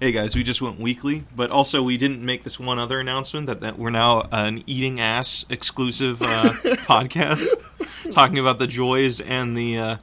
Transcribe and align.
Hey 0.00 0.10
guys, 0.10 0.34
we 0.34 0.42
just 0.42 0.60
went 0.60 0.80
weekly, 0.80 1.24
but 1.36 1.52
also 1.52 1.80
we 1.80 1.96
didn't 1.96 2.20
make 2.20 2.42
this 2.42 2.58
one 2.58 2.80
other 2.80 2.98
announcement 2.98 3.46
that, 3.46 3.60
that 3.60 3.78
we're 3.78 3.90
now 3.90 4.22
an 4.32 4.64
eating 4.66 5.00
ass 5.00 5.46
exclusive 5.48 6.20
uh, 6.20 6.50
podcast, 6.88 7.46
talking 8.10 8.38
about 8.38 8.58
the 8.58 8.66
joys 8.66 9.20
and 9.20 9.56
the 9.56 9.78
uh, 9.78 9.96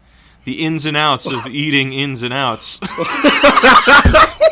the 0.45 0.63
ins 0.63 0.85
and 0.85 0.95
outs 0.95 1.25
of 1.29 1.45
eating 1.53 1.91
ins 1.91 2.23
and 2.23 2.33
outs. 2.33 2.79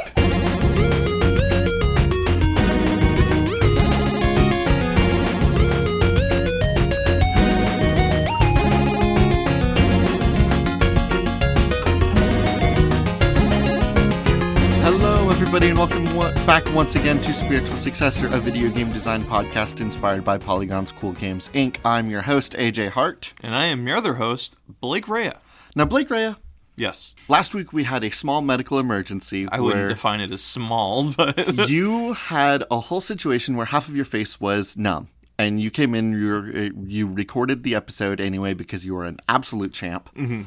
once 16.90 16.96
again 16.96 17.22
to 17.22 17.32
Spiritual 17.32 17.78
Successor, 17.78 18.26
a 18.30 18.40
video 18.40 18.68
game 18.72 18.92
design 18.92 19.22
podcast 19.22 19.80
inspired 19.80 20.26
by 20.26 20.40
Polygon's 20.40 20.92
Cool 20.92 21.12
Games 21.12 21.50
Inc. 21.50 21.78
I'm 21.86 22.10
your 22.10 22.24
host, 22.24 22.54
AJ 22.54 22.90
Hart. 22.90 23.32
and 23.44 23.54
I 23.54 23.66
am 23.66 23.86
your 23.86 23.96
other 23.96 24.16
host, 24.16 24.56
Blake 24.82 25.08
Rea. 25.08 25.34
Now, 25.76 25.86
Blake 25.86 26.10
Rea, 26.10 26.34
Yes, 26.76 27.14
last 27.28 27.54
week 27.54 27.72
we 27.74 27.84
had 27.84 28.04
a 28.04 28.10
small 28.10 28.42
medical 28.42 28.80
emergency 28.80 29.48
I 29.52 29.60
wouldn't 29.60 29.90
define 29.90 30.20
it 30.20 30.32
as 30.32 30.42
small, 30.42 31.12
but 31.16 31.70
you 31.70 32.14
had 32.14 32.64
a 32.72 32.80
whole 32.80 33.02
situation 33.02 33.56
where 33.56 33.68
half 33.68 33.88
of 33.88 33.96
your 33.96 34.04
face 34.04 34.42
was 34.42 34.76
numb. 34.76 35.10
And 35.38 35.62
you 35.62 35.70
came 35.70 35.94
in, 35.94 36.14
you, 36.14 36.28
were, 36.28 36.50
uh, 36.50 36.70
you 36.88 37.06
recorded 37.06 37.62
the 37.62 37.76
episode 37.76 38.20
anyway 38.20 38.56
because 38.56 38.84
you 38.84 38.96
were 38.96 39.06
an 39.06 39.20
absolute 39.30 39.74
champ. 39.74 40.10
Mm-hmm. 40.16 40.42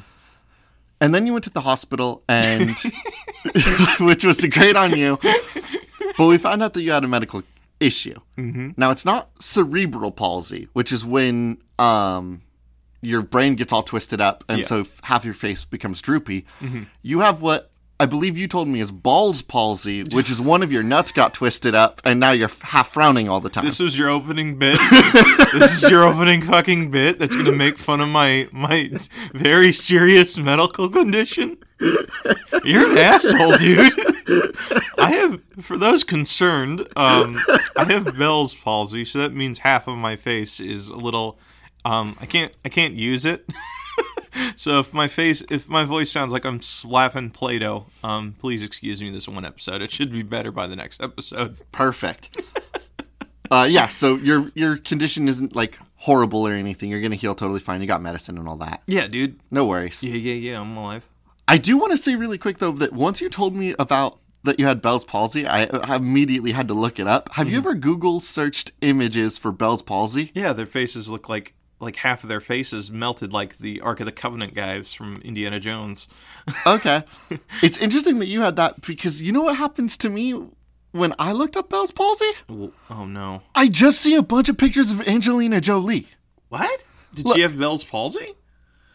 And 0.99 1.15
then 1.15 1.25
you 1.25 1.31
went 1.31 1.45
to 1.45 1.51
the 1.51 1.61
hospital, 1.61 2.21
and 2.27 2.71
which 4.01 4.25
was 4.25 4.43
great 4.45 4.75
on 4.75 4.97
you. 4.97 5.17
But 6.17 6.27
we 6.27 6.37
found 6.37 6.63
out 6.63 6.73
that 6.73 6.81
you 6.81 6.91
had 6.91 7.03
a 7.03 7.07
medical 7.07 7.43
issue. 7.79 8.15
Mm-hmm. 8.37 8.71
Now 8.77 8.91
it's 8.91 9.05
not 9.05 9.29
cerebral 9.39 10.11
palsy, 10.11 10.67
which 10.73 10.91
is 10.91 11.03
when 11.05 11.57
um, 11.79 12.41
your 13.01 13.21
brain 13.21 13.55
gets 13.55 13.73
all 13.73 13.83
twisted 13.83 14.21
up, 14.21 14.43
and 14.47 14.59
Yeah. 14.59 14.65
so 14.65 14.79
f- 14.81 14.99
half 15.03 15.25
your 15.25 15.33
face 15.33 15.65
becomes 15.65 16.01
droopy. 16.01 16.45
You 17.01 17.19
have 17.21 17.41
what 17.41 17.69
I 17.99 18.05
believe 18.05 18.37
you 18.37 18.47
told 18.47 18.67
me 18.67 18.79
is 18.79 18.91
Ball's 18.91 19.41
palsy, 19.41 20.03
which 20.13 20.29
is 20.29 20.41
one 20.41 20.63
of 20.63 20.71
your 20.71 20.83
nuts 20.83 21.11
got 21.11 21.33
twisted 21.33 21.75
up, 21.75 22.01
and 22.03 22.19
now 22.19 22.31
you're 22.31 22.49
half 22.61 22.89
frowning 22.89 23.29
all 23.29 23.39
the 23.39 23.49
time. 23.49 23.63
this 23.65 23.79
was 23.79 23.97
your 23.97 24.09
opening 24.09 24.57
bit. 24.57 24.77
this 25.53 25.83
is 25.83 25.89
your 25.91 26.03
opening 26.03 26.41
fucking 26.41 26.91
bit 26.91 27.19
that's 27.19 27.35
gonna 27.35 27.51
make 27.51 27.77
fun 27.77 28.01
of 28.01 28.09
my 28.09 28.47
my 28.51 28.89
very 29.33 29.71
serious 29.71 30.37
medical 30.37 30.89
condition. 30.89 31.57
You're 32.63 32.91
an 32.91 32.97
asshole, 32.97 33.57
dude. 33.57 33.93
I 34.97 35.11
have, 35.11 35.41
for 35.61 35.77
those 35.77 36.03
concerned, 36.03 36.87
um, 36.95 37.39
I 37.75 37.85
have 37.85 38.17
Bell's 38.17 38.55
palsy, 38.55 39.05
so 39.05 39.19
that 39.19 39.33
means 39.33 39.59
half 39.59 39.87
of 39.87 39.97
my 39.97 40.15
face 40.15 40.59
is 40.59 40.87
a 40.87 40.95
little. 40.95 41.37
Um, 41.85 42.17
I 42.21 42.25
can't, 42.25 42.55
I 42.63 42.69
can't 42.69 42.93
use 42.93 43.25
it. 43.25 43.49
so 44.55 44.79
if 44.79 44.93
my 44.93 45.07
face, 45.07 45.43
if 45.49 45.67
my 45.67 45.83
voice 45.83 46.11
sounds 46.11 46.31
like 46.31 46.45
I'm 46.45 46.61
slapping 46.61 47.29
Play-Doh, 47.31 47.85
um, 48.03 48.35
please 48.39 48.63
excuse 48.63 49.01
me 49.01 49.09
this 49.09 49.27
one 49.27 49.45
episode. 49.45 49.81
It 49.81 49.91
should 49.91 50.11
be 50.11 50.23
better 50.23 50.51
by 50.51 50.67
the 50.67 50.75
next 50.75 51.01
episode. 51.01 51.57
Perfect. 51.71 52.39
uh, 53.51 53.67
yeah, 53.69 53.89
so 53.89 54.15
your 54.15 54.51
your 54.55 54.77
condition 54.77 55.27
isn't 55.27 55.55
like 55.55 55.77
horrible 55.97 56.47
or 56.47 56.53
anything. 56.53 56.89
You're 56.89 57.01
gonna 57.01 57.15
heal 57.15 57.35
totally 57.35 57.59
fine. 57.59 57.81
You 57.81 57.87
got 57.87 58.01
medicine 58.01 58.37
and 58.37 58.47
all 58.47 58.57
that. 58.57 58.81
Yeah, 58.87 59.07
dude. 59.07 59.39
No 59.51 59.65
worries. 59.65 60.03
Yeah, 60.03 60.15
yeah, 60.15 60.33
yeah. 60.33 60.61
I'm 60.61 60.75
alive. 60.77 61.07
I 61.47 61.57
do 61.57 61.77
want 61.77 61.91
to 61.91 61.97
say 61.97 62.15
really 62.15 62.37
quick 62.37 62.57
though 62.59 62.71
that 62.71 62.93
once 62.93 63.21
you 63.21 63.29
told 63.29 63.55
me 63.55 63.75
about 63.77 64.19
that 64.43 64.59
you 64.59 64.65
had 64.65 64.81
Bell's 64.81 65.05
palsy, 65.05 65.47
I, 65.47 65.63
I 65.65 65.95
immediately 65.95 66.51
had 66.51 66.67
to 66.67 66.73
look 66.73 66.99
it 66.99 67.07
up. 67.07 67.29
Have 67.33 67.49
you 67.49 67.59
mm-hmm. 67.59 67.67
ever 67.69 67.75
Google 67.75 68.19
searched 68.19 68.71
images 68.81 69.37
for 69.37 69.51
Bell's 69.51 69.81
palsy? 69.81 70.31
Yeah, 70.33 70.53
their 70.53 70.65
faces 70.65 71.09
look 71.09 71.29
like 71.29 71.53
like 71.79 71.97
half 71.97 72.23
of 72.23 72.29
their 72.29 72.41
faces 72.41 72.89
melted 72.89 73.33
like 73.33 73.57
the 73.57 73.81
Ark 73.81 73.99
of 73.99 74.05
the 74.05 74.11
Covenant 74.11 74.53
guys 74.53 74.93
from 74.93 75.19
Indiana 75.23 75.59
Jones. 75.59 76.07
Okay. 76.65 77.03
it's 77.61 77.77
interesting 77.77 78.19
that 78.19 78.27
you 78.27 78.41
had 78.41 78.55
that 78.55 78.81
because 78.81 79.21
you 79.21 79.31
know 79.31 79.43
what 79.43 79.57
happens 79.57 79.97
to 79.97 80.09
me 80.09 80.41
when 80.91 81.13
I 81.19 81.33
looked 81.33 81.57
up 81.57 81.69
Bell's 81.69 81.91
palsy? 81.91 82.31
Oh, 82.49 82.71
oh 82.89 83.05
no. 83.05 83.41
I 83.53 83.67
just 83.67 83.99
see 83.99 84.15
a 84.15 84.21
bunch 84.21 84.47
of 84.47 84.57
pictures 84.57 84.91
of 84.91 85.05
Angelina 85.07 85.59
Jolie. 85.59 86.07
What? 86.49 86.83
Did 87.13 87.25
Look- 87.25 87.35
she 87.35 87.41
have 87.41 87.59
Bell's 87.59 87.83
palsy? 87.83 88.35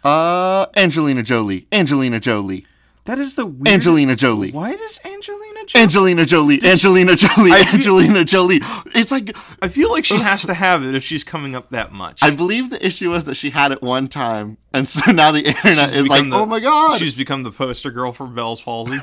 Uh, 0.05 0.67
Angelina 0.77 1.23
Jolie. 1.23 1.67
Angelina 1.73 2.21
Jolie. 2.21 2.67
That 3.09 3.19
is 3.19 3.37
the 3.37 3.47
weird... 3.47 3.69
Angelina 3.69 4.15
Jolie. 4.15 4.51
Why 4.51 4.77
does 4.77 5.01
Angelina 5.03 5.65
Jolie? 5.65 5.83
Angelina 5.83 6.27
Jolie, 6.27 6.61
Angelina 6.63 7.15
Jolie, 7.17 7.53
Angelina 7.73 8.25
Jolie. 8.25 8.61
It's 8.95 9.11
like 9.11 9.35
I 9.63 9.69
feel 9.69 9.91
like 9.91 10.05
she 10.05 10.19
has 10.19 10.45
to 10.45 10.53
have 10.53 10.85
it 10.85 10.95
if 10.95 11.03
she's 11.03 11.25
coming 11.25 11.55
up 11.55 11.71
that 11.71 11.91
much. 11.91 12.23
I 12.23 12.29
believe 12.29 12.69
the 12.69 12.85
issue 12.85 13.09
was 13.11 13.25
that 13.25 13.37
she 13.37 13.49
had 13.49 13.73
it 13.73 13.81
one 13.81 14.09
time, 14.09 14.59
and 14.75 14.87
so 14.87 15.11
now 15.11 15.33
the 15.33 15.43
internet 15.43 15.89
She's 15.89 16.03
is 16.03 16.09
like, 16.09 16.29
the- 16.29 16.37
"Oh 16.37 16.45
my 16.45 16.61
god!" 16.61 16.99
She's 16.99 17.15
become 17.15 17.45
the 17.45 17.51
poster 17.51 17.91
girl 17.91 18.13
for 18.13 18.27
Bell's 18.27 18.61
palsy. 18.61 18.99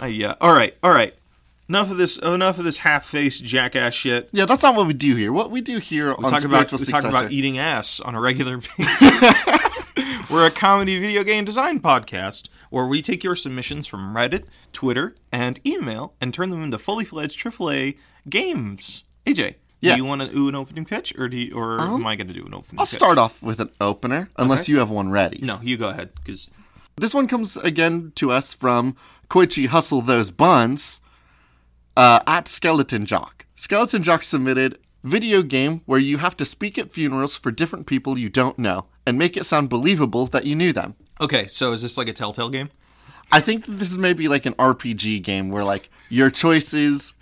uh, 0.00 0.06
yeah. 0.06 0.34
All 0.40 0.52
right. 0.52 0.76
All 0.84 0.92
right. 0.92 1.16
Enough 1.68 1.90
of 1.92 1.96
this. 1.96 2.18
Enough 2.18 2.58
of 2.58 2.64
this 2.64 2.78
half-faced 2.78 3.42
jackass 3.44 3.94
shit. 3.94 4.28
Yeah, 4.32 4.44
that's 4.46 4.62
not 4.62 4.74
what 4.76 4.86
we 4.86 4.92
do 4.92 5.14
here. 5.16 5.32
What 5.32 5.50
we 5.50 5.60
do 5.60 5.78
here 5.78 6.10
on 6.10 6.16
We 6.22 6.28
talk 6.30 6.44
about 6.44 6.70
we 6.72 6.78
talk 6.84 7.04
about 7.04 7.32
eating 7.32 7.58
ass 7.58 8.00
on 8.00 8.14
a 8.14 8.20
regular 8.20 8.58
basis. 8.78 9.50
We're 10.30 10.46
a 10.46 10.50
comedy 10.50 10.98
video 10.98 11.22
game 11.22 11.44
design 11.44 11.80
podcast 11.80 12.48
where 12.70 12.86
we 12.86 13.00
take 13.02 13.22
your 13.22 13.36
submissions 13.36 13.86
from 13.86 14.14
Reddit, 14.14 14.44
Twitter, 14.72 15.14
and 15.30 15.60
email 15.66 16.14
and 16.20 16.34
turn 16.34 16.50
them 16.50 16.62
into 16.64 16.78
fully 16.78 17.04
fledged 17.04 17.38
AAA 17.40 17.96
games. 18.28 19.04
AJ, 19.26 19.54
Yeah. 19.80 19.92
Um, 19.92 19.96
do 19.98 20.02
you 20.02 20.08
want 20.08 20.22
to 20.22 20.28
do 20.28 20.48
an 20.48 20.54
opening 20.54 20.84
pitch, 20.86 21.14
or 21.16 21.28
do 21.28 21.36
you, 21.36 21.54
or 21.54 21.80
am 21.80 22.04
I 22.06 22.16
going 22.16 22.26
to 22.26 22.32
do 22.34 22.44
an 22.44 22.54
opening? 22.54 22.80
I'll 22.80 22.86
pitch? 22.86 22.94
start 22.94 23.16
off 23.18 23.42
with 23.42 23.60
an 23.60 23.70
opener, 23.80 24.28
unless 24.36 24.62
Okay. 24.62 24.72
you 24.72 24.78
have 24.80 24.90
one 24.90 25.10
ready. 25.10 25.38
No, 25.40 25.60
you 25.62 25.76
go 25.76 25.88
ahead 25.90 26.10
because 26.16 26.50
This 26.96 27.14
one 27.14 27.28
comes 27.28 27.56
again 27.58 28.12
to 28.16 28.30
us 28.32 28.52
from 28.54 28.96
Koichi 29.28 29.66
Hustle 29.66 30.00
Those 30.00 30.30
Buns 30.30 31.00
uh, 31.96 32.20
at 32.26 32.48
Skeleton 32.48 33.04
Jock. 33.06 33.46
Skeleton 33.54 34.02
Jock 34.02 34.24
submitted 34.24 34.78
video 35.02 35.42
game 35.42 35.82
where 35.86 36.00
you 36.00 36.18
have 36.18 36.36
to 36.38 36.44
speak 36.44 36.78
at 36.78 36.90
funerals 36.90 37.36
for 37.36 37.50
different 37.50 37.86
people 37.86 38.18
you 38.18 38.28
don't 38.30 38.58
know 38.58 38.86
and 39.06 39.18
make 39.18 39.36
it 39.36 39.44
sound 39.44 39.68
believable 39.68 40.26
that 40.26 40.46
you 40.46 40.54
knew 40.56 40.72
them. 40.72 40.94
okay. 41.20 41.46
So 41.46 41.72
is 41.72 41.82
this 41.82 41.96
like 41.98 42.08
a 42.08 42.12
Telltale 42.12 42.48
game? 42.50 42.70
I 43.32 43.40
think 43.40 43.66
that 43.66 43.72
this 43.72 43.90
is 43.90 43.98
maybe 43.98 44.28
like 44.28 44.46
an 44.46 44.54
RPG 44.54 45.22
game 45.22 45.50
where 45.50 45.64
like 45.64 45.88
your 46.10 46.30
choices 46.30 47.14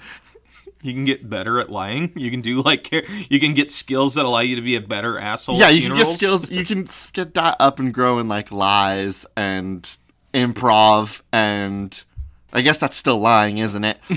You 0.83 0.93
can 0.93 1.05
get 1.05 1.29
better 1.31 1.61
at 1.61 1.71
lying. 1.71 2.13
You 2.17 2.31
can 2.31 2.41
do 2.41 2.61
like 2.63 2.91
you 3.31 3.39
can 3.39 3.55
get 3.55 3.71
skills 3.71 4.15
that 4.17 4.25
allow 4.25 4.41
you 4.41 4.57
to 4.57 4.63
be 4.63 4.75
a 4.77 4.81
better 4.81 5.19
asshole. 5.19 5.59
Yeah, 5.59 5.69
you 5.69 5.89
can 5.89 5.97
get 5.97 6.09
skills. 6.09 6.51
You 6.51 6.65
can 6.65 6.87
get 7.13 7.35
that 7.35 7.57
up 7.61 7.79
and 7.79 7.95
grow 7.95 8.19
in 8.19 8.29
like 8.29 8.51
lies 8.51 9.25
and 9.37 9.89
improv, 10.35 11.23
and 11.33 12.03
I 12.53 12.61
guess 12.63 12.79
that's 12.79 12.97
still 12.97 13.19
lying, 13.19 13.59
isn't 13.59 13.85
it? 13.85 13.99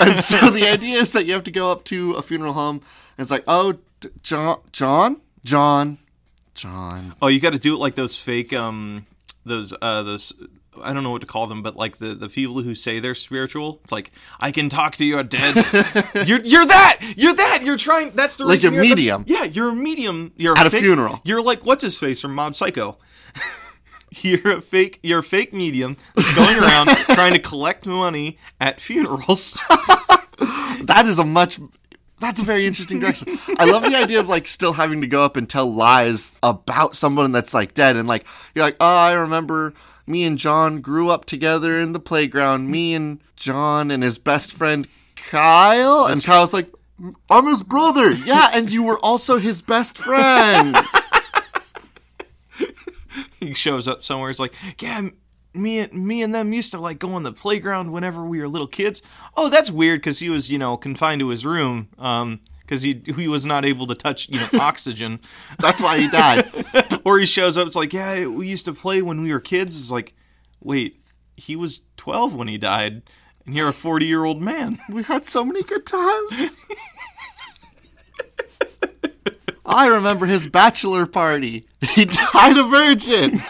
and 0.00 0.16
so 0.18 0.50
the 0.50 0.68
idea 0.68 0.98
is 0.98 1.12
that 1.12 1.26
you 1.26 1.32
have 1.34 1.44
to 1.44 1.50
go 1.50 1.72
up 1.72 1.84
to 1.86 2.12
a 2.12 2.22
funeral 2.22 2.52
home, 2.52 2.76
and 3.18 3.24
it's 3.24 3.30
like, 3.30 3.44
oh, 3.48 3.74
D- 4.00 4.08
John, 4.22 4.58
John, 4.72 5.20
John, 5.44 5.98
John. 6.54 7.14
Oh, 7.20 7.26
you 7.28 7.40
got 7.40 7.52
to 7.52 7.58
do 7.58 7.74
it 7.74 7.78
like 7.78 7.94
those 7.96 8.16
fake, 8.16 8.52
um, 8.52 9.06
those, 9.44 9.74
uh, 9.82 10.02
those. 10.02 10.32
I 10.82 10.92
don't 10.94 11.02
know 11.02 11.10
what 11.10 11.20
to 11.20 11.26
call 11.26 11.46
them, 11.48 11.62
but 11.62 11.76
like 11.76 11.98
the 11.98 12.14
the 12.14 12.28
people 12.28 12.62
who 12.62 12.74
say 12.74 13.00
they're 13.00 13.14
spiritual. 13.16 13.80
It's 13.82 13.92
like 13.92 14.12
I 14.38 14.50
can 14.52 14.68
talk 14.68 14.94
to 14.96 15.04
your 15.04 15.22
dead. 15.24 15.56
you're 16.26 16.40
you're 16.40 16.64
that. 16.66 17.14
You're 17.16 17.34
that. 17.34 17.62
You're 17.64 17.76
trying. 17.76 18.12
That's 18.12 18.36
the 18.36 18.44
Like 18.46 18.54
reason 18.54 18.72
a 18.74 18.76
you're 18.76 18.82
the- 18.84 18.88
medium. 18.90 19.24
yeah, 19.26 19.44
you're 19.44 19.70
a 19.70 19.74
medium. 19.74 20.32
You're 20.36 20.56
At 20.56 20.66
a 20.66 20.70
fake- 20.70 20.80
funeral. 20.82 21.20
You're 21.24 21.42
like 21.42 21.66
what's 21.66 21.82
his 21.82 21.98
face 21.98 22.20
from 22.20 22.34
Mob 22.34 22.54
Psycho. 22.54 22.96
you're 24.10 24.52
a 24.52 24.60
fake. 24.60 24.98
You're 25.02 25.20
a 25.20 25.22
fake 25.22 25.52
medium 25.52 25.96
that's 26.14 26.34
going 26.34 26.58
around 26.58 26.88
trying 27.14 27.32
to 27.32 27.38
collect 27.38 27.86
money 27.86 28.38
at 28.60 28.80
funerals. 28.80 29.60
That 30.84 31.04
is 31.04 31.18
a 31.18 31.24
much. 31.24 31.60
That's 32.20 32.40
a 32.40 32.42
very 32.42 32.66
interesting 32.66 33.00
direction. 33.00 33.38
I 33.58 33.66
love 33.66 33.82
the 33.82 33.94
idea 33.96 34.18
of 34.18 34.28
like 34.28 34.48
still 34.48 34.72
having 34.72 35.02
to 35.02 35.06
go 35.06 35.22
up 35.22 35.36
and 35.36 35.48
tell 35.48 35.70
lies 35.72 36.38
about 36.42 36.96
someone 36.96 37.32
that's 37.32 37.52
like 37.52 37.74
dead, 37.74 37.96
and 37.96 38.08
like 38.08 38.24
you're 38.54 38.64
like, 38.64 38.76
oh, 38.80 38.86
I 38.86 39.12
remember 39.12 39.74
me 40.06 40.24
and 40.24 40.38
John 40.38 40.80
grew 40.80 41.10
up 41.10 41.26
together 41.26 41.78
in 41.78 41.92
the 41.92 42.00
playground. 42.00 42.70
Me 42.70 42.94
and 42.94 43.20
John 43.36 43.90
and 43.90 44.02
his 44.02 44.16
best 44.16 44.52
friend 44.52 44.88
Kyle, 45.16 46.06
and 46.06 46.24
Kyle's 46.24 46.54
like, 46.54 46.72
I'm 47.28 47.46
his 47.46 47.62
brother. 47.62 48.10
Yeah, 48.10 48.50
and 48.54 48.70
you 48.70 48.82
were 48.82 48.98
also 49.02 49.38
his 49.38 49.62
best 49.62 49.98
friend. 49.98 50.76
he 53.48 53.54
shows 53.54 53.88
up 53.88 54.02
somewhere. 54.02 54.30
It's 54.30 54.40
like, 54.40 54.54
yeah, 54.80 55.08
me 55.52 55.80
and 55.80 55.92
me 55.92 56.22
and 56.22 56.34
them 56.34 56.52
used 56.52 56.72
to 56.72 56.78
like 56.78 56.98
go 56.98 57.12
on 57.12 57.22
the 57.22 57.32
playground 57.32 57.92
whenever 57.92 58.24
we 58.24 58.38
were 58.40 58.48
little 58.48 58.68
kids. 58.68 59.02
Oh, 59.36 59.48
that's 59.48 59.70
weird 59.70 60.00
because 60.00 60.20
he 60.20 60.30
was, 60.30 60.50
you 60.50 60.58
know, 60.58 60.76
confined 60.76 61.20
to 61.20 61.28
his 61.28 61.44
room. 61.44 61.88
Um, 61.98 62.40
because 62.60 62.82
he 62.82 63.02
he 63.16 63.26
was 63.26 63.44
not 63.44 63.64
able 63.64 63.88
to 63.88 63.96
touch 63.96 64.28
you 64.28 64.38
know 64.38 64.48
oxygen, 64.60 65.18
That's 65.58 65.82
why 65.82 65.98
he 65.98 66.08
died. 66.08 66.48
or 67.04 67.18
he 67.18 67.26
shows 67.26 67.56
up. 67.56 67.66
It's 67.66 67.74
like, 67.74 67.92
yeah, 67.92 68.26
we 68.26 68.46
used 68.46 68.64
to 68.66 68.72
play 68.72 69.02
when 69.02 69.22
we 69.22 69.32
were 69.32 69.40
kids. 69.40 69.76
It's 69.76 69.90
like, 69.90 70.14
wait, 70.60 71.02
he 71.36 71.56
was 71.56 71.82
12 71.96 72.36
when 72.36 72.46
he 72.46 72.58
died, 72.58 73.02
and 73.44 73.56
you're 73.56 73.70
a 73.70 73.72
40 73.72 74.06
year 74.06 74.24
old 74.24 74.40
man. 74.40 74.78
We 74.88 75.02
had 75.02 75.26
so 75.26 75.44
many 75.44 75.64
good 75.64 75.84
times. 75.84 76.56
I 79.64 79.86
remember 79.88 80.26
his 80.26 80.46
bachelor 80.46 81.06
party. 81.06 81.66
He 81.94 82.04
died 82.04 82.58
a 82.58 82.64
virgin. 82.64 83.40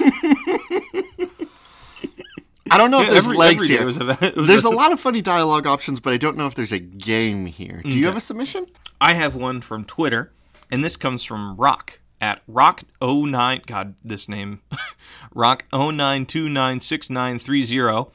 I 2.73 2.79
don't 2.79 2.93
know 2.93 3.01
if 3.03 3.11
there's 3.11 3.25
Every- 3.25 3.37
legs 3.37 3.65
every 3.65 3.77
here. 3.77 3.85
was 3.85 3.97
a- 3.97 4.05
was 4.37 4.47
There's 4.47 4.63
a- 4.65 4.71
lot 4.71 4.93
of 4.93 5.01
funny 5.01 5.21
dialogue 5.23 5.67
options, 5.67 5.99
but 5.99 6.13
I 6.13 6.17
don't 6.17 6.37
know 6.37 6.47
if 6.47 6.55
there's 6.55 6.71
a 6.73 6.79
game 6.79 7.47
here. 7.47 7.83
Do 7.83 7.99
you 7.99 8.07
have 8.07 8.17
a 8.17 8.21
submission? 8.21 8.67
I 9.01 9.15
have 9.15 9.35
one 9.35 9.61
from 9.61 9.85
Twitter, 9.85 10.31
and 10.71 10.85
this 10.85 10.97
comes 10.97 11.25
from 11.25 11.57
Rock 11.57 11.99
at 12.21 12.47
Rock09. 12.47 13.67
God, 13.67 13.95
this 14.05 14.29
name. 14.29 14.61
Rock 15.35 15.65
09296930. 15.73 18.13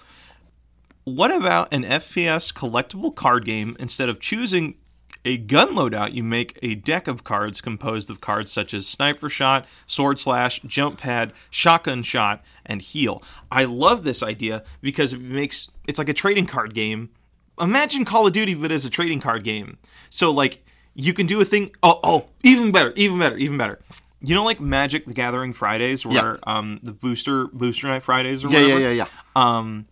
What 1.03 1.31
about 1.31 1.73
an 1.73 1.83
FPS 1.83 2.53
collectible 2.53 3.13
card 3.13 3.43
game 3.45 3.75
instead 3.79 4.07
of 4.09 4.19
choosing 4.21 4.75
a 5.25 5.37
gun 5.37 5.69
loadout, 5.75 6.13
you 6.13 6.23
make 6.23 6.57
a 6.61 6.75
deck 6.75 7.07
of 7.07 7.23
cards 7.23 7.59
composed 7.59 8.09
of 8.09 8.21
cards 8.21 8.51
such 8.51 8.73
as 8.73 8.87
Sniper 8.87 9.29
Shot, 9.29 9.65
Sword 9.87 10.19
Slash, 10.19 10.61
Jump 10.65 10.99
Pad, 10.99 11.33
Shotgun 11.49 12.03
Shot, 12.03 12.43
and 12.65 12.81
Heal. 12.81 13.21
I 13.51 13.65
love 13.65 14.03
this 14.03 14.21
idea 14.23 14.63
because 14.81 15.11
it 15.13 15.19
makes 15.21 15.69
it's 15.87 15.99
like 15.99 16.09
a 16.09 16.13
trading 16.13 16.45
card 16.45 16.73
game. 16.73 17.09
Imagine 17.59 18.05
Call 18.05 18.27
of 18.27 18.33
Duty, 18.33 18.53
but 18.53 18.71
as 18.71 18.85
a 18.85 18.89
trading 18.89 19.19
card 19.19 19.43
game. 19.43 19.77
So 20.09 20.31
like 20.31 20.63
you 20.93 21.11
can 21.13 21.25
do 21.25 21.41
a 21.41 21.45
thing. 21.45 21.71
Oh, 21.83 21.99
oh, 22.03 22.25
even 22.43 22.71
better, 22.71 22.93
even 22.95 23.19
better, 23.19 23.37
even 23.37 23.57
better. 23.57 23.79
You 24.21 24.33
know, 24.33 24.43
like 24.43 24.59
Magic 24.59 25.05
the 25.05 25.13
Gathering 25.13 25.53
Fridays, 25.53 26.05
where 26.05 26.39
um 26.49 26.79
the 26.83 26.93
booster 26.93 27.47
booster 27.47 27.87
night 27.87 28.03
Fridays 28.03 28.43
or 28.43 28.49
Yeah, 28.49 28.61
whatever. 28.61 28.79
yeah, 28.79 28.89
yeah, 28.91 29.05
yeah. 29.05 29.07
Um, 29.35 29.87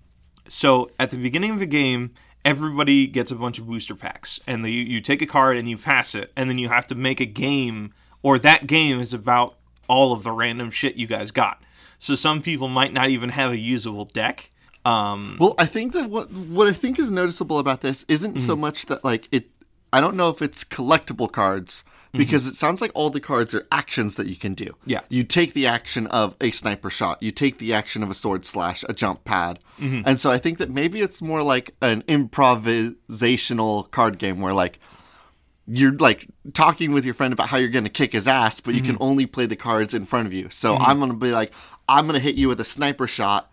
so 0.47 0.91
at 1.00 1.12
the 1.12 1.18
beginning 1.18 1.51
of 1.51 1.59
the 1.59 1.65
game, 1.65 2.12
everybody 2.45 3.07
gets 3.07 3.31
a 3.31 3.36
bunch 3.36 3.60
of 3.60 3.68
booster 3.68 3.95
packs, 3.95 4.40
and 4.48 4.63
the, 4.63 4.72
you 4.72 5.01
take 5.01 5.22
a 5.22 5.25
card 5.25 5.57
and 5.57 5.69
you 5.69 5.78
pass 5.78 6.16
it, 6.16 6.31
and 6.36 6.50
then 6.50 6.57
you 6.57 6.69
have 6.69 6.88
to 6.88 6.95
make 6.95 7.19
a 7.19 7.25
game, 7.25 7.94
or 8.22 8.38
that 8.40 8.68
game 8.68 9.00
is 9.00 9.13
about 9.13 9.56
all 9.88 10.13
of 10.13 10.24
the 10.24 10.31
random 10.31 10.72
shit 10.72 10.95
you 10.95 11.07
guys 11.07 11.31
got. 11.31 11.62
So 12.00 12.16
some 12.16 12.42
people 12.42 12.68
might 12.68 12.94
not 12.94 13.10
even 13.10 13.30
have 13.30 13.51
a 13.51 13.57
usable 13.57 14.06
deck. 14.06 14.51
Um, 14.86 15.38
Well, 15.40 15.56
I 15.57 15.66
think 15.66 15.94
that 15.94 16.10
what 16.10 16.31
what 16.31 16.68
I 16.68 16.74
think 16.74 17.00
is 17.00 17.10
noticeable 17.12 17.60
about 17.60 17.81
this 17.81 18.04
isn't 18.10 18.42
so 18.42 18.56
much 18.56 18.88
that 18.88 19.04
like 19.04 19.30
it. 19.31 19.50
I 19.94 20.01
don't 20.01 20.18
know 20.18 20.30
if 20.30 20.42
it's 20.42 20.63
collectible 20.66 21.31
cards 21.31 21.86
Mm-hmm. 22.13 22.19
because 22.19 22.45
it 22.45 22.56
sounds 22.56 22.80
like 22.80 22.92
all 22.94 23.10
the 23.10 23.19
cards 23.19 23.56
are 23.56 23.65
actions 23.71 24.18
that 24.18 24.27
you 24.27 24.36
can 24.36 24.54
do. 24.54 24.75
Yeah. 24.86 25.00
You 25.10 25.24
take 25.24 25.54
the 25.54 25.65
action 25.65 26.06
of 26.07 26.36
a 26.39 26.51
sniper 26.51 26.92
shot. 26.92 27.24
You 27.24 27.31
take 27.31 27.57
the 27.57 27.74
action 27.74 28.04
of 28.04 28.12
a 28.12 28.13
sword 28.13 28.45
slash, 28.45 28.86
a 28.88 28.94
jump 28.94 29.24
pad, 29.25 29.57
mm-hmm. 29.80 30.01
and 30.06 30.19
so 30.19 30.30
I 30.30 30.38
think 30.38 30.60
that 30.60 30.69
maybe 30.69 31.01
it's 31.01 31.24
more 31.24 31.42
like 31.42 31.74
an 31.81 32.04
improvisational 32.04 33.89
card 33.89 34.19
game 34.19 34.42
where 34.42 34.54
like 34.54 34.77
you're 35.65 35.94
like 35.94 36.27
talking 36.54 36.92
with 36.92 37.04
your 37.04 37.15
friend 37.15 37.33
about 37.33 37.48
how 37.48 37.57
you're 37.57 37.69
going 37.69 37.83
to 37.86 37.89
kick 37.89 38.12
his 38.12 38.27
ass, 38.27 38.60
but 38.60 38.75
you 38.75 38.81
can 38.81 38.94
mm-hmm. 38.94 39.04
only 39.04 39.25
play 39.25 39.48
the 39.48 39.56
cards 39.56 39.95
in 39.95 40.06
front 40.06 40.27
of 40.27 40.33
you. 40.33 40.50
So 40.51 40.75
I'm 40.75 41.00
going 41.00 41.10
to 41.10 41.18
be 41.18 41.31
like, 41.31 41.51
I'm 41.89 42.06
going 42.06 42.19
to 42.19 42.24
hit 42.24 42.36
you 42.36 42.48
with 42.48 42.60
a 42.60 42.65
sniper 42.65 43.07
shot, 43.07 43.51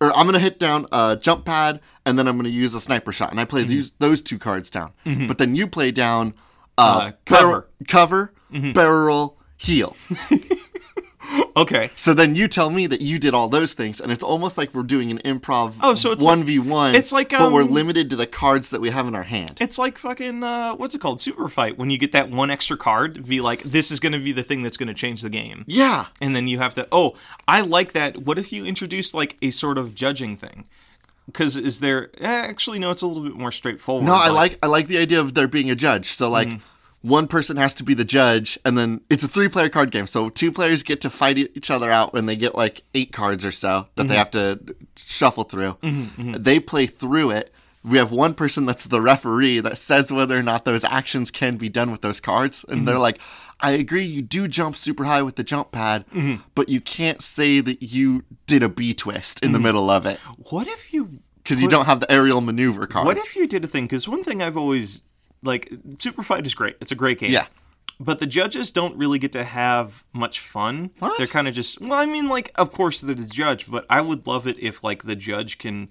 or 0.00 0.10
I'm 0.16 0.24
going 0.24 0.34
to 0.34 0.40
hit 0.40 0.58
down 0.58 0.86
a 0.90 1.18
jump 1.20 1.44
pad, 1.44 1.80
and 2.06 2.18
then 2.18 2.26
I'm 2.26 2.36
going 2.36 2.44
to 2.44 2.50
use 2.50 2.74
a 2.74 2.80
sniper 2.80 3.12
shot, 3.12 3.30
and 3.30 3.38
I 3.38 3.44
play 3.44 3.64
these 3.64 3.90
those 3.98 4.22
two 4.22 4.38
cards 4.38 4.70
down. 4.70 4.92
But 5.28 5.36
then 5.36 5.54
you 5.54 5.66
play 5.66 5.90
down 5.90 6.32
uh, 6.80 6.98
Uh, 7.08 7.12
cover. 7.26 7.68
cover, 7.88 8.32
barrel, 8.74 9.38
heal. 9.56 9.96
okay. 11.56 11.90
So 11.94 12.12
then 12.14 12.34
you 12.34 12.48
tell 12.48 12.70
me 12.70 12.86
that 12.88 13.00
you 13.00 13.18
did 13.18 13.34
all 13.34 13.48
those 13.48 13.74
things, 13.74 14.00
and 14.00 14.10
it's 14.10 14.22
almost 14.22 14.58
like 14.58 14.74
we're 14.74 14.82
doing 14.82 15.10
an 15.10 15.18
improv. 15.18 15.74
Oh, 15.80 15.94
so 15.94 16.10
it's 16.12 16.22
one 16.22 16.42
v 16.44 16.58
one. 16.58 16.94
it's 16.94 17.12
like, 17.12 17.30
but 17.30 17.52
we're 17.52 17.62
um, 17.62 17.70
limited 17.70 18.10
to 18.10 18.16
the 18.16 18.26
cards 18.26 18.70
that 18.70 18.80
we 18.80 18.90
have 18.90 19.06
in 19.06 19.14
our 19.14 19.22
hand. 19.22 19.58
It's 19.60 19.78
like 19.78 19.98
fucking 19.98 20.42
uh, 20.42 20.74
what's 20.74 20.94
it 20.94 21.00
called? 21.00 21.20
Super 21.20 21.48
fight. 21.48 21.78
When 21.78 21.90
you 21.90 21.98
get 21.98 22.12
that 22.12 22.30
one 22.30 22.50
extra 22.50 22.76
card, 22.76 23.26
be 23.26 23.40
like, 23.40 23.62
this 23.62 23.90
is 23.90 24.00
going 24.00 24.12
to 24.12 24.18
be 24.18 24.32
the 24.32 24.42
thing 24.42 24.62
that's 24.62 24.76
going 24.76 24.88
to 24.88 24.94
change 24.94 25.22
the 25.22 25.30
game. 25.30 25.64
Yeah. 25.66 26.06
and 26.20 26.34
then 26.34 26.48
you 26.48 26.58
have 26.58 26.74
to 26.74 26.86
oh 26.92 27.14
i 27.46 27.60
like 27.60 27.92
that 27.92 28.18
what 28.22 28.38
if 28.38 28.52
you 28.52 28.64
introduced 28.64 29.14
like 29.14 29.36
a 29.42 29.50
sort 29.50 29.78
of 29.78 29.94
judging 29.94 30.36
thing 30.36 30.66
because 31.26 31.56
is 31.56 31.80
there 31.80 32.10
eh, 32.18 32.26
actually 32.26 32.78
no 32.78 32.90
it's 32.90 33.02
a 33.02 33.06
little 33.06 33.22
bit 33.22 33.34
more 33.36 33.52
straightforward 33.52 34.04
No, 34.06 34.14
I 34.14 34.28
like 34.30 34.58
I 34.62 34.66
like 34.66 34.86
the 34.88 34.98
idea 34.98 35.20
of 35.20 35.34
there 35.34 35.48
being 35.48 35.70
a 35.70 35.74
judge. 35.74 36.10
So 36.12 36.28
like 36.30 36.48
one 37.02 37.26
person 37.26 37.56
has 37.56 37.74
to 37.74 37.84
be 37.84 37.94
the 37.94 38.04
judge, 38.04 38.58
and 38.64 38.76
then 38.76 39.00
it's 39.08 39.24
a 39.24 39.28
three 39.28 39.48
player 39.48 39.68
card 39.68 39.90
game. 39.90 40.06
So 40.06 40.28
two 40.28 40.52
players 40.52 40.82
get 40.82 41.00
to 41.02 41.10
fight 41.10 41.38
each 41.38 41.70
other 41.70 41.90
out 41.90 42.12
when 42.12 42.26
they 42.26 42.36
get 42.36 42.54
like 42.54 42.82
eight 42.94 43.12
cards 43.12 43.44
or 43.44 43.52
so 43.52 43.88
that 43.94 44.04
they 44.04 44.14
mm-hmm. 44.14 44.18
have 44.18 44.30
to 44.32 44.76
shuffle 44.96 45.44
through. 45.44 45.74
Mm-hmm, 45.82 46.02
mm-hmm. 46.02 46.42
They 46.42 46.60
play 46.60 46.86
through 46.86 47.30
it. 47.30 47.52
We 47.82 47.96
have 47.96 48.12
one 48.12 48.34
person 48.34 48.66
that's 48.66 48.84
the 48.84 49.00
referee 49.00 49.60
that 49.60 49.78
says 49.78 50.12
whether 50.12 50.36
or 50.36 50.42
not 50.42 50.66
those 50.66 50.84
actions 50.84 51.30
can 51.30 51.56
be 51.56 51.70
done 51.70 51.90
with 51.90 52.02
those 52.02 52.20
cards, 52.20 52.62
and 52.68 52.86
they're 52.86 52.98
like, 52.98 53.18
"I 53.60 53.70
agree, 53.70 54.04
you 54.04 54.20
do 54.20 54.46
jump 54.48 54.76
super 54.76 55.04
high 55.04 55.22
with 55.22 55.36
the 55.36 55.44
jump 55.44 55.72
pad, 55.72 56.04
but 56.54 56.68
you 56.68 56.82
can't 56.82 57.22
say 57.22 57.60
that 57.60 57.82
you 57.82 58.24
did 58.46 58.62
a 58.62 58.68
B 58.68 58.92
twist 58.92 59.42
in 59.42 59.52
the 59.52 59.58
middle 59.58 59.88
of 59.88 60.04
it 60.04 60.20
what 60.50 60.66
if 60.66 60.92
you 60.92 61.20
because 61.36 61.62
you 61.62 61.68
don't 61.68 61.86
have 61.86 62.00
the 62.00 62.10
aerial 62.10 62.40
maneuver 62.40 62.86
card." 62.86 63.06
what 63.06 63.16
if 63.16 63.36
you 63.36 63.46
did 63.46 63.64
a 63.64 63.66
thing 63.66 63.84
because 63.84 64.08
one 64.08 64.22
thing 64.22 64.42
i've 64.42 64.56
always 64.56 65.02
like 65.42 65.72
super 65.98 66.22
fight 66.22 66.46
is 66.46 66.54
great 66.54 66.76
it's 66.80 66.92
a 66.92 66.94
great 66.94 67.18
game 67.18 67.30
Yeah. 67.30 67.46
but 67.98 68.18
the 68.18 68.26
judges 68.26 68.70
don't 68.70 68.96
really 68.96 69.18
get 69.18 69.32
to 69.32 69.44
have 69.44 70.04
much 70.12 70.40
fun 70.40 70.90
What? 70.98 71.16
they're 71.18 71.26
kind 71.26 71.48
of 71.48 71.54
just 71.54 71.80
well 71.80 71.94
i 71.94 72.06
mean 72.06 72.28
like 72.28 72.52
of 72.56 72.72
course 72.72 73.00
they're 73.00 73.14
the 73.14 73.26
judge 73.26 73.70
but 73.70 73.86
i 73.88 74.00
would 74.00 74.26
love 74.26 74.46
it 74.46 74.58
if 74.58 74.84
like 74.84 75.04
the 75.04 75.16
judge 75.16 75.58
can 75.58 75.88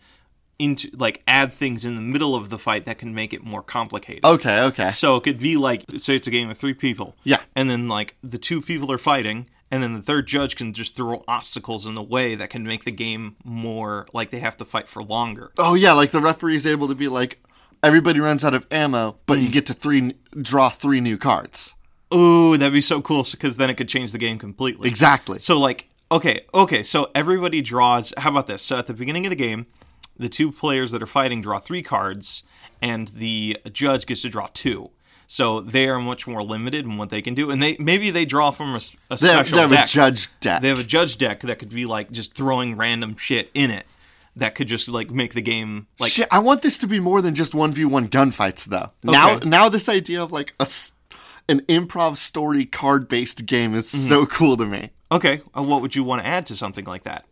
into 0.60 0.90
like 0.98 1.24
add 1.26 1.54
things 1.54 1.86
in 1.86 1.96
the 1.96 2.02
middle 2.02 2.36
of 2.36 2.50
the 2.50 2.58
fight 2.58 2.84
that 2.86 2.98
can 2.98 3.16
make 3.16 3.32
it 3.34 3.44
more 3.44 3.64
complicated 3.64 4.26
Okay, 4.26 4.62
okay. 4.64 4.90
So 4.90 5.16
it 5.16 5.24
could 5.24 5.40
be 5.40 5.56
like, 5.56 5.86
say 5.96 6.18
it's 6.18 6.28
a 6.28 6.32
game 6.32 6.50
of 6.50 6.58
three 6.58 6.74
people. 6.74 7.16
Yeah. 7.24 7.40
And 7.56 7.70
then 7.70 7.88
like 7.88 8.18
the 8.22 8.38
two 8.38 8.60
people 8.62 8.92
are 8.92 8.98
fighting, 8.98 9.50
and 9.72 9.82
then 9.82 9.94
the 9.94 10.02
third 10.02 10.28
judge 10.28 10.58
can 10.58 10.74
just 10.74 10.98
throw 10.98 11.24
obstacles 11.30 11.86
in 11.86 11.96
the 11.96 12.04
way 12.04 12.36
that 12.36 12.50
can 12.50 12.64
make 12.66 12.84
the 12.84 12.92
game 12.92 13.38
more 13.46 14.06
like 14.12 14.32
they 14.32 14.40
have 14.40 14.58
to 14.58 14.66
fight 14.66 14.90
for 14.90 15.02
longer. 15.02 15.54
Oh 15.58 15.76
yeah, 15.76 15.94
like 15.94 16.12
the 16.12 16.20
referee 16.20 16.56
is 16.58 16.66
able 16.66 16.90
to 16.90 16.96
be 16.96 17.08
like, 17.08 17.42
everybody 17.84 18.20
runs 18.20 18.44
out 18.44 18.54
of 18.54 18.68
ammo, 18.72 19.18
but 19.26 19.38
Hmm. 19.38 19.46
you 19.46 19.50
get 19.50 19.66
to 19.68 19.74
three 19.74 20.14
draw 20.40 20.70
three 20.70 21.02
new 21.02 21.18
cards. 21.18 21.76
Ooh, 22.14 22.58
that'd 22.58 22.74
be 22.74 22.82
so 22.82 23.02
cool 23.02 23.26
because 23.30 23.58
then 23.58 23.70
it 23.70 23.76
could 23.76 23.90
change 23.90 24.12
the 24.12 24.18
game 24.18 24.38
completely. 24.40 24.88
Exactly. 24.90 25.40
So 25.40 25.58
like, 25.60 25.88
okay, 26.12 26.40
okay, 26.54 26.82
so 26.84 27.10
everybody 27.14 27.62
draws. 27.62 28.14
How 28.18 28.32
about 28.32 28.48
this? 28.48 28.62
So 28.62 28.78
at 28.78 28.88
the 28.88 28.94
beginning 28.94 29.26
of 29.26 29.30
the 29.30 29.36
game, 29.36 29.68
the 30.18 30.30
two 30.30 30.52
players 30.52 30.92
that 30.92 31.02
are 31.04 31.08
fighting 31.08 31.42
draw 31.42 31.60
three 31.60 31.84
cards, 31.84 32.44
and 32.82 33.08
the 33.10 33.58
judge 33.72 34.06
gets 34.06 34.22
to 34.24 34.30
draw 34.30 34.48
two. 34.54 34.90
So 35.28 35.62
they 35.62 35.88
are 35.88 36.00
much 36.00 36.26
more 36.26 36.42
limited 36.42 36.86
in 36.86 36.98
what 36.98 37.12
they 37.12 37.22
can 37.22 37.36
do, 37.36 37.52
and 37.52 37.62
they 37.62 37.78
maybe 37.80 38.10
they 38.10 38.26
draw 38.26 38.50
from 38.50 38.74
a, 38.74 38.78
a 39.12 39.18
They 39.18 39.28
have, 39.28 39.46
special 39.48 39.56
they 39.58 39.62
have 39.62 39.70
deck. 39.70 39.86
a 39.86 39.88
judge 39.92 40.28
deck. 40.40 40.62
They 40.64 40.70
have 40.70 40.80
a 40.80 40.84
judge 40.84 41.18
deck 41.20 41.42
that 41.42 41.60
could 41.60 41.70
be 41.70 41.86
like 41.86 42.12
just 42.12 42.34
throwing 42.34 42.76
random 42.76 43.16
shit 43.16 43.52
in 43.54 43.70
it 43.70 43.86
that 44.40 44.56
could 44.56 44.68
just 44.68 44.88
like 44.88 45.12
make 45.12 45.34
the 45.34 45.42
game 45.42 45.88
like 46.00 46.12
Shit, 46.12 46.28
I 46.32 46.40
want 46.40 46.62
this 46.62 46.78
to 46.80 46.88
be 46.88 47.00
more 47.00 47.22
than 47.22 47.36
just 47.36 47.54
one 47.56 47.72
v 47.72 47.86
one 47.86 48.08
gunfights 48.08 48.66
though. 48.66 48.92
Now, 49.04 49.36
Okay. 49.36 49.48
now 49.50 49.70
this 49.70 49.88
idea 49.90 50.22
of 50.24 50.32
like 50.32 50.54
a 50.60 50.68
an 51.48 51.62
improv 51.62 52.18
story 52.18 52.66
card 52.66 53.08
based 53.08 53.46
game 53.46 53.74
is 53.76 53.88
Mm-hmm. 53.88 54.08
so 54.08 54.26
cool 54.26 54.58
to 54.58 54.66
me. 54.66 54.92
okay, 55.12 55.42
uh, 55.58 55.64
what 55.64 55.82
would 55.82 55.96
you 55.96 56.04
want 56.04 56.22
to 56.22 56.28
add 56.28 56.46
to 56.48 56.56
something 56.56 56.86
like 56.86 57.04
that? 57.04 57.26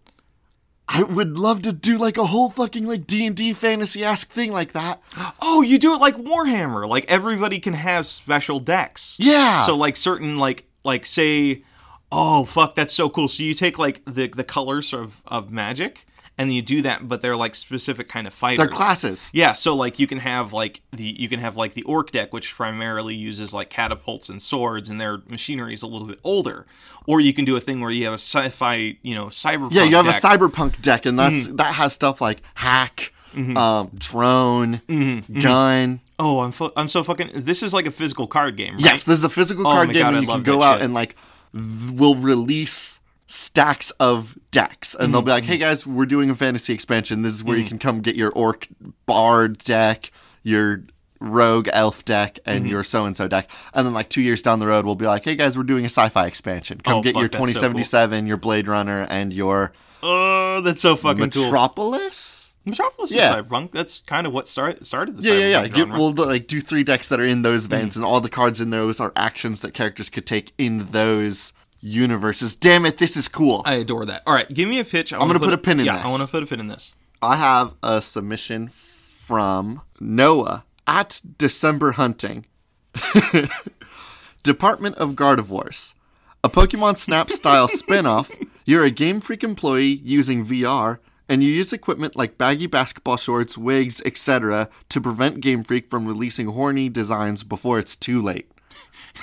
I 0.89 1.03
would 1.03 1.37
love 1.37 1.63
to 1.63 1.73
do 1.73 1.97
like 1.97 2.17
a 2.17 2.25
whole 2.25 2.49
fucking 2.49 2.87
like 2.87 3.05
D 3.05 3.25
and 3.25 3.35
D 3.35 3.51
fantasy 3.53 4.03
esque 4.05 4.29
thing 4.31 4.51
like 4.53 4.71
that. 4.73 5.01
Oh, 5.41 5.61
you 5.61 5.77
do 5.77 5.93
it 5.93 5.97
like 6.01 6.15
Warhammer. 6.17 6.87
Like 6.87 7.05
everybody 7.11 7.59
can 7.59 7.73
have 7.73 8.05
special 8.07 8.59
decks. 8.59 9.15
Yeah. 9.19 9.65
So 9.65 9.75
like 9.75 9.95
certain 9.97 10.37
like 10.37 10.65
like 10.85 11.05
say, 11.05 11.63
oh 12.11 12.45
fuck, 12.45 12.73
that's 12.75 12.93
so 12.93 13.09
cool. 13.09 13.27
So 13.27 13.43
you 13.43 13.53
take 13.53 13.77
like 13.77 14.01
the 14.05 14.27
the 14.29 14.43
colors 14.45 14.93
of 14.93 15.21
of 15.27 15.51
magic 15.51 16.05
and 16.37 16.53
you 16.53 16.61
do 16.61 16.81
that, 16.83 17.07
but 17.07 17.21
they're 17.21 17.35
like 17.35 17.55
specific 17.55 18.07
kind 18.07 18.27
of 18.27 18.33
fighters. 18.33 18.57
They're 18.59 18.67
classes. 18.67 19.29
Yeah, 19.33 19.53
so 19.53 19.75
like 19.75 19.97
you 19.99 20.07
can 20.07 20.19
have 20.19 20.53
like 20.53 20.81
the 20.91 21.03
you 21.19 21.27
can 21.29 21.39
have 21.39 21.55
like 21.57 21.73
the 21.73 21.83
orc 21.83 22.11
deck, 22.11 22.31
which 22.33 22.53
primarily 22.55 23.15
uses 23.15 23.53
like 23.53 23.69
catapults 23.69 24.29
and 24.29 24.41
swords, 24.41 24.89
and 24.89 24.99
their 25.01 25.19
machinery 25.27 25.73
is 25.73 25.81
a 25.81 25.87
little 25.87 26.07
bit 26.07 26.19
older. 26.23 26.65
Or 27.07 27.19
you 27.21 27.33
can 27.33 27.45
do 27.45 27.55
a 27.55 27.59
thing 27.61 27.79
where 27.81 27.89
you 27.89 28.03
have 28.05 28.13
a 28.13 28.17
sci-fi, 28.19 28.97
you 29.01 29.15
know, 29.15 29.27
cyberpunk. 29.27 29.69
Yeah, 29.71 29.83
you 29.83 29.95
have 29.95 30.05
deck. 30.05 30.21
a 30.23 30.27
cyberpunk 30.27 30.81
deck, 30.81 31.05
and 31.05 31.17
that's 31.17 31.45
Mm-hmm. 31.45 31.55
that 31.55 31.73
has 31.75 31.93
stuff 31.93 32.19
like 32.21 32.41
hack, 32.55 33.13
um, 33.55 33.91
drone, 33.95 34.81
Mm-hmm. 34.87 35.39
gun. 35.39 36.01
Oh, 36.19 36.39
I'm 36.39 36.53
I'm 36.75 36.87
so 36.87 37.03
fucking. 37.03 37.29
This 37.35 37.61
is 37.63 37.73
like 37.73 37.85
a 37.85 37.91
physical 37.91 38.27
card 38.27 38.57
game, 38.57 38.73
right? 38.75 38.83
Yes, 38.83 39.03
this 39.03 39.17
is 39.19 39.23
a 39.23 39.29
physical 39.29 39.65
Oh 39.67 39.71
card 39.71 39.93
game, 39.93 40.01
God, 40.01 40.07
and 40.09 40.17
I 40.17 40.21
you 40.21 40.27
can 40.27 40.43
go 40.43 40.59
that 40.59 40.65
out 40.65 40.75
shit. 40.77 40.85
and 40.85 40.93
like 40.93 41.15
th- 41.53 41.91
we'll 41.99 42.15
release 42.15 42.99
stacks 43.27 43.91
of 43.99 44.37
decks, 44.51 44.95
and 44.95 45.13
they'll 45.13 45.21
be 45.21 45.25
Mm-hmm. 45.25 45.29
like, 45.31 45.43
"Hey 45.43 45.57
guys, 45.57 45.85
we're 45.85 46.05
doing 46.05 46.29
a 46.29 46.35
fantasy 46.35 46.73
expansion. 46.73 47.21
This 47.21 47.33
is 47.33 47.43
where 47.43 47.57
you 47.57 47.65
can 47.65 47.77
come 47.77 48.01
get 48.01 48.15
your 48.15 48.31
orc 48.31 48.67
bard 49.05 49.57
deck, 49.59 50.11
your 50.43 50.83
rogue 51.19 51.67
elf 51.73 52.05
deck, 52.05 52.39
and 52.45 52.61
Mm-hmm. 52.63 52.71
your 52.71 52.83
so 52.83 53.05
and 53.05 53.15
so 53.17 53.27
deck." 53.27 53.49
And 53.73 53.85
then 53.85 53.93
like 53.93 54.09
two 54.09 54.21
years 54.21 54.41
down 54.41 54.59
the 54.59 54.67
road, 54.67 54.85
we'll 54.85 54.95
be 54.95 55.07
like, 55.07 55.25
"Hey 55.25 55.35
guys, 55.35 55.57
we're 55.57 55.63
doing 55.63 55.83
a 55.83 55.89
sci-fi 55.89 56.25
expansion. 56.25 56.79
Come 56.83 56.95
Oh, 56.95 57.01
get 57.03 57.13
fuck, 57.13 57.21
your 57.21 57.27
that's 57.29 57.35
so 57.37 57.39
cool. 57.39 57.47
2077, 57.53 58.27
your 58.27 58.37
Blade 58.37 58.67
Runner, 58.67 59.05
and 59.09 59.33
your 59.33 59.73
Oh, 60.03 60.61
that's 60.61 60.81
so 60.81 60.95
fucking 60.95 61.29
cool. 61.31 61.43
Metropolis. 61.43 62.53
Metropolis 62.65 63.11
Yeah. 63.11 63.37
is 63.39 63.45
cyberpunk. 63.45 63.71
That's 63.71 63.99
kind 64.05 64.27
of 64.27 64.33
what 64.33 64.47
start, 64.47 64.85
started 64.85 65.17
the 65.17 65.23
Yeah, 65.23 65.33
yeah, 65.33 65.47
yeah. 65.47 65.61
cyberpunk 65.63 65.73
Get, 65.73 65.77
genre. 65.77 65.97
we'll 65.97 66.11
like 66.13 66.47
do 66.47 66.61
three 66.61 66.83
decks 66.83 67.07
that 67.09 67.19
are 67.19 67.25
in 67.25 67.41
those 67.41 67.65
veins, 67.65 67.95
Hmm. 67.95 68.01
and 68.01 68.05
all 68.05 68.21
the 68.21 68.29
cards 68.29 68.59
in 68.61 68.69
those 68.69 68.99
are 68.99 69.11
actions 69.15 69.61
that 69.61 69.73
characters 69.73 70.09
could 70.09 70.25
take 70.25 70.53
in 70.57 70.87
those 70.91 71.53
universes. 71.81 72.55
Damn 72.55 72.85
it, 72.85 72.97
this 72.97 73.17
is 73.17 73.27
cool. 73.27 73.61
I 73.65 73.75
adore 73.75 74.05
that. 74.05 74.23
All 74.25 74.33
right, 74.33 74.51
give 74.51 74.69
me 74.69 74.79
a 74.79 74.85
pitch. 74.85 75.13
I 75.13 75.17
I'm 75.17 75.27
gonna 75.27 75.39
put 75.39 75.53
a 75.53 75.57
pin 75.57 75.79
in 75.79 75.85
yeah, 75.85 75.97
this. 75.97 76.05
I 76.05 76.09
want 76.09 76.23
to 76.23 76.29
put 76.29 76.43
a 76.43 76.45
pin 76.45 76.59
in 76.59 76.67
this. 76.67 76.93
I 77.21 77.35
have 77.35 77.73
a 77.81 78.01
submission 78.01 78.69
from 78.69 79.81
Noah 79.99 80.65
at 80.87 81.21
December 81.37 81.93
Hunting. 81.93 82.45
Department 84.43 84.95
of 84.95 85.11
Gardevoirs. 85.11 85.95
A 86.43 86.49
Pokemon 86.49 86.97
Snap 86.97 87.29
style 87.29 87.67
spin-off. 87.67 88.31
You're 88.65 88.83
a 88.83 88.91
Game 88.91 89.19
Freak 89.19 89.43
employee 89.43 90.01
using 90.03 90.45
VR, 90.45 90.99
and 91.27 91.43
you 91.43 91.49
use 91.49 91.73
equipment 91.73 92.15
like 92.15 92.37
baggy 92.37 92.67
basketball 92.67 93.17
shorts, 93.17 93.57
wigs, 93.57 94.01
etc. 94.05 94.69
to 94.89 95.01
prevent 95.01 95.41
Game 95.41 95.63
Freak 95.63 95.87
from 95.87 96.07
releasing 96.07 96.47
horny 96.47 96.87
designs 96.87 97.43
before 97.43 97.79
it's 97.79 97.95
too 97.95 98.21
late. 98.21 98.49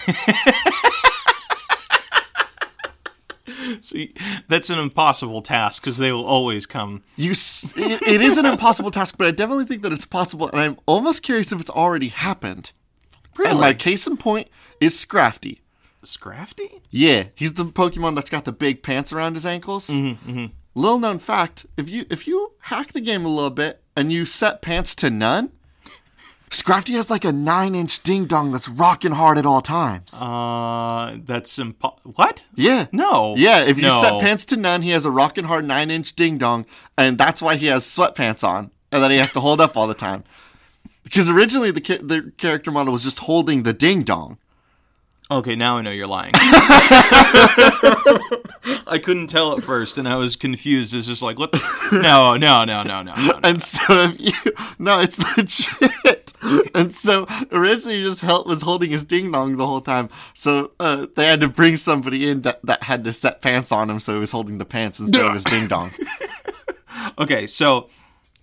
See, 3.80 4.14
that's 4.48 4.70
an 4.70 4.78
impossible 4.78 5.42
task 5.42 5.82
because 5.82 5.96
they 5.98 6.12
will 6.12 6.24
always 6.24 6.66
come. 6.66 7.02
You, 7.16 7.32
s- 7.32 7.72
it, 7.76 8.02
it 8.02 8.20
is 8.22 8.38
an 8.38 8.46
impossible 8.46 8.90
task, 8.90 9.16
but 9.18 9.26
I 9.26 9.30
definitely 9.30 9.64
think 9.66 9.82
that 9.82 9.92
it's 9.92 10.06
possible, 10.06 10.48
and 10.48 10.58
I'm 10.60 10.78
almost 10.86 11.22
curious 11.22 11.52
if 11.52 11.60
it's 11.60 11.70
already 11.70 12.08
happened. 12.08 12.72
And 13.46 13.58
my 13.60 13.74
case 13.74 14.06
in 14.06 14.16
point 14.16 14.48
is 14.80 14.94
Scrafty. 14.94 15.58
Scrafty? 16.02 16.80
Yeah, 16.90 17.24
he's 17.34 17.54
the 17.54 17.64
Pokemon 17.64 18.14
that's 18.14 18.30
got 18.30 18.44
the 18.44 18.52
big 18.52 18.82
pants 18.82 19.12
around 19.12 19.34
his 19.34 19.46
ankles. 19.46 19.88
Mm-hmm, 19.88 20.46
Little 20.74 20.98
known 20.98 21.18
fact: 21.18 21.66
if 21.76 21.88
you 21.88 22.04
if 22.10 22.26
you 22.26 22.52
hack 22.60 22.92
the 22.92 23.00
game 23.00 23.24
a 23.24 23.28
little 23.28 23.50
bit 23.50 23.82
and 23.96 24.12
you 24.12 24.24
set 24.24 24.60
pants 24.62 24.94
to 24.96 25.08
none, 25.10 25.50
Scrafty 26.54 26.94
has 26.94 27.11
like 27.11 27.25
a 27.25 27.32
nine 27.32 27.75
inch 27.75 28.00
ding 28.04 28.26
dong 28.26 28.52
that's 28.52 28.68
rocking 28.68 29.11
hard 29.11 29.38
at 29.38 29.44
all 29.46 29.61
times. 29.61 30.14
Uh, 30.23 31.18
that's 31.25 31.58
impo- 31.58 31.99
What? 32.04 32.46
yeah. 32.54 32.87
No. 32.92 33.34
Yeah, 33.37 33.64
if 33.64 33.76
you 33.76 33.82
no. 33.88 34.00
set 34.00 34.20
pants 34.20 34.44
to 34.46 34.56
none, 34.56 34.82
he 34.82 34.90
has 34.90 35.04
a 35.04 35.11
rocking 35.11 35.44
hard 35.44 35.64
nine 35.64 35.90
inch 35.90 36.14
ding 36.14 36.38
dong, 36.38 36.64
and 36.96 37.18
that's 37.18 37.42
why 37.42 37.56
he 37.56 37.66
has 37.66 37.84
sweatpants 37.84 38.46
on, 38.46 38.70
and 38.92 39.02
that 39.02 39.11
he 39.11 39.16
has 39.16 39.32
to 39.32 39.40
hold 39.40 39.61
up 39.61 39.76
all 39.76 39.88
the 39.88 39.94
time. 39.94 40.23
Because 41.02 41.28
originally 41.28 41.73
the 41.73 41.80
cha- 41.80 41.99
the 42.00 42.32
character 42.38 42.70
model 42.70 42.92
was 42.92 43.02
just 43.02 43.18
holding 43.18 43.64
the 43.64 43.73
ding 43.73 44.04
dong. 44.04 44.38
Okay, 45.30 45.56
now 45.56 45.78
I 45.78 45.82
know 45.82 45.90
you're 45.90 46.06
lying. 46.06 46.32
I 48.87 49.00
couldn't 49.02 49.26
tell 49.28 49.56
at 49.56 49.62
first, 49.64 49.99
and 49.99 50.06
I 50.08 50.16
was 50.16 50.37
confused. 50.37 50.92
It 50.94 50.99
was 50.99 51.06
just 51.06 51.23
like, 51.23 51.38
what? 51.38 51.50
The? 51.52 51.58
No, 51.92 52.37
no, 52.37 52.64
no, 52.64 52.82
no, 52.82 53.02
no, 53.02 53.14
no. 53.14 53.26
no. 53.26 53.40
And 53.42 53.61
so 53.62 53.82
if 53.90 54.20
you 54.20 54.32
no, 54.78 55.00
it's 55.00 55.18
legit. 55.37 56.24
And 56.74 56.92
so 56.94 57.26
originally 57.52 57.98
he 57.98 58.02
just 58.04 58.20
held, 58.20 58.46
was 58.48 58.62
holding 58.62 58.90
his 58.90 59.04
ding 59.04 59.32
dong 59.32 59.56
the 59.56 59.66
whole 59.66 59.80
time. 59.80 60.08
So 60.34 60.72
uh, 60.80 61.06
they 61.16 61.26
had 61.26 61.40
to 61.40 61.48
bring 61.48 61.76
somebody 61.76 62.28
in 62.28 62.42
that, 62.42 62.60
that 62.64 62.82
had 62.82 63.04
to 63.04 63.12
set 63.12 63.40
pants 63.40 63.72
on 63.72 63.88
him, 63.90 64.00
so 64.00 64.12
he 64.14 64.18
was 64.20 64.32
holding 64.32 64.58
the 64.58 64.64
pants 64.64 65.00
instead 65.00 65.24
of 65.24 65.34
his 65.34 65.44
ding 65.44 65.68
dong. 65.68 65.90
Okay, 67.18 67.46
so 67.46 67.88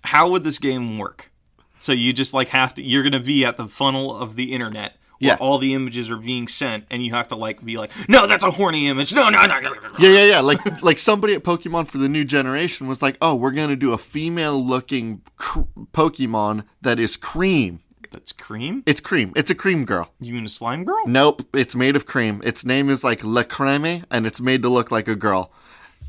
how 0.04 0.30
would 0.30 0.44
this 0.44 0.60
game 0.60 0.98
work? 0.98 1.32
So 1.78 1.92
you 1.94 2.14
just 2.14 2.34
like 2.34 2.50
have 2.50 2.74
to. 2.76 2.84
You're 2.84 3.04
gonna 3.04 3.20
be 3.20 3.44
at 3.46 3.58
the 3.58 3.68
funnel 3.68 4.16
of 4.16 4.36
the 4.36 4.54
internet. 4.54 4.98
Where 5.20 5.30
Yeah. 5.32 5.38
all 5.40 5.58
the 5.60 5.74
images 5.74 6.10
are 6.10 6.18
being 6.18 6.48
sent, 6.48 6.86
and 6.90 7.04
you 7.06 7.14
have 7.14 7.28
to 7.30 7.36
like 7.36 7.64
be 7.64 7.78
like, 7.78 7.92
no, 8.10 8.28
that's 8.28 8.44
a 8.44 8.52
horny 8.52 8.88
image. 8.88 9.14
No, 9.14 9.30
no, 9.30 9.46
no, 9.46 9.60
no, 9.60 9.70
no. 9.74 9.80
Yeah, 10.00 10.10
yeah, 10.10 10.24
yeah. 10.26 10.40
Like 10.42 10.60
like 10.84 11.00
somebody 11.00 11.34
at 11.34 11.44
Pokemon 11.44 11.88
for 11.88 11.98
the 11.98 12.10
new 12.10 12.24
generation 12.24 12.88
was 12.88 13.02
like, 13.02 13.18
"Oh, 13.22 13.36
we're 13.36 13.52
gonna 13.52 13.76
do 13.76 13.94
a 13.94 13.98
female-looking 13.98 15.22
cr- 15.38 15.62
Pokemon 15.94 16.66
that 16.82 17.00
is 17.00 17.18
cream. 17.18 17.82
That's 18.12 18.32
cream. 18.32 18.84
It's 18.86 19.02
cream. 19.02 19.34
It's 19.36 19.50
a 19.50 19.56
cream 19.56 19.86
girl." 19.86 20.12
You 20.20 20.34
mean 20.34 20.46
a 20.46 20.50
slime 20.50 20.84
girl? 20.84 21.02
Nope, 21.08 21.48
it's 21.54 21.76
made 21.76 21.96
of 21.96 22.06
cream. 22.06 22.42
Its 22.44 22.66
name 22.66 22.90
is 22.90 23.04
like 23.04 23.24
La 23.24 23.44
Creme, 23.44 24.04
and 24.12 24.28
it's 24.28 24.42
made 24.42 24.62
to 24.64 24.70
look 24.70 24.92
like 24.92 25.08
a 25.08 25.16
girl. 25.16 25.52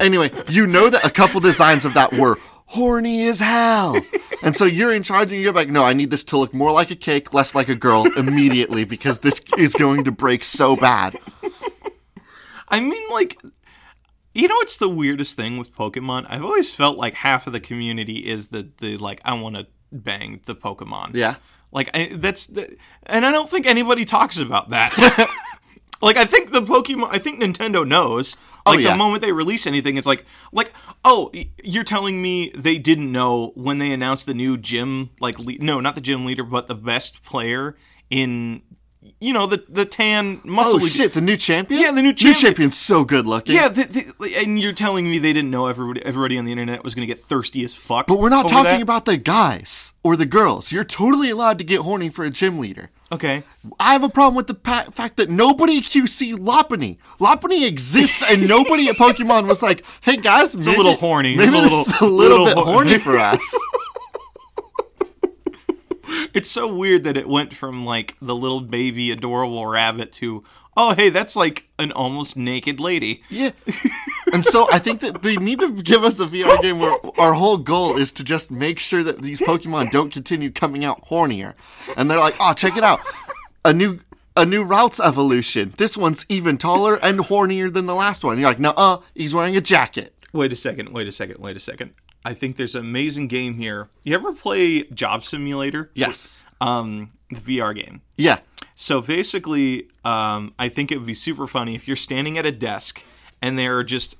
Anyway, 0.01 0.31
you 0.49 0.67
know 0.67 0.91
that 0.91 1.07
a 1.07 1.11
couple 1.11 1.41
designs 1.41 1.85
of 1.85 1.95
that 1.95 2.13
were 2.13 2.37
horny 2.67 3.27
as 3.27 3.41
hell. 3.41 3.97
And 4.43 4.57
so 4.57 4.65
you're 4.65 4.93
in 4.93 5.03
charge 5.03 5.31
and 5.33 5.41
you're 5.41 5.53
like, 5.53 5.69
no, 5.69 5.85
I 5.85 5.93
need 5.93 6.11
this 6.11 6.25
to 6.25 6.39
look 6.39 6.55
more 6.55 6.73
like 6.73 6.91
a 6.91 6.97
cake, 6.97 7.33
less 7.35 7.55
like 7.55 7.69
a 7.69 7.75
girl 7.75 8.07
immediately 8.17 8.85
because 8.85 9.21
this 9.21 9.45
is 9.59 9.75
going 9.75 10.05
to 10.05 10.11
break 10.11 10.43
so 10.43 10.75
bad. 10.75 11.19
I 12.69 12.81
mean, 12.81 13.11
like, 13.11 13.41
you 14.35 14.49
know, 14.49 14.55
what's 14.57 14.79
the 14.79 14.89
weirdest 14.89 15.37
thing 15.37 15.59
with 15.59 15.75
Pokemon? 15.75 16.27
I've 16.29 16.43
always 16.43 16.75
felt 16.75 16.97
like 16.97 17.15
half 17.15 17.47
of 17.47 17.53
the 17.53 17.61
community 17.61 18.29
is 18.29 18.49
the 18.49 18.69
the 18.79 18.97
like 18.97 19.21
I 19.25 19.35
want 19.35 19.57
to 19.57 19.67
bang 19.93 20.41
the 20.47 20.55
Pokemon. 20.55 21.15
Yeah. 21.15 21.37
Like 21.73 21.91
I, 21.95 22.11
that's 22.15 22.47
the, 22.47 22.77
and 23.07 23.25
I 23.25 23.33
don't 23.33 23.51
think 23.51 23.67
anybody 23.67 24.05
talks 24.05 24.39
about 24.39 24.71
that. 24.71 24.97
like 26.03 26.17
I 26.17 26.25
think 26.25 26.53
the 26.53 26.63
Pokemon, 26.63 27.09
I 27.11 27.19
think 27.19 27.41
Nintendo 27.41 27.87
knows. 27.87 28.37
Oh, 28.65 28.73
like 28.73 28.81
yeah. 28.81 28.93
the 28.93 28.99
moment 28.99 29.23
they 29.23 29.33
release 29.33 29.67
anything, 29.67 29.97
it's 29.97 30.07
like 30.07 30.25
like 30.53 30.73
oh, 31.05 31.33
you're 31.65 31.85
telling 31.85 32.23
me 32.23 32.53
they 32.55 32.79
didn't 32.79 33.11
know 33.11 33.53
when 33.55 33.79
they 33.79 33.91
announced 33.91 34.27
the 34.27 34.35
new 34.35 34.57
gym 34.57 35.11
like 35.19 35.39
le- 35.39 35.59
no, 35.59 35.81
not 35.81 35.95
the 35.95 36.01
gym 36.01 36.25
leader, 36.25 36.45
but 36.45 36.69
the 36.69 36.75
best 36.75 37.25
player 37.25 37.77
in 38.11 38.63
you 39.21 39.33
know 39.33 39.47
the 39.47 39.65
the 39.69 39.85
tan 39.85 40.41
muscle. 40.45 40.77
Oh 40.83 40.87
shit, 40.87 41.13
the 41.13 41.21
new 41.21 41.37
champion? 41.37 41.81
Yeah, 41.81 41.91
the 41.91 42.03
new 42.03 42.13
New 42.13 42.35
champion's 42.35 42.77
so 42.77 43.05
good 43.05 43.27
looking. 43.27 43.55
Yeah, 43.55 43.69
the, 43.69 43.85
the, 44.21 44.37
and 44.37 44.61
you're 44.61 44.73
telling 44.73 45.11
me 45.11 45.19
they 45.19 45.33
didn't 45.33 45.51
know 45.51 45.67
everybody 45.67 46.05
everybody 46.05 46.39
on 46.39 46.45
the 46.45 46.53
internet 46.53 46.85
was 46.85 46.95
going 46.95 47.07
to 47.07 47.13
get 47.13 47.23
thirsty 47.23 47.65
as 47.65 47.75
fuck. 47.75 48.07
But 48.07 48.19
we're 48.19 48.29
not 48.29 48.49
talking 48.49 48.65
that? 48.65 48.83
about 48.83 49.05
the 49.05 49.17
guys 49.17 49.93
or 50.03 50.17
the 50.17 50.27
girls. 50.27 50.73
You're 50.73 50.85
totally 50.85 51.31
allowed 51.31 51.59
to 51.59 51.65
get 51.65 51.81
horny 51.81 52.09
for 52.11 52.25
a 52.25 52.31
gym 52.31 52.59
leader. 52.59 52.91
Okay. 53.11 53.43
I 53.79 53.93
have 53.93 54.03
a 54.05 54.09
problem 54.09 54.37
with 54.37 54.47
the 54.47 54.55
pa- 54.55 54.87
fact 54.91 55.19
that 55.19 55.29
nobody 55.29 55.83
QC 55.83 56.35
Lopunny. 56.37 56.97
Lopunny 57.21 57.67
exists, 57.67 58.25
and 58.31 58.49
nobody 58.57 58.89
at 58.89 58.97
Pokemon 58.97 59.47
was 59.47 59.63
like, 59.63 59.85
"Hey 60.01 60.17
guys, 60.17 60.55
it's 60.55 60.67
a 60.67 60.71
little 60.71 60.95
horny. 60.95 61.37
Maybe 61.37 61.51
It's 61.51 61.59
a 61.59 61.63
this 61.63 61.73
little- 61.73 61.81
is 61.95 62.01
a 62.01 62.05
little, 62.07 62.43
little 62.45 62.65
bit 62.65 62.73
horny 62.73 62.99
for 62.99 63.19
us." 63.19 63.59
It's 66.35 66.51
so 66.51 66.73
weird 66.73 67.05
that 67.05 67.17
it 67.17 67.29
went 67.29 67.55
from 67.55 67.85
like 67.85 68.17
the 68.21 68.35
little 68.35 68.61
baby 68.61 69.11
adorable 69.11 69.67
rabbit 69.67 70.13
to 70.13 70.43
oh 70.77 70.95
hey 70.95 71.11
that's 71.11 71.37
like 71.37 71.69
an 71.79 71.93
almost 71.93 72.37
naked 72.37 72.81
lady. 72.81 73.23
yeah. 73.29 73.51
And 74.33 74.45
so 74.45 74.67
I 74.73 74.79
think 74.79 75.01
that 75.01 75.21
they 75.23 75.37
need 75.37 75.59
to 75.59 75.73
give 75.83 76.05
us 76.05 76.19
a 76.19 76.25
VR 76.27 76.61
game 76.63 76.79
where 76.79 76.97
our 77.19 77.35
whole 77.35 77.59
goal 77.59 77.99
is 77.99 78.13
to 78.13 78.25
just 78.25 78.51
make 78.51 78.79
sure 78.79 79.03
that 79.05 79.21
these 79.21 79.41
Pokemon 79.41 79.91
don't 79.91 80.11
continue 80.11 80.51
coming 80.51 80.85
out 80.87 81.05
hornier. 81.07 81.53
And 81.99 82.11
they're 82.11 82.19
like, 82.19 82.35
"Oh, 82.41 82.55
check 82.55 82.77
it 82.77 82.85
out, 82.85 83.01
a 83.65 83.73
new." 83.73 84.01
A 84.35 84.47
new 84.47 84.65
routes 84.65 84.99
evolution. 84.99 85.75
This 85.77 85.95
one's 85.95 86.25
even 86.31 86.57
taller 86.57 86.97
and 87.03 87.19
hornier 87.19 87.71
than 87.71 87.85
the 87.85 87.95
last 87.95 88.25
one. 88.25 88.39
You're 88.39 88.49
like, 88.49 88.59
no, 88.59 88.73
uh, 88.79 88.97
he's 89.15 89.35
wearing 89.35 89.59
a 89.59 89.61
jacket. 89.61 90.15
Wait 90.33 90.51
a 90.51 90.57
second. 90.57 90.89
Wait 90.89 91.07
a 91.07 91.13
second. 91.13 91.37
Wait 91.39 91.55
a 91.55 91.61
second. 91.61 91.93
I 92.25 92.35
think 92.35 92.57
there's 92.57 92.75
an 92.75 92.83
amazing 92.83 93.29
game 93.29 93.55
here. 93.55 93.89
You 94.03 94.15
ever 94.15 94.33
play 94.33 94.85
Job 94.85 95.25
Simulator? 95.25 95.91
Yes. 95.95 96.45
Um, 96.61 97.13
the 97.31 97.59
VR 97.59 97.75
game. 97.75 98.03
Yeah. 98.17 98.39
So 98.75 99.01
basically, 99.01 99.89
um, 100.05 100.55
I 100.59 100.69
think 100.69 100.93
it 100.93 100.99
would 100.99 101.07
be 101.07 101.15
super 101.15 101.47
funny 101.47 101.75
if 101.75 101.87
you're 101.87 101.97
standing 101.97 102.39
at 102.39 102.47
a 102.47 102.53
desk 102.53 103.03
and 103.41 103.59
there 103.59 103.77
are 103.77 103.85
just 103.85 104.17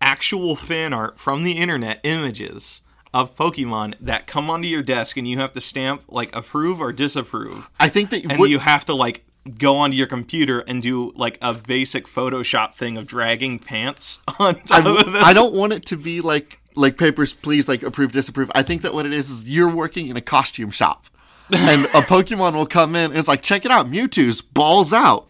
actual 0.00 0.56
fan 0.56 0.92
art 0.92 1.18
from 1.18 1.42
the 1.42 1.52
internet 1.52 2.00
images 2.04 2.80
of 3.14 3.34
Pokemon 3.34 3.94
that 4.00 4.26
come 4.26 4.50
onto 4.50 4.68
your 4.68 4.82
desk 4.82 5.16
and 5.16 5.26
you 5.26 5.38
have 5.38 5.52
to 5.54 5.60
stamp 5.60 6.02
like 6.08 6.34
approve 6.36 6.80
or 6.80 6.92
disapprove. 6.92 7.70
I 7.80 7.88
think 7.88 8.10
that 8.10 8.24
And 8.24 8.38
what- 8.38 8.50
you 8.50 8.58
have 8.58 8.84
to 8.86 8.94
like 8.94 9.24
go 9.56 9.76
onto 9.76 9.96
your 9.96 10.06
computer 10.06 10.60
and 10.60 10.82
do 10.82 11.12
like 11.16 11.38
a 11.40 11.54
basic 11.54 12.06
Photoshop 12.06 12.74
thing 12.74 12.98
of 12.98 13.06
dragging 13.06 13.58
pants 13.58 14.18
on 14.38 14.56
top 14.60 14.84
I, 14.84 14.90
of 15.00 15.12
them. 15.12 15.22
I 15.24 15.32
don't 15.32 15.54
want 15.54 15.72
it 15.72 15.86
to 15.86 15.96
be 15.96 16.20
like 16.20 16.60
like 16.78 16.96
papers 16.96 17.34
please 17.34 17.68
like 17.68 17.82
approve 17.82 18.12
disapprove. 18.12 18.50
I 18.54 18.62
think 18.62 18.82
that 18.82 18.94
what 18.94 19.04
it 19.06 19.12
is 19.12 19.30
is 19.30 19.48
you're 19.48 19.68
working 19.68 20.06
in 20.06 20.16
a 20.16 20.20
costume 20.20 20.70
shop. 20.70 21.06
And 21.52 21.84
a 21.86 21.88
pokemon 22.02 22.54
will 22.54 22.66
come 22.66 22.94
in 22.94 23.10
and 23.10 23.18
it's 23.18 23.28
like 23.28 23.42
check 23.42 23.64
it 23.64 23.70
out 23.70 23.90
mewtwo's 23.90 24.40
balls 24.40 24.92
out. 24.92 25.28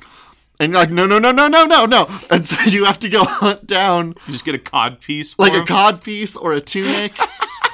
And 0.61 0.73
you're 0.73 0.81
like 0.81 0.91
no 0.91 1.07
no 1.07 1.19
no 1.19 1.33
no 1.33 1.49
no 1.49 1.65
no 1.65 1.87
no. 1.87 2.09
And 2.31 2.45
so 2.45 2.61
you 2.65 2.85
have 2.85 2.99
to 3.01 3.09
go 3.09 3.25
hunt 3.25 3.67
down 3.67 4.15
You 4.27 4.33
just 4.33 4.45
get 4.45 4.55
a 4.55 4.59
cod 4.59 5.01
piece. 5.01 5.35
like 5.39 5.55
a 5.55 5.65
cod 5.65 6.03
piece 6.03 6.37
or 6.37 6.53
a 6.53 6.61
tunic. 6.61 7.13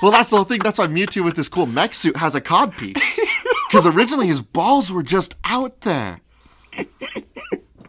Well 0.03 0.11
that's 0.13 0.29
the 0.29 0.37
whole 0.37 0.45
thing. 0.45 0.59
That's 0.59 0.77
why 0.79 0.87
mewtwo 0.87 1.25
with 1.25 1.35
this 1.35 1.49
cool 1.49 1.65
mech 1.65 1.95
suit 1.95 2.17
has 2.19 2.35
a 2.35 2.41
cod 2.41 2.77
piece. 2.77 3.19
Because 3.71 3.87
originally 3.87 4.27
his 4.27 4.41
balls 4.43 4.93
were 4.93 5.03
just 5.05 5.35
out 5.45 5.81
there 5.81 6.21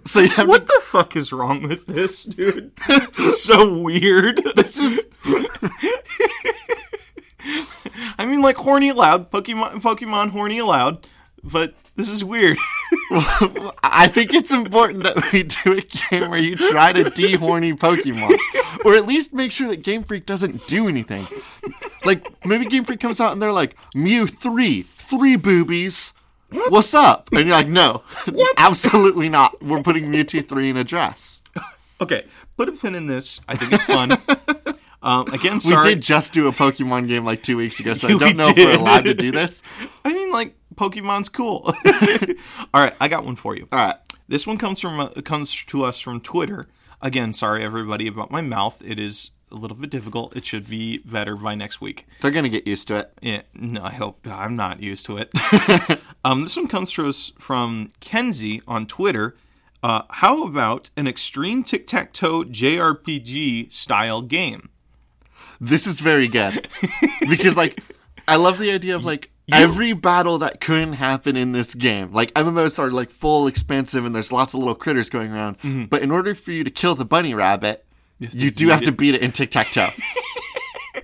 so 0.08 0.26
What 0.46 0.62
to, 0.62 0.66
the 0.66 0.82
fuck 0.84 1.16
is 1.16 1.34
wrong 1.34 1.68
with 1.68 1.86
this, 1.88 2.24
dude? 2.26 2.72
this 2.88 3.20
is 3.20 3.44
so 3.44 3.82
weird. 3.82 4.42
this 4.56 4.78
is 4.78 5.06
I 8.18 8.26
mean, 8.26 8.42
like 8.42 8.58
horny 8.58 8.90
allowed, 8.90 9.32
Pokemon, 9.32 9.82
Pokemon 9.82 10.30
horny 10.32 10.58
allowed, 10.60 11.08
but 11.44 11.76
This 11.96 12.10
is 12.10 12.26
weird. 12.26 12.58
I 13.84 14.10
think 14.12 14.34
it's 14.34 14.52
important 14.52 15.04
that 15.04 15.32
we 15.32 15.44
do 15.44 15.78
a 15.78 15.82
game 15.82 16.30
where 16.30 16.40
you 16.40 16.58
try 16.58 16.92
to 16.92 17.10
de-horny 17.10 17.74
Pokemon, 17.74 18.38
or 18.84 18.96
at 18.96 19.06
least 19.06 19.34
make 19.34 19.54
sure 19.54 19.70
that 19.70 19.82
Game 19.82 20.04
Freak 20.04 20.26
doesn't 20.26 20.68
do 20.68 20.90
anything. 20.90 21.26
Like 22.04 22.46
maybe 22.46 22.66
Game 22.66 22.84
Freak 22.84 23.00
comes 23.00 23.22
out 23.22 23.32
and 23.32 23.42
they're 23.42 23.54
like 23.54 23.78
Mew 23.94 24.28
three, 24.28 24.84
three 24.98 25.38
boobies. 25.38 26.12
What's 26.50 26.94
up? 26.94 27.30
And 27.32 27.48
you're 27.48 27.56
like, 27.56 27.68
no, 27.68 28.04
absolutely 28.58 29.30
not. 29.30 29.62
We're 29.62 29.82
putting 29.82 30.06
Mewtwo 30.06 30.48
three 30.48 30.70
in 30.70 30.78
a 30.78 30.84
dress. 30.84 31.44
okay, 32.02 32.26
put 32.58 32.70
a 32.70 32.72
pin 32.72 32.96
in 32.96 33.08
this. 33.08 33.42
I 33.48 33.56
think 33.56 33.74
it's 33.74 33.84
fun. 33.84 34.12
Um, 35.04 35.32
again, 35.32 35.60
sorry. 35.60 35.90
We 35.90 35.94
did 35.94 36.02
just 36.02 36.34
do 36.34 36.48
a 36.48 36.52
Pokemon 36.52 37.08
game 37.08 37.26
like 37.26 37.44
two 37.44 37.58
weeks 37.58 37.80
ago, 37.80 37.94
so 37.94 38.08
I 38.08 38.18
don't 38.18 38.36
know 38.36 38.48
if 38.48 38.58
we're 38.58 38.76
allowed 38.76 39.04
to 39.04 39.14
do 39.14 39.32
this. 39.32 39.62
I 40.04 40.12
mean, 40.12 40.32
like 40.32 40.56
Pokemon's 40.74 41.30
cool. 41.30 41.72
All 42.74 42.82
right, 42.82 42.96
I 43.00 43.08
got 43.08 43.24
one 43.24 43.36
for 43.36 43.56
you. 43.56 43.68
All 43.72 43.86
right. 43.86 43.98
This 44.28 44.48
one 44.48 44.58
comes 44.58 44.80
from 44.80 45.00
uh, 45.00 45.10
comes 45.24 45.64
to 45.66 45.84
us 45.84 46.00
from 46.00 46.22
Twitter. 46.22 46.66
Again, 47.04 47.34
sorry 47.34 47.64
everybody 47.64 48.08
about 48.08 48.32
my 48.32 48.42
mouth. 48.42 48.82
It 48.84 48.98
is 48.98 49.30
a 49.52 49.56
little 49.56 49.78
bit 49.78 49.92
difficult. 49.92 50.36
It 50.36 50.44
should 50.44 50.68
be 50.68 50.98
better 51.00 51.36
by 51.36 51.54
next 51.54 51.82
week. 51.82 52.08
They're 52.22 52.32
gonna 52.32 52.50
get 52.50 52.66
used 52.66 52.88
to 52.88 52.98
it. 52.98 53.14
Yeah, 53.22 53.44
no, 53.54 53.84
I 53.84 53.92
hope 53.92 54.26
I'm 54.26 54.56
not 54.56 54.82
used 54.82 55.06
to 55.06 55.18
it. 55.20 55.30
Um, 56.26 56.42
this 56.42 56.58
one 56.58 56.68
comes 56.68 56.92
to 56.94 57.08
us 57.08 57.32
from 57.40 57.90
Kenzie 58.00 58.62
on 58.68 58.88
Twitter. 58.88 59.38
Uh, 59.84 60.02
how 60.10 60.44
about 60.44 60.90
an 60.98 61.08
extreme 61.08 61.64
tic 61.64 61.86
tac 61.86 62.14
toe 62.14 62.44
JRPG 62.44 63.72
style 63.72 64.24
game? 64.24 64.70
This 65.62 65.86
is 65.86 66.00
very 66.00 66.28
good 66.28 66.68
because, 67.30 67.56
like, 67.56 67.80
I 68.28 68.38
love 68.38 68.58
the 68.58 68.72
idea 68.72 68.96
of 68.96 69.06
like 69.06 69.30
every 69.52 69.94
battle 69.94 70.40
that 70.40 70.60
couldn't 70.60 70.94
happen 70.94 71.38
in 71.38 71.52
this 71.52 71.76
game. 71.76 72.12
Like 72.12 72.34
MMOs 72.34 72.80
are 72.80 72.90
like 72.90 73.12
full 73.12 73.46
expansive, 73.46 74.04
and 74.04 74.16
there's 74.16 74.32
lots 74.32 74.56
of 74.56 74.60
little 74.60 74.74
critters 74.76 75.12
going 75.12 75.32
around. 75.32 75.58
But 75.90 76.02
in 76.02 76.10
order 76.10 76.34
for 76.34 76.52
you 76.52 76.64
to 76.64 76.72
kill 76.72 76.96
the 76.96 77.06
bunny 77.06 77.36
rabbit, 77.36 77.86
have 78.20 78.34
you 78.34 78.50
do 78.50 78.70
have 78.70 78.82
to 78.82 78.92
beat 78.92 79.14
it 79.14 79.22
in 79.22 79.32
tic 79.32 79.52
tac 79.52 79.68
toe. 79.68 79.90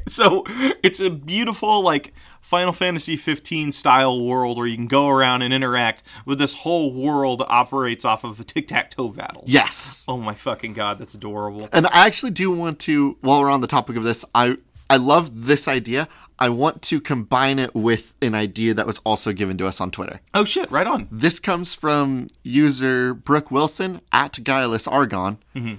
So 0.07 0.43
it's 0.83 0.99
a 0.99 1.09
beautiful 1.09 1.81
like 1.81 2.13
Final 2.41 2.73
Fantasy 2.73 3.15
15 3.15 3.71
style 3.71 4.23
world 4.25 4.57
where 4.57 4.67
you 4.67 4.75
can 4.75 4.87
go 4.87 5.07
around 5.07 5.41
and 5.41 5.53
interact 5.53 6.03
with 6.25 6.39
this 6.39 6.53
whole 6.53 6.91
world 6.93 7.39
that 7.39 7.47
operates 7.47 8.03
off 8.03 8.23
of 8.23 8.39
a 8.39 8.43
tic 8.43 8.67
tac 8.67 8.91
toe 8.91 9.09
battles. 9.09 9.49
yes. 9.49 10.03
Oh 10.07 10.17
my 10.17 10.33
fucking 10.33 10.73
god, 10.73 10.99
that's 10.99 11.13
adorable. 11.13 11.69
And 11.71 11.87
I 11.87 12.05
actually 12.07 12.31
do 12.31 12.51
want 12.51 12.79
to, 12.79 13.17
while 13.21 13.41
we're 13.41 13.49
on 13.51 13.61
the 13.61 13.67
topic 13.67 13.95
of 13.95 14.03
this, 14.03 14.25
I 14.35 14.57
I 14.89 14.97
love 14.97 15.45
this 15.45 15.67
idea. 15.67 16.07
I 16.37 16.49
want 16.49 16.81
to 16.83 16.99
combine 16.99 17.59
it 17.59 17.73
with 17.75 18.15
an 18.21 18.33
idea 18.33 18.73
that 18.73 18.87
was 18.87 18.99
also 19.05 19.31
given 19.31 19.57
to 19.59 19.67
us 19.67 19.79
on 19.79 19.91
Twitter. 19.91 20.19
Oh 20.33 20.43
shit, 20.43 20.69
right 20.71 20.87
on. 20.87 21.07
This 21.11 21.39
comes 21.39 21.75
from 21.75 22.27
user 22.43 23.13
Brooke 23.13 23.51
Wilson 23.51 24.01
at 24.11 24.43
Guileless 24.43 24.87
Argon. 24.87 25.37
Mm-hmm. 25.55 25.75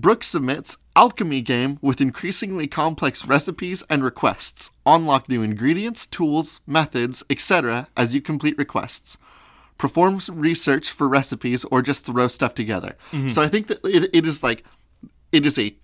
Brooke 0.00 0.22
submits 0.22 0.78
alchemy 0.94 1.40
game 1.40 1.76
with 1.82 2.00
increasingly 2.00 2.68
complex 2.68 3.26
recipes 3.26 3.82
and 3.90 4.04
requests. 4.04 4.70
Unlock 4.86 5.28
new 5.28 5.42
ingredients, 5.42 6.06
tools, 6.06 6.60
methods, 6.68 7.24
etc. 7.28 7.88
as 7.96 8.14
you 8.14 8.20
complete 8.20 8.56
requests. 8.56 9.18
Perform 9.76 10.20
research 10.32 10.90
for 10.90 11.08
recipes 11.08 11.64
or 11.64 11.82
just 11.82 12.06
throw 12.06 12.28
stuff 12.28 12.54
together. 12.54 12.96
Mm-hmm. 13.10 13.26
So 13.26 13.42
I 13.42 13.48
think 13.48 13.66
that 13.66 13.80
it, 13.84 14.08
it 14.12 14.24
is 14.24 14.40
like 14.40 14.64
it 15.32 15.44
is 15.44 15.58
a 15.58 15.74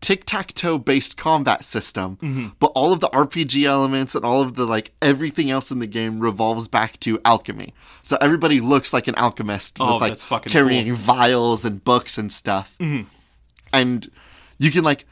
tic-tac-toe 0.00 0.78
based 0.78 1.16
combat 1.16 1.64
system 1.64 2.16
mm-hmm. 2.16 2.48
but 2.58 2.70
all 2.74 2.92
of 2.92 3.00
the 3.00 3.08
rpg 3.08 3.64
elements 3.64 4.14
and 4.14 4.26
all 4.26 4.42
of 4.42 4.54
the 4.54 4.66
like 4.66 4.92
everything 5.00 5.50
else 5.50 5.70
in 5.70 5.78
the 5.78 5.86
game 5.86 6.20
revolves 6.20 6.68
back 6.68 7.00
to 7.00 7.18
alchemy 7.24 7.72
so 8.02 8.18
everybody 8.20 8.60
looks 8.60 8.92
like 8.92 9.08
an 9.08 9.14
alchemist 9.16 9.78
Oh, 9.80 9.98
with 9.98 10.30
like 10.30 10.42
carrying 10.44 10.94
vials 10.94 11.64
and 11.64 11.82
books 11.82 12.18
and 12.18 12.30
stuff 12.30 12.76
mm-hmm. 12.78 13.08
And 13.72 14.10
you 14.58 14.70
can 14.70 14.84
like 14.84 15.06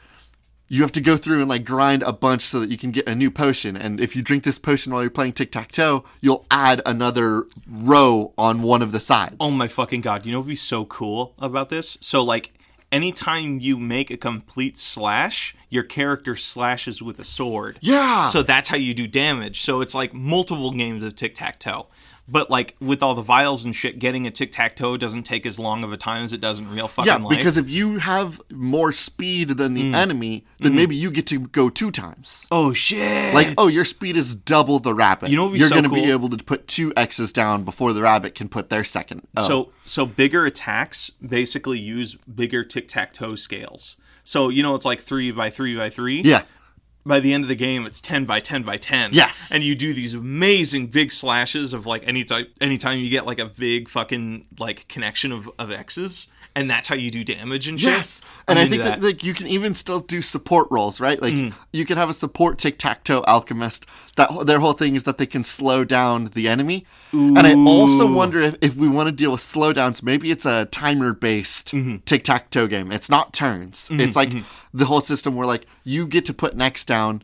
you 0.67 0.81
have 0.81 0.91
to 0.93 1.01
go 1.01 1.15
through 1.15 1.41
and 1.41 1.49
like 1.49 1.63
grind 1.63 2.01
a 2.01 2.11
bunch 2.11 2.41
so 2.41 2.59
that 2.59 2.69
you 2.71 2.77
can 2.77 2.89
get 2.91 3.07
a 3.07 3.13
new 3.13 3.29
potion 3.29 3.77
and 3.77 3.99
if 3.99 4.15
you 4.15 4.21
drink 4.21 4.43
this 4.43 4.57
potion 4.57 4.91
while 4.91 5.01
you're 5.03 5.11
playing 5.11 5.31
tic-tac-toe 5.33 6.03
you'll 6.21 6.43
add 6.49 6.81
another 6.85 7.45
row 7.69 8.33
on 8.37 8.61
one 8.63 8.81
of 8.81 8.91
the 8.91 8.99
sides 8.99 9.35
Oh 9.39 9.51
my 9.51 9.67
fucking 9.67 10.01
god! 10.01 10.25
You 10.25 10.31
know 10.31 10.39
what'd 10.39 10.49
be 10.49 10.55
so 10.55 10.85
cool 10.85 11.33
about 11.37 11.69
this? 11.69 11.97
So 12.01 12.23
like, 12.23 12.51
anytime 12.91 13.59
you 13.59 13.77
make 13.77 14.09
a 14.09 14.17
complete 14.17 14.77
slash, 14.77 15.55
your 15.69 15.83
character 15.83 16.35
slashes 16.35 17.01
with 17.01 17.19
a 17.19 17.23
sword. 17.23 17.77
yeah 17.81 18.29
So 18.29 18.41
that's 18.41 18.69
how 18.69 18.77
you 18.77 18.93
do 18.93 19.05
damage. 19.07 19.61
So 19.61 19.81
it's 19.81 19.93
like 19.93 20.13
multiple 20.13 20.71
games 20.71 21.03
of 21.03 21.15
tic 21.15 21.35
tac 21.35 21.59
toe. 21.59 21.87
But 22.27 22.49
like 22.49 22.75
with 22.79 23.03
all 23.03 23.13
the 23.13 23.21
vials 23.21 23.63
and 23.65 23.75
shit, 23.75 23.99
getting 23.99 24.25
a 24.25 24.31
tic 24.31 24.51
tac 24.51 24.75
toe 24.75 24.97
doesn't 24.97 25.23
take 25.23 25.45
as 25.45 25.59
long 25.59 25.83
of 25.83 25.93
a 25.93 25.97
time 25.97 26.23
as 26.23 26.33
it 26.33 26.41
does 26.41 26.57
in 26.57 26.69
real 26.71 26.87
fucking 26.87 27.07
Yeah, 27.07 27.17
life. 27.17 27.37
because 27.37 27.57
if 27.57 27.69
you 27.69 27.99
have 27.99 28.41
more 28.51 28.91
speed 28.91 29.49
than 29.49 29.75
the 29.75 29.91
mm. 29.91 29.95
enemy, 29.95 30.43
then 30.59 30.71
mm. 30.71 30.75
maybe 30.75 30.95
you 30.95 31.11
get 31.11 31.27
to 31.27 31.39
go 31.39 31.69
two 31.69 31.91
times. 31.91 32.47
oh 32.51 32.73
shit! 32.73 33.33
Like, 33.33 33.53
oh, 33.57 33.67
your 33.67 33.85
speed 33.85 34.17
is 34.17 34.35
double 34.35 34.79
the 34.79 34.93
rabbit. 34.93 35.29
You 35.29 35.37
know 35.37 35.53
You're 35.53 35.69
so 35.69 35.75
gonna 35.75 35.89
be 35.89 36.09
able 36.09 36.29
to 36.29 36.43
put 36.43 36.67
two 36.67 36.93
X's 36.97 37.31
down 37.31 37.63
before 37.63 37.93
the 37.93 38.01
rabbit 38.01 38.33
can 38.33 38.49
put 38.49 38.69
their 38.69 38.83
second. 38.83 39.27
Oh. 39.37 39.47
So 39.47 39.71
so 39.85 40.05
bigger 40.05 40.45
attacks 40.45 41.11
basically 41.11 41.79
use 41.79 42.15
bigger 42.15 42.63
tic 42.63 42.87
tac 42.87 43.13
toe 43.13 43.35
scales. 43.35 43.97
So 44.23 44.49
you 44.49 44.63
know 44.63 44.73
it's 44.73 44.85
like 44.85 44.99
three 44.99 45.31
by 45.31 45.51
three 45.51 45.77
by 45.77 45.91
three. 45.91 46.21
yeah, 46.21 46.43
By 47.05 47.19
the 47.19 47.33
end 47.33 47.43
of 47.43 47.47
the 47.47 47.55
game, 47.55 47.85
it's 47.85 48.01
ten 48.01 48.25
by 48.25 48.39
ten 48.39 48.63
by 48.63 48.77
ten. 48.77 49.11
Yes. 49.13 49.51
And 49.53 49.63
you 49.63 49.75
do 49.75 49.93
these 49.93 50.15
amazing 50.15 50.87
big 50.87 51.11
slashes 51.11 51.73
of 51.73 51.85
like 51.85 52.03
any 52.07 52.23
time 52.23 52.47
anytime 52.59 52.99
you 52.99 53.09
get 53.09 53.25
like 53.25 53.39
a 53.39 53.45
big 53.45 53.89
fucking 53.89 54.47
like 54.57 54.87
connection 54.87 55.31
of, 55.31 55.49
of 55.59 55.71
X's, 55.71 56.27
and 56.55 56.69
that's 56.69 56.87
how 56.87 56.95
you 56.95 57.11
do 57.11 57.23
damage 57.23 57.67
and 57.67 57.79
shit. 57.79 57.89
yes, 57.89 58.21
and 58.47 58.57
I 58.57 58.67
think 58.67 58.83
that. 58.83 59.01
like 59.01 59.23
you 59.23 59.33
can 59.33 59.47
even 59.47 59.73
still 59.73 59.99
do 59.99 60.21
support 60.21 60.67
roles, 60.71 61.01
right? 61.01 61.21
Like 61.21 61.33
mm. 61.33 61.53
you 61.73 61.85
can 61.85 61.97
have 61.97 62.09
a 62.09 62.13
support 62.13 62.57
tic 62.57 62.79
tac 62.79 63.03
toe 63.03 63.23
alchemist. 63.27 63.85
That 64.15 64.45
their 64.45 64.59
whole 64.59 64.73
thing 64.73 64.95
is 64.95 65.03
that 65.03 65.17
they 65.17 65.25
can 65.25 65.43
slow 65.43 65.83
down 65.83 66.27
the 66.33 66.47
enemy. 66.47 66.85
And 67.11 67.39
I 67.39 67.53
also 67.53 68.13
wonder 68.13 68.41
if, 68.41 68.55
if 68.61 68.75
we 68.75 68.89
want 68.89 69.07
to 69.07 69.11
deal 69.11 69.31
with 69.31 69.41
slowdowns, 69.41 70.03
maybe 70.03 70.31
it's 70.31 70.45
a 70.45 70.65
timer 70.65 71.13
based 71.13 71.73
mm-hmm. 71.73 71.97
tic 72.05 72.23
tac 72.23 72.49
toe 72.49 72.67
game. 72.67 72.91
It's 72.91 73.09
not 73.09 73.33
turns. 73.33 73.89
It's 73.91 74.15
mm-hmm, 74.15 74.17
like 74.17 74.29
mm-hmm. 74.29 74.77
the 74.77 74.85
whole 74.85 75.01
system 75.01 75.35
where 75.35 75.47
like 75.47 75.65
you 75.83 76.07
get 76.07 76.25
to 76.25 76.33
put 76.33 76.55
next 76.55 76.85
down 76.85 77.23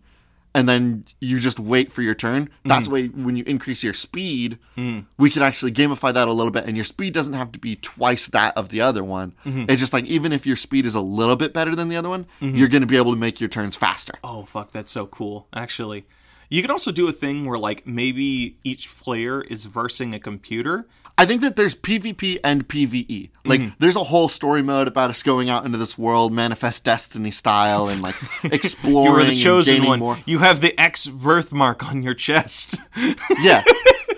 and 0.53 0.67
then 0.67 1.05
you 1.19 1.39
just 1.39 1.59
wait 1.59 1.91
for 1.91 2.01
your 2.01 2.15
turn. 2.15 2.49
That's 2.65 2.87
mm-hmm. 2.87 3.17
why 3.17 3.23
when 3.25 3.35
you 3.35 3.43
increase 3.45 3.83
your 3.83 3.93
speed, 3.93 4.57
mm. 4.77 5.05
we 5.17 5.29
can 5.29 5.41
actually 5.41 5.71
gamify 5.71 6.13
that 6.13 6.27
a 6.27 6.31
little 6.31 6.51
bit, 6.51 6.65
and 6.65 6.75
your 6.75 6.83
speed 6.83 7.13
doesn't 7.13 7.33
have 7.33 7.51
to 7.53 7.59
be 7.59 7.75
twice 7.77 8.27
that 8.27 8.55
of 8.57 8.69
the 8.69 8.81
other 8.81 9.03
one. 9.03 9.33
Mm-hmm. 9.45 9.65
It's 9.69 9.79
just 9.79 9.93
like 9.93 10.05
even 10.05 10.33
if 10.33 10.45
your 10.45 10.55
speed 10.55 10.85
is 10.85 10.95
a 10.95 11.01
little 11.01 11.35
bit 11.35 11.53
better 11.53 11.75
than 11.75 11.89
the 11.89 11.95
other 11.95 12.09
one, 12.09 12.25
mm-hmm. 12.41 12.55
you're 12.55 12.67
going 12.67 12.81
to 12.81 12.87
be 12.87 12.97
able 12.97 13.13
to 13.13 13.19
make 13.19 13.39
your 13.39 13.49
turns 13.49 13.75
faster. 13.75 14.13
Oh 14.23 14.43
fuck, 14.43 14.71
that's 14.71 14.91
so 14.91 15.05
cool. 15.05 15.47
Actually, 15.53 16.05
you 16.49 16.61
can 16.61 16.69
also 16.69 16.91
do 16.91 17.07
a 17.07 17.13
thing 17.13 17.45
where 17.45 17.57
like 17.57 17.87
maybe 17.87 18.57
each 18.63 18.89
player 18.89 19.41
is 19.41 19.65
versing 19.65 20.13
a 20.13 20.19
computer. 20.19 20.85
I 21.17 21.25
think 21.25 21.41
that 21.41 21.55
there's 21.55 21.75
PvP 21.75 22.39
and 22.43 22.67
PvE. 22.67 23.29
Like, 23.45 23.59
mm-hmm. 23.59 23.75
there's 23.79 23.95
a 23.95 24.03
whole 24.03 24.29
story 24.29 24.61
mode 24.61 24.87
about 24.87 25.09
us 25.09 25.23
going 25.23 25.49
out 25.49 25.65
into 25.65 25.77
this 25.77 25.97
world, 25.97 26.33
manifest 26.33 26.83
destiny 26.83 27.31
style, 27.31 27.89
and 27.89 28.01
like 28.01 28.15
exploring 28.43 29.05
You 29.05 29.11
are 29.11 29.23
the 29.23 29.29
and 29.29 29.39
chosen 29.39 29.85
one. 29.85 29.99
more. 29.99 30.17
You 30.25 30.39
have 30.39 30.61
the 30.61 30.79
X 30.79 31.07
birthmark 31.07 31.87
on 31.87 32.03
your 32.03 32.13
chest. 32.13 32.79
Yeah. 33.39 33.63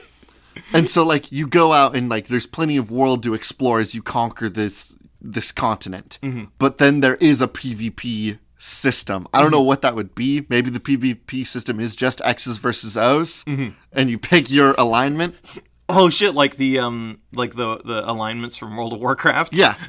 and 0.73 0.89
so 0.89 1.06
like 1.06 1.32
you 1.32 1.47
go 1.47 1.71
out 1.71 1.95
and 1.95 2.10
like 2.10 2.27
there's 2.27 2.45
plenty 2.45 2.77
of 2.77 2.91
world 2.91 3.23
to 3.23 3.34
explore 3.34 3.79
as 3.79 3.95
you 3.95 4.01
conquer 4.01 4.49
this 4.49 4.95
this 5.21 5.51
continent. 5.51 6.19
Mm-hmm. 6.21 6.45
But 6.58 6.77
then 6.77 6.99
there 6.99 7.15
is 7.15 7.41
a 7.41 7.47
PvP 7.47 8.39
system. 8.58 9.27
I 9.34 9.41
don't 9.41 9.51
know 9.51 9.60
mm-hmm. 9.60 9.67
what 9.67 9.82
that 9.82 9.95
would 9.95 10.15
be. 10.15 10.45
Maybe 10.49 10.69
the 10.69 10.79
PvP 10.79 11.45
system 11.45 11.79
is 11.79 11.95
just 11.95 12.21
X's 12.23 12.58
versus 12.58 12.97
O's 12.97 13.43
and 13.45 14.10
you 14.10 14.17
pick 14.17 14.49
your 14.49 14.73
alignment. 14.77 15.39
Oh 15.89 16.09
shit, 16.09 16.33
like 16.33 16.57
the 16.57 16.79
um 16.79 17.19
like 17.33 17.55
the 17.55 17.77
the 17.77 18.09
alignments 18.09 18.57
from 18.57 18.75
World 18.75 18.93
of 18.93 19.01
Warcraft. 19.01 19.55
Yeah. 19.55 19.75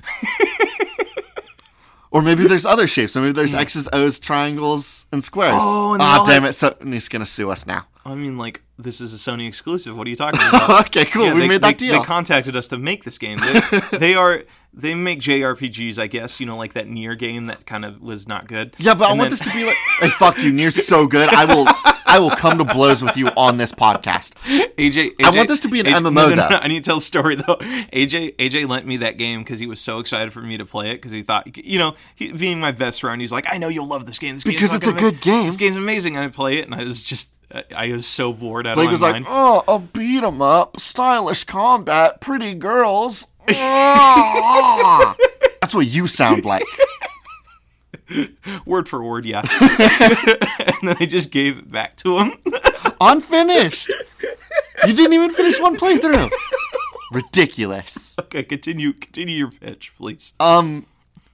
or 2.11 2.23
maybe 2.23 2.47
there's 2.47 2.67
other 2.67 2.87
shapes. 2.87 3.17
Maybe 3.17 3.33
there's 3.33 3.55
X's, 3.55 3.89
O's, 3.93 4.19
triangles, 4.19 5.07
and 5.13 5.23
squares. 5.23 5.53
Oh, 5.55 5.95
and 5.95 6.03
ah, 6.03 6.25
damn 6.27 6.43
have- 6.43 6.51
it! 6.51 6.55
Sony's 6.55 7.09
gonna 7.09 7.27
sue 7.27 7.51
us 7.51 7.67
now. 7.67 7.87
I 8.05 8.15
mean 8.15 8.37
like 8.37 8.63
this 8.79 9.01
is 9.01 9.15
a 9.15 9.17
Sony 9.17 9.47
exclusive. 9.49 9.97
What 9.97 10.07
are 10.07 10.11
you 10.11 10.17
talking 10.17 10.41
about? 10.49 10.87
okay, 10.87 11.05
cool. 11.05 11.27
Yeah, 11.27 11.35
we 11.35 11.41
they, 11.41 11.49
made 11.49 11.63
that 11.63 11.79
they- 11.79 11.87
deal. 11.87 12.01
They 12.01 12.05
contacted 12.07 12.57
us 12.57 12.69
to 12.69 12.79
make 12.79 13.05
this 13.05 13.19
game. 13.19 13.39
They, 13.39 13.81
they 13.99 14.15
are 14.15 14.43
they 14.77 14.95
make 14.95 15.21
JRPGs, 15.21 15.99
I 15.99 16.07
guess. 16.09 16.41
You 16.41 16.47
know, 16.47 16.57
like 16.57 16.73
that 16.75 16.89
Nier 16.89 17.15
game 17.15 17.47
that 17.47 17.65
kind 17.67 17.85
of 17.85 18.01
was 18.03 18.27
not 18.27 18.49
good. 18.49 18.75
Yeah, 18.79 18.95
but 18.95 19.07
I 19.07 19.11
And 19.11 19.19
want 19.19 19.31
then- 19.31 19.39
this 19.39 19.41
to 19.49 19.53
be 19.53 19.65
like, 19.65 19.77
hey, 20.01 20.09
fuck 20.11 20.39
you, 20.39 20.53
Nier's 20.53 20.85
so 20.87 21.07
good. 21.07 21.29
I 21.33 21.45
will, 21.45 21.65
I 22.05 22.19
will 22.19 22.31
come 22.31 22.59
to 22.59 22.65
blows 22.65 23.01
with 23.03 23.17
you 23.17 23.29
on 23.37 23.57
this 23.59 23.71
podcast. 23.73 24.33
AJ, 24.77 25.13
I 25.25 25.31
want 25.31 25.49
this 25.49 25.61
to 25.61 25.69
be 25.69 25.79
an 25.81 25.87
AJ 25.87 25.93
MMO, 26.01 26.03
no, 26.03 26.11
no, 26.11 26.35
no, 26.35 26.49
though. 26.49 26.57
I 26.57 26.67
need 26.67 26.83
to 26.83 26.89
tell 26.89 26.97
the 26.97 27.03
story 27.03 27.37
though. 27.37 27.57
AJ 27.93 28.35
AJ 28.37 28.69
lent 28.69 28.87
me 28.87 28.97
that 28.99 29.17
game 29.19 29.41
because 29.45 29.61
he 29.61 29.67
was 29.69 29.81
so 29.81 30.01
excited 30.01 30.33
for 30.33 30.41
me 30.43 30.57
to 30.59 30.65
play 30.67 30.91
it 30.91 30.95
because 30.97 31.13
he 31.13 31.23
thought, 31.23 31.57
you 31.57 31.79
know, 31.79 31.95
he, 32.17 32.33
being 32.33 32.59
my 32.59 32.73
best 32.73 33.01
friend, 33.01 33.21
he's 33.21 33.31
like, 33.33 33.47
I 33.49 33.59
know 33.59 33.69
you'll 33.69 33.87
love 33.87 34.05
this 34.07 34.19
game. 34.19 34.35
This 34.35 34.43
Because 34.43 34.75
it's 34.75 34.89
a 34.89 34.93
good 34.93 35.21
game. 35.21 35.47
This 35.47 35.57
game's 35.57 35.77
amazing. 35.77 36.17
And 36.17 36.25
I 36.25 36.29
play 36.29 36.59
it, 36.59 36.65
and 36.67 36.75
I 36.75 36.83
was 36.83 37.03
just. 37.03 37.31
I- 37.77 37.89
was 37.93 38.07
so 38.07 38.33
bored 38.33 38.67
out 38.67 38.75
Blake 38.77 38.87
of 38.87 38.93
was 38.93 39.03
like, 39.03 39.25
oh, 39.29 39.63
a 39.69 39.79
beat 39.79 40.23
'em 40.25 40.43
up, 40.43 40.81
stylish 40.81 41.45
combat, 41.45 42.21
pretty 42.21 42.55
girls. 42.55 43.27
Ah." 43.51 45.15
That's 45.61 45.75
what 45.75 45.87
you 45.87 46.07
sound 46.07 46.45
like. 46.45 46.65
word 48.67 48.89
for 48.89 49.03
word, 49.03 49.25
yeah. 49.25 49.41
and 50.71 50.89
then 50.89 50.97
I 51.01 51.07
just 51.07 51.31
gave 51.31 51.59
it 51.59 51.71
back 51.71 51.97
to 51.99 52.19
him. 52.19 52.33
Unfinished. 53.01 53.89
You 54.87 54.93
didn't 54.93 55.13
even 55.15 55.31
finish 55.31 55.61
one 55.61 55.77
playthrough. 55.77 56.31
Ridiculous. 57.13 58.19
okay, 58.19 58.43
continue 58.43 58.93
continue 58.93 59.37
your 59.37 59.51
pitch, 59.51 59.95
please. 59.97 60.35
Um, 60.41 60.87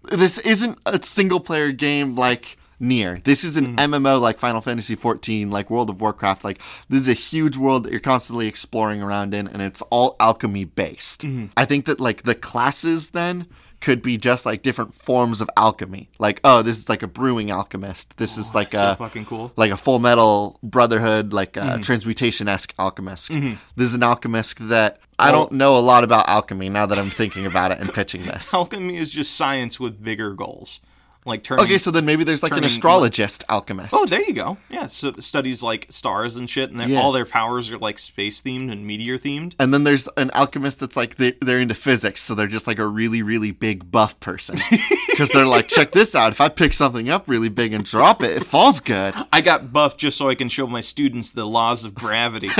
this 0.05 0.39
isn't 0.39 0.79
a 0.87 1.03
single 1.03 1.41
player 1.41 1.73
game 1.73 2.15
like 2.17 2.57
Nier. 2.81 3.21
This 3.23 3.45
is 3.45 3.57
an 3.57 3.77
mm-hmm. 3.77 3.95
MMO 3.95 4.21
like 4.21 4.39
Final 4.39 4.61
Fantasy 4.61 4.97
XIV, 4.97 5.51
like 5.51 5.71
World 5.71 5.91
of 5.91 6.01
Warcraft. 6.01 6.45
Like 6.45 6.61
this 6.89 7.03
is 7.03 7.09
a 7.09 7.15
huge 7.15 7.57
world 7.57 7.85
that 7.85 7.93
you're 7.93 8.01
constantly 8.01 8.49
exploring 8.49 9.03
around 9.03 9.35
in, 9.35 9.47
and 9.47 9.63
it's 9.63 9.83
all 9.83 10.17
alchemy 10.19 10.65
based. 10.65 11.23
Mm-hmm. 11.23 11.47
I 11.57 11.65
think 11.65 11.87
that 11.87 12.01
like 12.01 12.23
the 12.23 12.35
classes 12.35 13.11
then 13.11 13.47
could 13.81 14.03
be 14.03 14.19
just 14.19 14.45
like 14.45 14.63
different 14.63 14.95
forms 14.95 15.41
of 15.41 15.49
alchemy. 15.57 16.11
Like 16.19 16.41
oh, 16.45 16.63
this 16.63 16.79
is 16.79 16.89
like 16.89 17.03
a 17.03 17.09
brewing 17.09 17.51
alchemist. 17.51 18.17
This 18.17 18.39
is 18.39 18.51
oh, 18.51 18.59
like 18.59 18.73
so 18.73 18.93
a 18.93 18.95
fucking 18.97 19.27
cool. 19.27 19.53
like 19.57 19.71
a 19.71 19.77
Full 19.77 19.99
Metal 19.99 20.59
Brotherhood, 20.63 21.33
like 21.33 21.57
a 21.57 21.61
mm-hmm. 21.61 21.81
transmutation 21.83 22.49
esque 22.49 22.75
alchemist. 22.79 23.29
This 23.31 23.89
is 23.89 23.95
an 23.95 24.03
alchemist 24.03 24.69
that 24.69 25.01
I 25.21 25.33
don't 25.33 25.53
know 25.53 25.77
a 25.77 25.81
lot 25.81 26.05
about 26.05 26.29
alchemy 26.29 26.69
now 26.69 26.87
that 26.87 26.99
I'm 26.99 27.11
thinking 27.11 27.47
about 27.47 27.73
it 27.73 27.79
and 27.79 27.93
pitching 27.93 28.25
this. 28.25 28.55
Alchemy 28.55 28.97
is 28.97 29.11
just 29.11 29.35
science 29.35 29.79
with 29.79 30.03
bigger 30.03 30.33
goals, 30.33 30.81
like 31.27 31.43
turning. 31.43 31.65
Okay, 31.67 31.77
so 31.79 31.91
then 31.91 32.05
maybe 32.07 32.25
there's 32.25 32.43
like 32.43 32.53
an 32.53 32.57
turning- 32.59 32.67
astrologist 32.67 33.45
alchemist. 33.49 33.91
Oh, 33.95 34.07
there 34.07 34.23
you 34.23 34.33
go. 34.33 34.57
Yeah, 34.71 34.87
so 34.87 35.13
studies 35.19 35.63
like 35.63 35.87
stars 35.91 36.37
and 36.37 36.49
shit, 36.49 36.71
and 36.71 36.91
Yeah. 36.91 36.99
all 36.99 37.13
their 37.13 37.27
powers 37.27 37.71
are 37.71 37.79
like 37.79 37.99
space 37.99 38.41
themed 38.41 38.73
and 38.73 38.87
meteor 38.87 39.19
themed. 39.19 39.55
and 39.59 39.73
then 39.75 39.85
there's 39.85 40.09
an 40.17 40.31
alchemist 40.35 40.81
that's 40.81 40.97
like 40.97 41.17
they, 41.17 41.33
they're 41.43 41.61
into 41.61 41.75
physics, 41.75 42.23
so 42.23 42.35
they're 42.35 42.47
just 42.47 42.67
like 42.67 42.79
a 42.79 42.87
really, 42.87 43.23
really 43.23 43.51
big 43.51 43.91
buff 43.91 44.19
person. 44.21 44.59
Because 45.11 45.31
they're 45.33 45.45
like, 45.47 45.69
check 45.69 45.93
this 45.93 46.15
out. 46.15 46.33
If 46.33 46.41
I 46.41 46.49
pick 46.49 46.73
something 46.73 47.11
up 47.11 47.29
really 47.29 47.51
big 47.51 47.75
and 47.75 47.85
drop 47.85 48.23
it, 48.23 48.31
it 48.39 48.45
falls 48.45 48.81
good. 48.81 49.13
I 49.31 49.43
got 49.43 49.71
buffed 49.71 49.99
just 49.99 50.17
so 50.17 50.31
I 50.31 50.35
can 50.35 50.49
show 50.49 50.67
my 50.67 50.81
students 50.81 51.29
the 51.29 51.45
laws 51.45 51.85
of 51.85 51.95
gravity. 51.95 52.49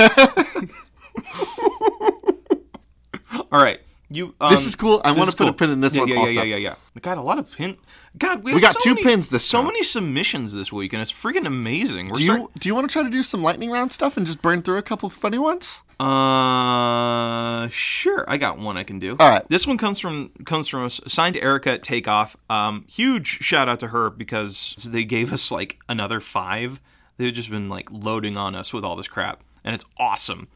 all 3.51 3.63
right, 3.63 3.79
you. 4.15 4.35
Um, 4.41 4.51
This 4.51 4.65
is 4.65 4.75
cool. 4.75 5.01
I 5.05 5.11
want 5.11 5.29
to 5.29 5.35
put 5.35 5.47
a 5.47 5.53
pin 5.53 5.69
in 5.69 5.81
this 5.81 5.95
yeah, 5.95 6.01
one 6.01 6.09
yeah, 6.09 6.15
also. 6.17 6.31
Yeah, 6.31 6.43
yeah, 6.43 6.55
yeah, 6.57 6.75
yeah. 6.95 6.99
Got 7.01 7.17
a 7.17 7.21
lot 7.21 7.37
of 7.39 7.51
pin. 7.51 7.77
God, 8.17 8.43
we, 8.43 8.53
We 8.53 8.59
got 8.61 8.73
so 8.73 8.79
two 8.81 8.93
many- 8.95 9.03
pins 9.03 9.29
this 9.29 9.45
So 9.45 9.59
time. 9.59 9.67
many 9.67 9.83
submissions 9.83 10.53
this 10.53 10.71
week, 10.71 10.93
and 10.93 11.01
it's 11.01 11.11
freaking 11.13 11.45
amazing. 11.45 12.07
We're 12.07 12.13
Do 12.15 12.23
you 12.23 12.51
do 12.59 12.69
you 12.69 12.75
want 12.75 12.89
to 12.89 12.93
try 12.93 13.03
to 13.03 13.09
do 13.09 13.23
some 13.23 13.41
lightning 13.41 13.71
round 13.71 13.91
stuff 13.91 14.17
and 14.17 14.25
just 14.27 14.41
burn 14.41 14.61
through 14.61 14.77
a 14.77 14.81
couple 14.81 15.09
funny 15.09 15.37
ones? 15.37 15.81
Uh, 15.99 17.67
sure. 17.69 18.25
I 18.27 18.37
got 18.37 18.57
one 18.57 18.77
I 18.77 18.83
can 18.83 18.99
do. 18.99 19.15
All 19.19 19.29
right. 19.29 19.47
This 19.49 19.65
one 19.67 19.77
comes 19.77 19.99
from 19.99 20.29
comes 20.45 20.67
from 20.67 20.85
us 20.85 20.99
signed 21.07 21.37
Erica 21.37 21.71
at 21.71 21.83
Takeoff. 21.83 22.35
Um, 22.49 22.85
huge 22.89 23.27
shout 23.41 23.69
out 23.69 23.79
to 23.81 23.87
her 23.89 24.09
because 24.09 24.75
they 24.89 25.03
gave 25.03 25.31
us 25.31 25.51
like 25.51 25.79
another 25.87 26.19
five. 26.19 26.81
They've 27.17 27.33
just 27.33 27.49
been 27.49 27.69
like 27.69 27.87
loading 27.91 28.35
on 28.37 28.55
us 28.55 28.73
with 28.73 28.83
all 28.83 28.95
this 28.95 29.07
crap, 29.07 29.41
and 29.63 29.75
it's 29.75 29.85
awesome. 29.97 30.47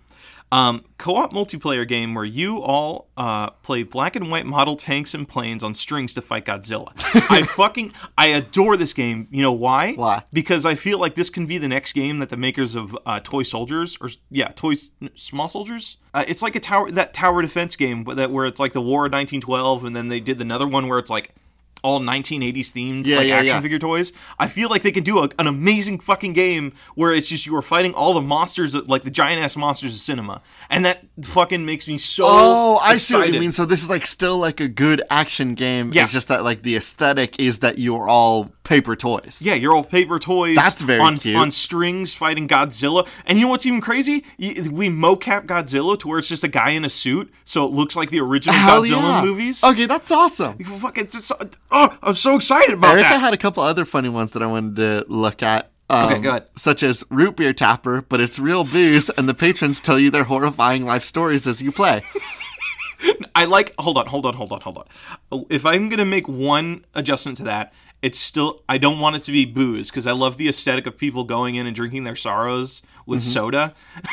Um, 0.51 0.86
co-op 0.97 1.34
multiplayer 1.34 1.88
game 1.88 2.13
where 2.13 2.23
you 2.23 2.62
all 2.62 3.10
uh, 3.17 3.49
play 3.49 3.84
black 3.84 4.15
and 4.15 4.29
white 4.29 4.45
model 4.45 4.75
tanks 4.75 5.13
and 5.13 5.27
planes 5.27 5.63
on 5.63 5.73
strings 5.73 6.13
to 6.13 6.21
fight 6.21 6.45
Godzilla. 6.45 6.91
I 7.29 7.43
fucking 7.43 7.93
I 8.17 8.27
adore 8.27 8.77
this 8.77 8.93
game. 8.93 9.27
You 9.31 9.41
know 9.41 9.51
why? 9.51 9.93
Why? 9.93 10.23
Because 10.31 10.65
I 10.65 10.75
feel 10.75 10.99
like 10.99 11.15
this 11.15 11.29
can 11.29 11.45
be 11.45 11.58
the 11.58 11.67
next 11.67 11.93
game 11.93 12.19
that 12.19 12.29
the 12.29 12.38
makers 12.38 12.75
of 12.75 12.97
uh, 13.05 13.19
Toy 13.21 13.43
Soldiers 13.43 13.97
or 13.99 14.10
yeah, 14.29 14.49
Toys 14.55 14.91
Small 15.15 15.49
Soldiers. 15.49 15.97
Uh, 16.13 16.23
it's 16.27 16.41
like 16.41 16.55
a 16.55 16.60
tower 16.60 16.89
that 16.91 17.13
tower 17.13 17.41
defense 17.41 17.75
game 17.75 18.05
that 18.05 18.31
where 18.31 18.45
it's 18.45 18.60
like 18.60 18.73
the 18.73 18.81
War 18.81 19.08
of 19.08 19.12
1912, 19.12 19.84
and 19.84 19.95
then 19.95 20.08
they 20.08 20.19
did 20.19 20.39
another 20.39 20.67
one 20.67 20.88
where 20.88 20.99
it's 20.99 21.10
like 21.10 21.34
all 21.86 22.00
1980s 22.00 22.71
themed 22.74 23.06
Yeah, 23.06 23.17
like 23.17 23.28
yeah, 23.28 23.36
action 23.36 23.48
yeah. 23.48 23.62
figure 23.62 23.80
toys. 23.80 24.12
I 24.39 24.48
feel 24.48 24.69
like 24.69 24.82
they 24.82 24.91
can 24.91 25.04
do 25.04 25.19
a, 25.19 25.30
an 25.38 25.45
amazing 25.45 26.00
fucking 26.00 26.34
game 26.34 26.74
where 26.95 27.13
it's 27.13 27.30
just 27.30 27.45
you 27.45 27.56
are 27.56 27.62
fighting 27.62 27.93
all 27.93 28.13
the 28.15 28.21
monsters, 28.21 28.74
like 28.76 29.04
the 29.04 29.12
giant 29.12 29.43
ass 29.43 29.56
monsters 29.56 29.93
of 29.93 30.00
cinema, 30.00 30.41
and 30.69 30.84
that 30.84 31.06
fucking 31.21 31.63
makes 31.65 31.88
me 31.88 31.98
so. 32.00 32.26
Oh, 32.28 32.80
I 32.82 32.98
see 32.98 33.15
what 33.15 33.32
you 33.32 33.39
mean. 33.39 33.52
So 33.52 33.65
this 33.65 33.84
is 33.84 33.89
like 33.89 34.08
still 34.08 34.38
like 34.39 34.60
a 34.60 34.67
good 34.67 35.04
action 35.12 35.54
game. 35.54 35.91
Yeah. 35.93 36.04
It's 36.06 36.13
just 36.13 36.28
that 36.30 36.43
like 36.43 36.63
the 36.63 36.76
aesthetic 36.76 37.39
is 37.39 37.60
that 37.60 37.78
you're 37.78 38.10
all 38.10 38.52
paper 38.65 38.95
toys. 38.95 39.41
Yeah, 39.41 39.54
you're 39.54 39.73
all 39.73 39.84
paper 39.84 40.19
toys. 40.19 40.56
That's 40.58 40.82
very 40.82 40.99
on, 40.99 41.17
cute. 41.17 41.38
On 41.38 41.49
strings 41.51 42.13
fighting 42.13 42.47
Godzilla. 42.47 43.08
And 43.25 43.38
you 43.38 43.45
know 43.45 43.49
what's 43.51 43.65
even 43.65 43.80
crazy? 43.80 44.25
We 44.38 44.89
mocap 44.89 45.45
Godzilla 45.45 45.97
to 45.99 46.08
where 46.10 46.19
it's 46.19 46.28
just 46.28 46.43
a 46.43 46.49
guy 46.49 46.71
in 46.71 46.84
a 46.84 46.89
suit, 46.89 47.34
so 47.45 47.65
it 47.65 47.71
looks 47.71 47.95
like 47.95 48.10
the 48.10 48.19
original 48.19 48.56
Hell 48.56 48.84
Godzilla 48.84 48.89
yeah. 49.01 49.23
movies. 49.23 49.63
Okay, 49.63 49.86
that's 49.86 50.12
awesome. 50.12 50.58
Fuck, 50.58 50.97
it's, 50.97 51.32
it's- 51.32 51.49
oh, 51.71 51.97
I'm 52.04 52.15
so 52.15 52.36
excited 52.36 52.73
about 52.73 52.95
Erica 52.95 53.10
that. 53.10 53.19
had 53.21 53.34
a 53.34 53.38
couple 53.38 53.63
other 53.63 53.86
funny 53.86 54.10
ones 54.10 54.32
that 54.34 54.43
I 54.43 54.47
wanted 54.47 54.75
to 54.78 55.06
look 55.08 55.41
at. 55.41 55.71
Um, 55.89 56.12
Okay, 56.12 56.19
go 56.19 56.30
ahead. 56.30 56.47
Such 56.56 56.82
as 56.82 57.04
root 57.12 57.36
beer 57.36 57.54
tapper, 57.54 58.01
but 58.01 58.19
it's 58.19 58.39
real 58.39 58.63
booze, 58.63 59.10
and 59.12 59.30
the 59.30 59.36
patrons 59.36 59.80
tell 59.80 59.99
you 59.99 60.10
their 60.10 60.23
horrifying 60.23 60.84
life 60.84 61.04
stories 61.04 61.45
as 61.45 61.62
you 61.62 61.71
play. 61.71 62.01
I 63.36 63.45
like. 63.45 63.73
Hold 63.78 63.97
on, 63.97 64.08
hold 64.08 64.25
on, 64.25 64.34
hold 64.34 64.51
on, 64.51 64.62
hold 64.62 64.78
on. 65.32 65.45
If 65.49 65.65
I'm 65.65 65.89
gonna 65.89 66.06
make 66.06 66.28
one 66.28 66.86
adjustment 66.95 67.38
to 67.38 67.43
that, 67.43 67.73
it's 68.06 68.20
still. 68.20 68.62
I 68.70 68.78
don't 68.78 69.00
want 69.00 69.15
it 69.15 69.24
to 69.24 69.32
be 69.32 69.46
booze 69.46 69.89
because 69.89 70.06
I 70.06 70.12
love 70.12 70.38
the 70.38 70.48
aesthetic 70.48 70.86
of 70.86 70.98
people 70.98 71.24
going 71.24 71.56
in 71.56 71.65
and 71.65 71.76
drinking 71.76 72.04
their 72.04 72.15
sorrows 72.15 72.82
with 73.08 73.24
soda. 73.24 73.74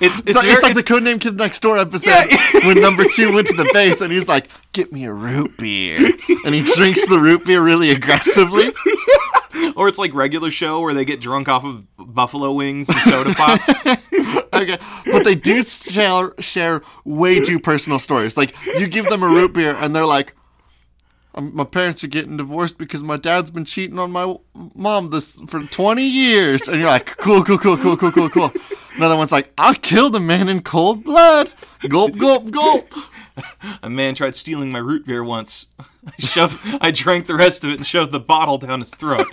it's 0.00 0.20
it's, 0.20 0.20
Mm-hmm. 0.20 0.28
It's, 0.28 0.36
like- 0.36 0.42
very- 0.42 0.52
it's 0.54 0.62
like 0.62 0.74
the 0.74 0.82
Codename 0.82 1.20
Kid 1.20 1.36
Next 1.36 1.60
Door 1.60 1.78
episode 1.78 2.26
when 2.64 2.80
number 2.80 3.04
two 3.04 3.32
went 3.32 3.46
to 3.48 3.54
the 3.56 3.68
base 3.72 4.00
and 4.00 4.12
he's 4.12 4.28
like, 4.28 4.48
"Get 4.72 4.92
me 4.92 5.04
a 5.04 5.12
root 5.12 5.56
beer," 5.58 5.98
and 6.44 6.54
he 6.54 6.62
drinks 6.76 7.06
the 7.08 7.18
root 7.18 7.44
beer 7.44 7.60
really 7.62 7.90
aggressively. 7.90 8.72
or 9.76 9.88
it's 9.88 9.98
like 9.98 10.14
regular 10.14 10.50
show 10.50 10.80
where 10.80 10.94
they 10.94 11.04
get 11.04 11.20
drunk 11.20 11.48
off 11.48 11.64
of 11.64 11.84
buffalo 11.96 12.52
wings 12.52 12.88
and 12.88 12.98
soda 13.00 13.34
pop. 13.34 13.60
Okay, 14.54 14.78
but 15.06 15.24
they 15.24 15.34
do 15.34 15.62
share 15.62 16.32
share 16.38 16.82
way 17.04 17.40
too 17.40 17.58
personal 17.58 17.98
stories. 17.98 18.36
Like 18.36 18.54
you 18.78 18.86
give 18.86 19.06
them 19.08 19.22
a 19.22 19.28
root 19.28 19.54
beer 19.54 19.74
and 19.76 19.94
they're 19.96 20.06
like, 20.06 20.34
"Um, 21.34 21.54
"My 21.54 21.64
parents 21.64 22.04
are 22.04 22.08
getting 22.08 22.36
divorced 22.36 22.78
because 22.78 23.02
my 23.02 23.16
dad's 23.16 23.50
been 23.50 23.64
cheating 23.64 23.98
on 23.98 24.10
my 24.12 24.34
mom 24.74 25.10
this 25.10 25.34
for 25.46 25.62
twenty 25.64 26.06
years," 26.06 26.68
and 26.68 26.80
you're 26.80 26.88
like, 26.88 27.16
"Cool, 27.18 27.42
cool, 27.44 27.58
cool, 27.58 27.76
cool, 27.76 27.96
cool, 27.96 28.12
cool, 28.12 28.30
cool." 28.30 28.52
Another 28.96 29.16
one's 29.16 29.32
like, 29.32 29.52
"I 29.56 29.74
killed 29.74 30.14
a 30.16 30.20
man 30.20 30.48
in 30.48 30.62
cold 30.62 31.04
blood." 31.04 31.50
Gulp, 31.88 32.16
gulp, 32.16 32.50
gulp. 32.50 32.88
A 33.82 33.90
man 33.90 34.14
tried 34.14 34.36
stealing 34.36 34.70
my 34.70 34.78
root 34.78 35.06
beer 35.06 35.24
once. 35.24 35.66
I 36.06 36.12
shoved, 36.18 36.58
I 36.80 36.90
drank 36.90 37.26
the 37.26 37.34
rest 37.34 37.64
of 37.64 37.70
it 37.70 37.76
and 37.78 37.86
shoved 37.86 38.12
the 38.12 38.20
bottle 38.20 38.58
down 38.58 38.80
his 38.80 38.90
throat. 38.90 39.26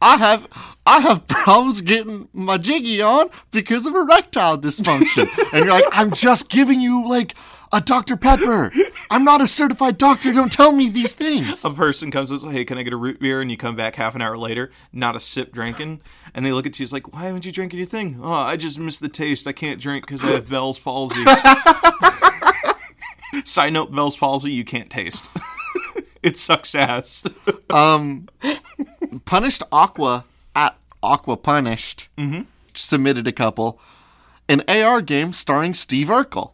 I 0.00 0.16
have 0.16 0.46
I 0.86 1.00
have 1.00 1.26
problems 1.26 1.82
getting 1.82 2.28
my 2.32 2.56
jiggy 2.56 3.02
on 3.02 3.30
because 3.50 3.86
of 3.86 3.94
erectile 3.94 4.58
dysfunction. 4.58 5.28
and 5.52 5.64
you're 5.64 5.74
like, 5.74 5.84
I'm 5.92 6.12
just 6.12 6.48
giving 6.48 6.80
you 6.80 7.08
like 7.08 7.34
a 7.72 7.80
Dr. 7.80 8.16
Pepper. 8.16 8.70
I'm 9.10 9.24
not 9.24 9.40
a 9.40 9.48
certified 9.48 9.98
doctor. 9.98 10.32
Don't 10.32 10.52
tell 10.52 10.72
me 10.72 10.88
these 10.88 11.12
things. 11.12 11.64
A 11.64 11.70
person 11.70 12.10
comes 12.10 12.30
and 12.30 12.40
says, 12.40 12.50
"Hey, 12.50 12.64
can 12.64 12.78
I 12.78 12.82
get 12.82 12.92
a 12.92 12.96
root 12.96 13.20
beer?" 13.20 13.40
And 13.40 13.50
you 13.50 13.56
come 13.56 13.76
back 13.76 13.96
half 13.96 14.14
an 14.14 14.22
hour 14.22 14.36
later, 14.36 14.70
not 14.92 15.16
a 15.16 15.20
sip 15.20 15.52
drinking, 15.52 16.00
and 16.34 16.44
they 16.44 16.52
look 16.52 16.66
at 16.66 16.78
you 16.78 16.84
it's 16.84 16.92
like, 16.92 17.12
"Why 17.12 17.26
haven't 17.26 17.44
you 17.44 17.52
drank 17.52 17.74
anything?" 17.74 18.18
Oh, 18.22 18.32
I 18.32 18.56
just 18.56 18.78
miss 18.78 18.98
the 18.98 19.08
taste. 19.08 19.46
I 19.46 19.52
can't 19.52 19.80
drink 19.80 20.06
because 20.06 20.22
I 20.22 20.28
have 20.32 20.48
Bell's 20.48 20.78
palsy. 20.78 21.24
Side 23.44 23.72
note: 23.72 23.94
Bell's 23.94 24.16
palsy, 24.16 24.52
you 24.52 24.64
can't 24.64 24.90
taste. 24.90 25.30
it 26.22 26.36
sucks 26.36 26.74
ass. 26.74 27.24
Um, 27.70 28.28
Punished 29.24 29.62
Aqua 29.72 30.24
at 30.54 30.76
Aqua 31.02 31.36
Punished 31.36 32.08
Mm-hmm. 32.18 32.42
submitted 32.74 33.26
a 33.28 33.32
couple. 33.32 33.80
An 34.48 34.62
AR 34.68 35.00
game 35.00 35.32
starring 35.32 35.74
Steve 35.74 36.08
Urkel. 36.08 36.52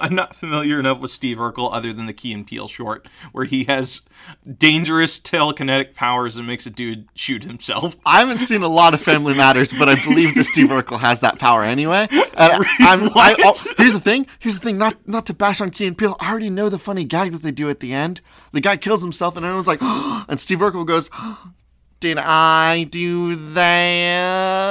I'm 0.00 0.14
not 0.14 0.34
familiar 0.34 0.78
enough 0.78 1.00
with 1.00 1.10
Steve 1.10 1.36
Urkel 1.38 1.72
other 1.72 1.92
than 1.92 2.06
the 2.06 2.12
Key 2.12 2.32
and 2.32 2.46
Peele 2.46 2.68
short, 2.68 3.08
where 3.32 3.44
he 3.44 3.64
has 3.64 4.02
dangerous 4.58 5.18
telekinetic 5.20 5.94
powers 5.94 6.36
and 6.36 6.46
makes 6.46 6.66
a 6.66 6.70
dude 6.70 7.08
shoot 7.14 7.44
himself. 7.44 7.96
I 8.04 8.20
haven't 8.20 8.38
seen 8.38 8.62
a 8.62 8.68
lot 8.68 8.94
of 8.94 9.00
Family 9.00 9.34
Matters, 9.34 9.72
but 9.72 9.88
I 9.88 9.94
believe 10.04 10.34
that 10.34 10.44
Steve 10.44 10.68
Urkel 10.68 10.98
has 11.00 11.20
that 11.20 11.38
power 11.38 11.64
anyway. 11.64 12.08
I, 12.10 13.36
oh, 13.42 13.54
here's 13.76 13.92
the 13.92 14.00
thing. 14.00 14.26
Here's 14.38 14.54
the 14.54 14.60
thing. 14.60 14.78
Not 14.78 14.96
not 15.06 15.26
to 15.26 15.34
bash 15.34 15.60
on 15.60 15.70
Key 15.70 15.86
and 15.86 15.96
Peele. 15.96 16.16
I 16.20 16.30
already 16.30 16.50
know 16.50 16.68
the 16.68 16.78
funny 16.78 17.04
gag 17.04 17.32
that 17.32 17.42
they 17.42 17.50
do 17.50 17.68
at 17.70 17.80
the 17.80 17.92
end. 17.92 18.20
The 18.52 18.60
guy 18.60 18.76
kills 18.76 19.02
himself, 19.02 19.36
and 19.36 19.44
everyone's 19.44 19.66
like, 19.68 19.80
and 20.28 20.38
Steve 20.40 20.58
Urkel 20.58 20.86
goes, 20.86 21.10
"Did 22.00 22.18
I 22.18 22.84
do 22.84 23.36
that?" 23.54 24.66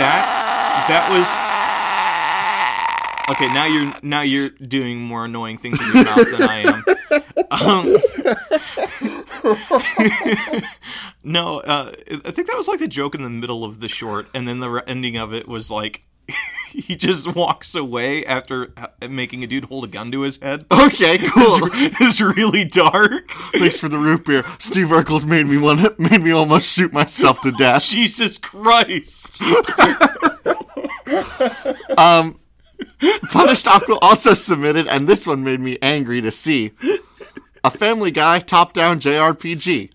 That 0.00 0.86
that 0.88 1.10
was 1.10 1.28
okay. 3.36 3.52
Now 3.52 3.66
you're 3.66 3.92
now 4.02 4.22
you're 4.22 4.48
doing 4.48 4.98
more 4.98 5.26
annoying 5.26 5.58
things 5.58 5.78
in 5.78 5.86
your 5.92 6.04
mouth 6.04 6.30
than 6.30 6.42
I 6.42 6.64
am. 6.64 6.82
Um, 7.50 7.98
no, 11.22 11.60
uh, 11.60 11.92
I 12.24 12.30
think 12.30 12.46
that 12.46 12.56
was 12.56 12.66
like 12.66 12.78
the 12.78 12.88
joke 12.88 13.14
in 13.14 13.22
the 13.22 13.30
middle 13.30 13.62
of 13.62 13.80
the 13.80 13.88
short, 13.88 14.28
and 14.32 14.48
then 14.48 14.60
the 14.60 14.82
ending 14.86 15.18
of 15.18 15.34
it 15.34 15.46
was 15.46 15.70
like 15.70 16.04
he 16.86 16.96
just 16.96 17.34
walks 17.34 17.74
away 17.74 18.24
after 18.24 18.72
uh, 18.76 18.86
making 19.08 19.42
a 19.44 19.46
dude 19.46 19.64
hold 19.66 19.84
a 19.84 19.88
gun 19.88 20.10
to 20.12 20.20
his 20.22 20.36
head. 20.38 20.66
Okay, 20.72 21.18
cool. 21.28 21.58
It's 22.00 22.20
really 22.20 22.64
dark. 22.64 23.30
Thanks 23.52 23.78
for 23.78 23.88
the 23.88 23.98
root 23.98 24.24
beer. 24.24 24.44
Steve 24.58 24.88
Urkel 24.88 25.24
made 25.24 25.46
me 25.46 25.56
want 25.58 25.98
made 26.00 26.22
me 26.22 26.30
almost 26.32 26.72
shoot 26.74 26.92
myself 26.92 27.40
to 27.42 27.52
death. 27.52 27.84
Jesus 27.84 28.38
Christ. 28.38 29.40
Punished 33.30 33.66
Aqua 33.66 33.98
also 34.02 34.34
submitted, 34.34 34.86
and 34.88 35.06
this 35.08 35.26
one 35.26 35.42
made 35.44 35.60
me 35.60 35.78
angry 35.82 36.20
to 36.20 36.30
see. 36.30 36.72
A 37.64 37.70
Family 37.70 38.10
Guy 38.10 38.40
top-down 38.40 39.00
JRPG. 39.00 39.90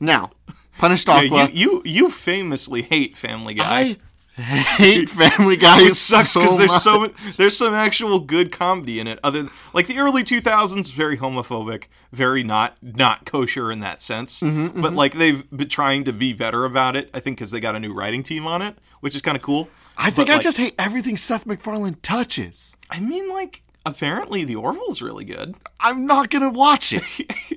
Now, 0.00 0.30
Punished 0.78 1.06
Yeah, 1.08 1.14
Aqua. 1.22 1.48
you, 1.52 1.82
you 1.82 1.82
you 1.84 2.10
famously 2.10 2.82
hate 2.82 3.16
Family 3.16 3.54
Guy. 3.54 3.80
I 3.80 3.96
hate 4.42 5.10
Family 5.10 5.56
Guy. 5.56 5.82
it 5.82 5.94
sucks 5.94 6.30
so 6.32 6.40
because 6.40 6.58
there's 6.58 6.70
much. 6.70 6.82
so 6.82 7.08
there's 7.36 7.56
some 7.56 7.74
actual 7.74 8.18
good 8.20 8.50
comedy 8.52 8.98
in 9.00 9.06
it. 9.06 9.18
Other 9.22 9.48
like 9.72 9.86
the 9.86 9.98
early 9.98 10.24
2000s, 10.24 10.92
very 10.92 11.18
homophobic, 11.18 11.84
very 12.12 12.42
not 12.42 12.76
not 12.82 13.26
kosher 13.26 13.70
in 13.70 13.80
that 13.80 14.02
sense. 14.02 14.40
Mm-hmm, 14.40 14.80
But 14.80 14.92
like 14.94 15.14
they've 15.14 15.48
been 15.50 15.68
trying 15.68 16.04
to 16.04 16.12
be 16.12 16.32
better 16.32 16.64
about 16.64 16.96
it. 16.96 17.10
I 17.12 17.20
think 17.20 17.38
because 17.38 17.50
they 17.50 17.60
got 17.60 17.74
a 17.76 17.80
new 17.80 17.92
writing 17.92 18.22
team 18.22 18.46
on 18.46 18.62
it, 18.62 18.76
which 19.00 19.14
is 19.14 19.22
kind 19.22 19.36
of 19.36 19.42
cool. 19.42 19.68
I 19.96 20.10
think 20.10 20.28
I 20.28 20.34
like, 20.34 20.42
just 20.42 20.58
hate 20.58 20.74
everything 20.78 21.16
Seth 21.16 21.46
MacFarlane 21.46 21.96
touches. 22.02 22.76
I 22.90 23.00
mean, 23.00 23.28
like 23.28 23.62
apparently 23.86 24.44
the 24.44 24.56
Orville's 24.56 25.02
really 25.02 25.24
good. 25.24 25.54
I'm 25.80 26.06
not 26.06 26.30
gonna 26.30 26.50
watch 26.50 26.92
it 26.92 27.02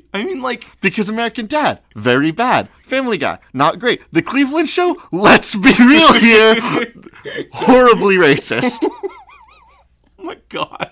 I 0.14 0.24
mean, 0.24 0.42
like 0.42 0.66
because 0.82 1.10
American 1.10 1.46
Dad, 1.48 1.80
very 1.96 2.32
bad. 2.32 2.70
Family 2.82 3.18
Guy, 3.18 3.40
not 3.54 3.80
great. 3.80 4.02
The 4.12 4.22
Cleveland 4.22 4.70
Show, 4.70 4.96
let's 5.12 5.56
be 5.56 5.74
real 5.80 6.14
here, 6.14 6.56
horribly 7.52 8.16
racist. 8.16 8.80
oh 8.84 10.24
my 10.24 10.38
god. 10.50 10.92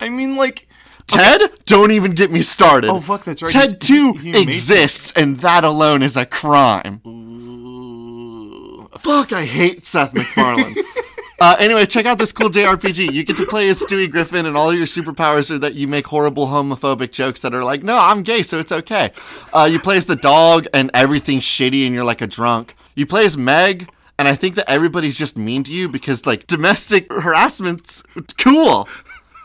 I 0.00 0.08
mean, 0.10 0.36
like 0.36 0.68
Ted, 1.06 1.40
don't 1.64 1.90
even 1.90 2.12
get 2.12 2.30
me 2.30 2.42
started. 2.42 2.88
Oh, 2.90 3.00
fuck, 3.00 3.24
that's 3.24 3.42
right. 3.42 3.50
Ted 3.50 3.80
2 3.80 4.12
he- 4.14 4.18
he 4.26 4.32
made- 4.32 4.48
exists, 4.48 5.12
and 5.16 5.38
that 5.40 5.64
alone 5.64 6.02
is 6.02 6.16
a 6.16 6.24
crime. 6.26 7.00
ooh, 7.06 8.88
Fuck, 8.98 9.32
I 9.32 9.44
hate 9.44 9.82
Seth 9.84 10.14
MacFarlane. 10.14 10.76
uh, 11.42 11.56
anyway, 11.58 11.84
check 11.84 12.06
out 12.06 12.18
this 12.18 12.30
cool 12.30 12.48
JRPG. 12.48 13.12
You 13.12 13.24
get 13.24 13.36
to 13.38 13.46
play 13.46 13.68
as 13.68 13.80
Stewie 13.80 14.08
Griffin, 14.08 14.46
and 14.46 14.56
all 14.56 14.72
your 14.72 14.86
superpowers 14.86 15.50
are 15.50 15.58
that 15.58 15.74
you 15.74 15.88
make 15.88 16.06
horrible 16.06 16.46
homophobic 16.46 17.10
jokes 17.10 17.40
that 17.40 17.52
are 17.52 17.64
like, 17.64 17.82
no, 17.82 17.98
I'm 17.98 18.22
gay, 18.22 18.44
so 18.44 18.60
it's 18.60 18.70
okay. 18.70 19.10
Uh, 19.52 19.68
you 19.68 19.80
play 19.80 19.96
as 19.96 20.06
the 20.06 20.14
dog, 20.14 20.68
and 20.72 20.88
everything's 20.94 21.42
shitty, 21.42 21.84
and 21.84 21.92
you're 21.92 22.04
like 22.04 22.20
a 22.20 22.28
drunk. 22.28 22.76
You 22.94 23.06
play 23.06 23.24
as 23.24 23.36
Meg, 23.36 23.88
and 24.20 24.28
I 24.28 24.36
think 24.36 24.54
that 24.54 24.70
everybody's 24.70 25.18
just 25.18 25.36
mean 25.36 25.64
to 25.64 25.72
you 25.72 25.88
because, 25.88 26.26
like, 26.26 26.46
domestic 26.46 27.10
harassment's 27.10 28.04
cool. 28.38 28.88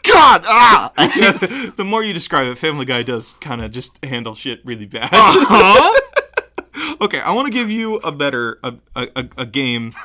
God, 0.04 0.44
ah! 0.46 0.94
The 1.78 1.84
more 1.84 2.04
you 2.04 2.14
describe 2.14 2.46
it, 2.46 2.60
Family 2.60 2.86
Guy 2.86 3.02
does 3.02 3.34
kind 3.42 3.60
of 3.60 3.72
just 3.72 4.06
handle 4.06 4.36
shit 4.36 4.64
really 4.64 4.86
bad. 4.86 5.10
Huh? 5.12 6.00
Okay, 7.02 7.20
I 7.20 7.32
want 7.32 7.48
to 7.48 7.52
give 7.52 7.70
you 7.70 7.96
a 7.98 8.12
better 8.12 8.60
a 8.64 8.76
a, 8.96 9.30
a, 9.38 9.46
game. 9.46 9.94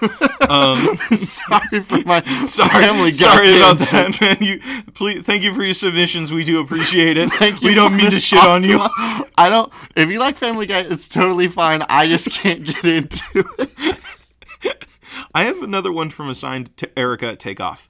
Um, 0.48 0.98
Sorry 1.16 1.80
for 1.80 2.02
my 2.04 2.20
sorry, 2.46 2.84
family 2.84 3.10
guy 3.12 3.16
sorry 3.16 3.56
about 3.56 3.78
that, 3.78 4.20
man. 4.20 4.36
You 4.40 4.60
please 4.92 5.24
thank 5.24 5.42
you 5.42 5.54
for 5.54 5.62
your 5.62 5.72
submissions. 5.72 6.32
We 6.32 6.44
do 6.44 6.60
appreciate 6.60 7.16
it. 7.16 7.30
Thank 7.32 7.62
you, 7.62 7.68
we 7.68 7.74
don't 7.74 7.96
mean 7.96 8.10
to 8.10 8.20
shit 8.20 8.44
on 8.44 8.62
you. 8.64 8.78
I 9.38 9.48
don't. 9.48 9.72
If 9.96 10.10
you 10.10 10.18
like 10.18 10.36
Family 10.36 10.66
Guy, 10.66 10.80
it's 10.80 11.08
totally 11.08 11.48
fine. 11.48 11.82
I 11.88 12.06
just 12.06 12.32
can't 12.32 12.64
get 12.64 12.84
into 12.84 13.44
it. 13.58 14.32
I 15.34 15.44
have 15.44 15.62
another 15.62 15.92
one 15.92 16.10
from 16.10 16.28
assigned 16.28 16.76
to 16.76 16.98
Erica 16.98 17.28
Take 17.28 17.38
Takeoff. 17.38 17.88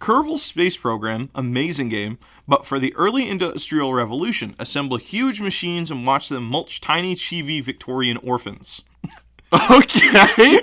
Kerbal 0.00 0.38
Space 0.38 0.76
Program, 0.76 1.30
amazing 1.34 1.88
game, 1.88 2.18
but 2.46 2.64
for 2.64 2.78
the 2.78 2.94
early 2.94 3.28
industrial 3.28 3.92
revolution, 3.92 4.54
assemble 4.58 4.96
huge 4.96 5.40
machines 5.40 5.90
and 5.90 6.06
watch 6.06 6.28
them 6.28 6.44
mulch 6.44 6.80
tiny 6.80 7.14
chibi 7.14 7.62
Victorian 7.62 8.16
orphans. 8.18 8.82
Okay. 9.50 10.62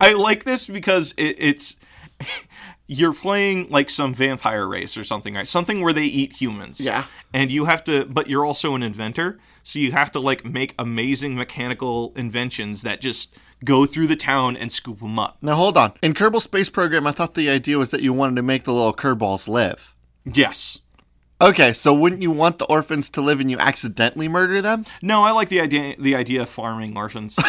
I 0.00 0.14
like 0.16 0.44
this 0.44 0.66
because 0.66 1.12
it, 1.18 1.36
it's 1.38 1.76
you're 2.86 3.12
playing 3.12 3.68
like 3.68 3.90
some 3.90 4.14
vampire 4.14 4.66
race 4.66 4.96
or 4.96 5.04
something, 5.04 5.34
right? 5.34 5.46
Something 5.46 5.82
where 5.82 5.92
they 5.92 6.04
eat 6.04 6.40
humans. 6.40 6.80
Yeah. 6.80 7.04
And 7.32 7.50
you 7.50 7.66
have 7.66 7.84
to, 7.84 8.04
but 8.06 8.28
you're 8.28 8.44
also 8.44 8.74
an 8.74 8.82
inventor, 8.82 9.38
so 9.62 9.78
you 9.78 9.92
have 9.92 10.10
to 10.12 10.20
like 10.20 10.44
make 10.44 10.74
amazing 10.78 11.34
mechanical 11.34 12.12
inventions 12.16 12.82
that 12.82 13.00
just 13.00 13.36
go 13.64 13.86
through 13.86 14.06
the 14.08 14.16
town 14.16 14.56
and 14.56 14.70
scoop 14.72 15.00
them 15.00 15.18
up. 15.18 15.36
Now 15.42 15.54
hold 15.54 15.76
on. 15.78 15.92
In 16.02 16.14
Kerbal 16.14 16.40
Space 16.42 16.68
Program, 16.70 17.06
I 17.06 17.12
thought 17.12 17.34
the 17.34 17.48
idea 17.50 17.78
was 17.78 17.90
that 17.90 18.02
you 18.02 18.12
wanted 18.12 18.36
to 18.36 18.42
make 18.42 18.64
the 18.64 18.72
little 18.72 18.92
Kerbals 18.92 19.48
live. 19.48 19.94
Yes. 20.24 20.78
Okay, 21.40 21.72
so 21.72 21.92
wouldn't 21.92 22.22
you 22.22 22.30
want 22.30 22.58
the 22.58 22.66
orphans 22.66 23.10
to 23.10 23.20
live 23.20 23.40
and 23.40 23.50
you 23.50 23.58
accidentally 23.58 24.28
murder 24.28 24.62
them? 24.62 24.84
No, 25.02 25.24
I 25.24 25.32
like 25.32 25.48
the 25.48 25.60
idea 25.60 25.96
the 25.98 26.14
idea 26.14 26.42
of 26.42 26.48
farming 26.48 26.96
orphans. 26.96 27.36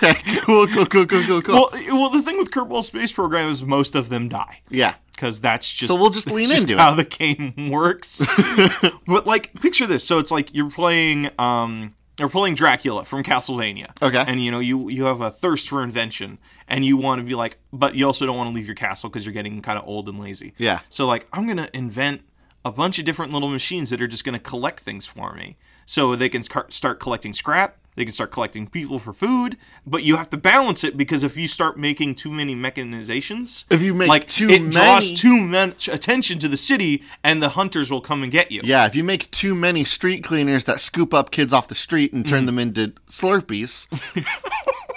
Okay, 0.00 0.14
cool, 0.44 0.66
cool, 0.68 0.86
cool, 0.86 1.06
cool, 1.06 1.22
cool, 1.24 1.42
cool. 1.42 1.54
well, 1.54 1.70
well, 1.92 2.10
the 2.10 2.22
thing 2.22 2.38
with 2.38 2.50
Kerbal 2.50 2.82
Space 2.84 3.12
Program 3.12 3.50
is 3.50 3.62
most 3.62 3.94
of 3.94 4.08
them 4.08 4.28
die. 4.28 4.60
yeah. 4.70 4.94
because 5.12 5.40
that's 5.40 5.70
just 5.72 5.90
So 5.90 5.98
we'll 5.98 6.10
just 6.10 6.30
lean 6.30 6.48
just 6.48 6.62
into 6.70 6.78
how 6.78 6.92
it. 6.94 6.96
the 6.96 7.04
game 7.04 7.70
works. 7.70 8.22
but 9.06 9.26
like, 9.26 9.52
picture 9.60 9.86
this: 9.86 10.04
so 10.04 10.18
it's 10.18 10.30
like 10.30 10.52
you're 10.54 10.70
playing, 10.70 11.30
um, 11.38 11.94
you're 12.18 12.28
playing 12.28 12.54
Dracula 12.54 13.04
from 13.04 13.22
Castlevania. 13.22 13.90
Okay. 14.02 14.24
and 14.26 14.42
you 14.42 14.50
know 14.50 14.58
you 14.58 14.88
you 14.88 15.04
have 15.04 15.20
a 15.20 15.30
thirst 15.30 15.68
for 15.68 15.82
invention, 15.82 16.38
and 16.66 16.84
you 16.84 16.96
want 16.96 17.20
to 17.20 17.24
be 17.24 17.34
like, 17.34 17.58
but 17.72 17.94
you 17.94 18.06
also 18.06 18.26
don't 18.26 18.36
want 18.36 18.50
to 18.50 18.54
leave 18.54 18.66
your 18.66 18.74
castle 18.74 19.08
because 19.08 19.24
you're 19.24 19.32
getting 19.32 19.62
kind 19.62 19.78
of 19.78 19.86
old 19.86 20.08
and 20.08 20.18
lazy. 20.18 20.52
Yeah. 20.58 20.80
So 20.88 21.06
like, 21.06 21.26
I'm 21.32 21.46
gonna 21.46 21.68
invent 21.72 22.22
a 22.64 22.72
bunch 22.72 22.98
of 22.98 23.04
different 23.04 23.32
little 23.32 23.48
machines 23.48 23.90
that 23.90 24.02
are 24.02 24.08
just 24.08 24.24
gonna 24.24 24.38
collect 24.38 24.80
things 24.80 25.06
for 25.06 25.32
me, 25.34 25.56
so 25.86 26.16
they 26.16 26.28
can 26.28 26.42
start 26.42 27.00
collecting 27.00 27.32
scrap. 27.32 27.76
They 27.98 28.04
can 28.04 28.12
start 28.12 28.30
collecting 28.30 28.68
people 28.68 29.00
for 29.00 29.12
food, 29.12 29.56
but 29.84 30.04
you 30.04 30.14
have 30.14 30.30
to 30.30 30.36
balance 30.36 30.84
it 30.84 30.96
because 30.96 31.24
if 31.24 31.36
you 31.36 31.48
start 31.48 31.76
making 31.76 32.14
too 32.14 32.30
many 32.30 32.54
mechanizations, 32.54 33.64
If 33.70 33.82
you 33.82 33.92
make 33.92 34.08
like 34.08 34.28
too 34.28 34.48
it 34.48 34.70
draws 34.70 35.10
too 35.10 35.36
much 35.40 35.88
attention 35.88 36.38
to 36.38 36.46
the 36.46 36.56
city, 36.56 37.02
and 37.24 37.42
the 37.42 37.48
hunters 37.48 37.90
will 37.90 38.00
come 38.00 38.22
and 38.22 38.30
get 38.30 38.52
you. 38.52 38.60
Yeah, 38.62 38.86
if 38.86 38.94
you 38.94 39.02
make 39.02 39.28
too 39.32 39.56
many 39.56 39.82
street 39.82 40.22
cleaners 40.22 40.62
that 40.66 40.78
scoop 40.78 41.12
up 41.12 41.32
kids 41.32 41.52
off 41.52 41.66
the 41.66 41.74
street 41.74 42.12
and 42.12 42.24
turn 42.24 42.46
mm-hmm. 42.46 42.46
them 42.46 42.58
into 42.60 42.92
Slurpees, 43.08 43.88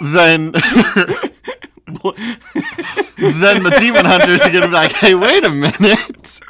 then 0.00 0.52
then 3.18 3.64
the 3.64 3.76
demon 3.80 4.04
hunters 4.04 4.42
are 4.42 4.52
gonna 4.52 4.68
be 4.68 4.74
like, 4.74 4.92
"Hey, 4.92 5.16
wait 5.16 5.44
a 5.44 5.50
minute." 5.50 6.40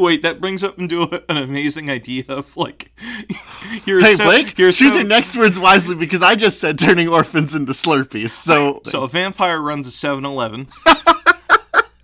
Wait, 0.00 0.22
that 0.22 0.40
brings 0.40 0.64
up 0.64 0.78
into 0.78 1.02
a, 1.02 1.22
an 1.28 1.36
amazing 1.36 1.90
idea 1.90 2.24
of 2.28 2.56
like, 2.56 2.90
you're 3.84 4.00
Hey, 4.00 4.14
so, 4.14 4.24
Blake, 4.24 4.58
you're 4.58 4.72
choose 4.72 4.92
so, 4.92 5.00
your 5.00 5.08
next 5.08 5.36
words 5.36 5.58
wisely 5.60 5.94
because 5.94 6.22
I 6.22 6.34
just 6.34 6.58
said 6.58 6.78
turning 6.78 7.08
orphans 7.08 7.54
into 7.54 7.72
Slurpees. 7.72 8.30
So, 8.30 8.80
So 8.84 9.04
a 9.04 9.08
vampire 9.08 9.60
runs 9.60 9.86
a 9.86 9.90
7-Eleven. 9.90 10.68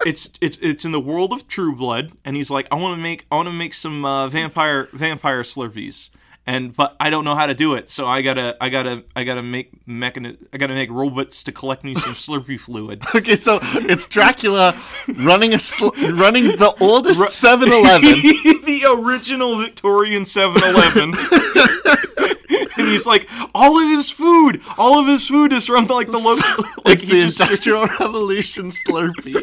it's 0.06 0.30
it's 0.40 0.56
it's 0.58 0.84
in 0.84 0.92
the 0.92 1.00
world 1.00 1.32
of 1.32 1.48
True 1.48 1.74
Blood, 1.74 2.12
and 2.24 2.36
he's 2.36 2.50
like, 2.50 2.68
I 2.70 2.76
want 2.76 2.96
to 2.96 3.02
make 3.02 3.26
I 3.30 3.36
want 3.36 3.48
to 3.48 3.52
make 3.52 3.74
some 3.74 4.04
uh, 4.04 4.28
vampire 4.28 4.88
vampire 4.92 5.42
Slurpees, 5.42 6.10
and 6.46 6.74
but 6.76 6.94
I 7.00 7.10
don't 7.10 7.24
know 7.24 7.34
how 7.34 7.46
to 7.46 7.54
do 7.54 7.74
it, 7.74 7.90
so 7.90 8.06
I 8.06 8.22
gotta 8.22 8.56
I 8.60 8.68
gotta 8.68 9.04
I 9.16 9.24
gotta 9.24 9.42
make 9.42 9.84
mechani- 9.86 10.36
I 10.52 10.58
gotta 10.58 10.74
make 10.74 10.90
robots 10.90 11.42
to 11.44 11.52
collect 11.52 11.82
me 11.84 11.94
some 11.94 12.14
Slurpee 12.26 12.58
fluid. 12.60 13.02
okay, 13.14 13.36
so 13.36 13.58
it's 13.62 14.06
Dracula 14.06 14.80
running 15.16 15.54
a 15.54 15.58
sl- 15.58 15.90
running 16.14 16.56
the 16.56 16.74
oldest 16.80 17.20
7-Eleven. 17.20 18.00
the 18.64 18.84
original 18.98 19.58
Victorian 19.58 20.22
7-Eleven. 20.22 21.14
and 22.78 22.88
he's 22.88 23.06
like, 23.06 23.28
all 23.54 23.78
of 23.78 23.88
his 23.90 24.10
food, 24.10 24.60
all 24.78 24.98
of 25.00 25.06
his 25.06 25.26
food 25.26 25.52
is 25.52 25.66
from 25.66 25.86
like 25.86 26.06
the 26.06 26.18
local. 26.18 26.64
Like 26.84 26.94
it's 26.94 27.02
he 27.02 27.10
the 27.10 27.20
Industrial 27.22 27.86
Revolution 28.00 28.70
Slurpee. 28.70 29.42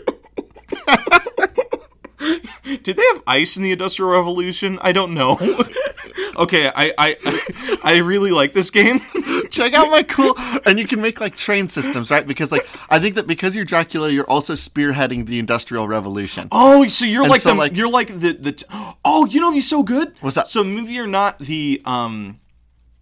Did 2.64 2.96
they 2.98 3.04
have 3.14 3.24
ice 3.28 3.58
in 3.58 3.64
the 3.64 3.72
Industrial 3.72 4.10
Revolution? 4.10 4.80
I 4.82 4.92
don't 4.92 5.14
know. 5.14 5.38
okay, 6.38 6.72
I, 6.74 6.94
I 6.98 7.80
I 7.84 7.98
really 7.98 8.32
like 8.32 8.54
this 8.54 8.70
game. 8.70 9.02
Check 9.50 9.74
out 9.74 9.90
my 9.90 10.04
cool, 10.04 10.36
and 10.66 10.80
you 10.80 10.88
can 10.88 11.02
make 11.02 11.20
like 11.20 11.36
train 11.36 11.68
systems, 11.68 12.10
right? 12.12 12.26
Because 12.26 12.52
like 12.52 12.68
I 12.90 13.00
think 13.00 13.16
that 13.16 13.28
because 13.28 13.56
you're 13.56 13.66
Dracula, 13.66 14.10
you're 14.10 14.30
also 14.30 14.54
spearheading 14.54 15.26
the 15.26 15.40
Industrial 15.40 15.88
Revolution. 15.88 16.48
Oh, 16.52 16.88
so 16.88 17.06
you're 17.06 17.28
like 17.28 17.42
so, 17.42 17.50
the 17.50 17.56
like- 17.56 17.76
you're 17.76 17.90
like 17.90 18.08
the 18.08 18.34
the 18.34 18.52
t- 18.54 18.66
oh, 19.04 19.26
you 19.26 19.40
know, 19.42 19.52
he's 19.52 19.70
so 19.70 19.84
good. 19.84 20.14
What's 20.22 20.36
that? 20.36 20.48
So 20.48 20.64
maybe 20.64 20.94
you're 20.94 21.08
not 21.08 21.40
the 21.40 21.82
um 21.86 22.40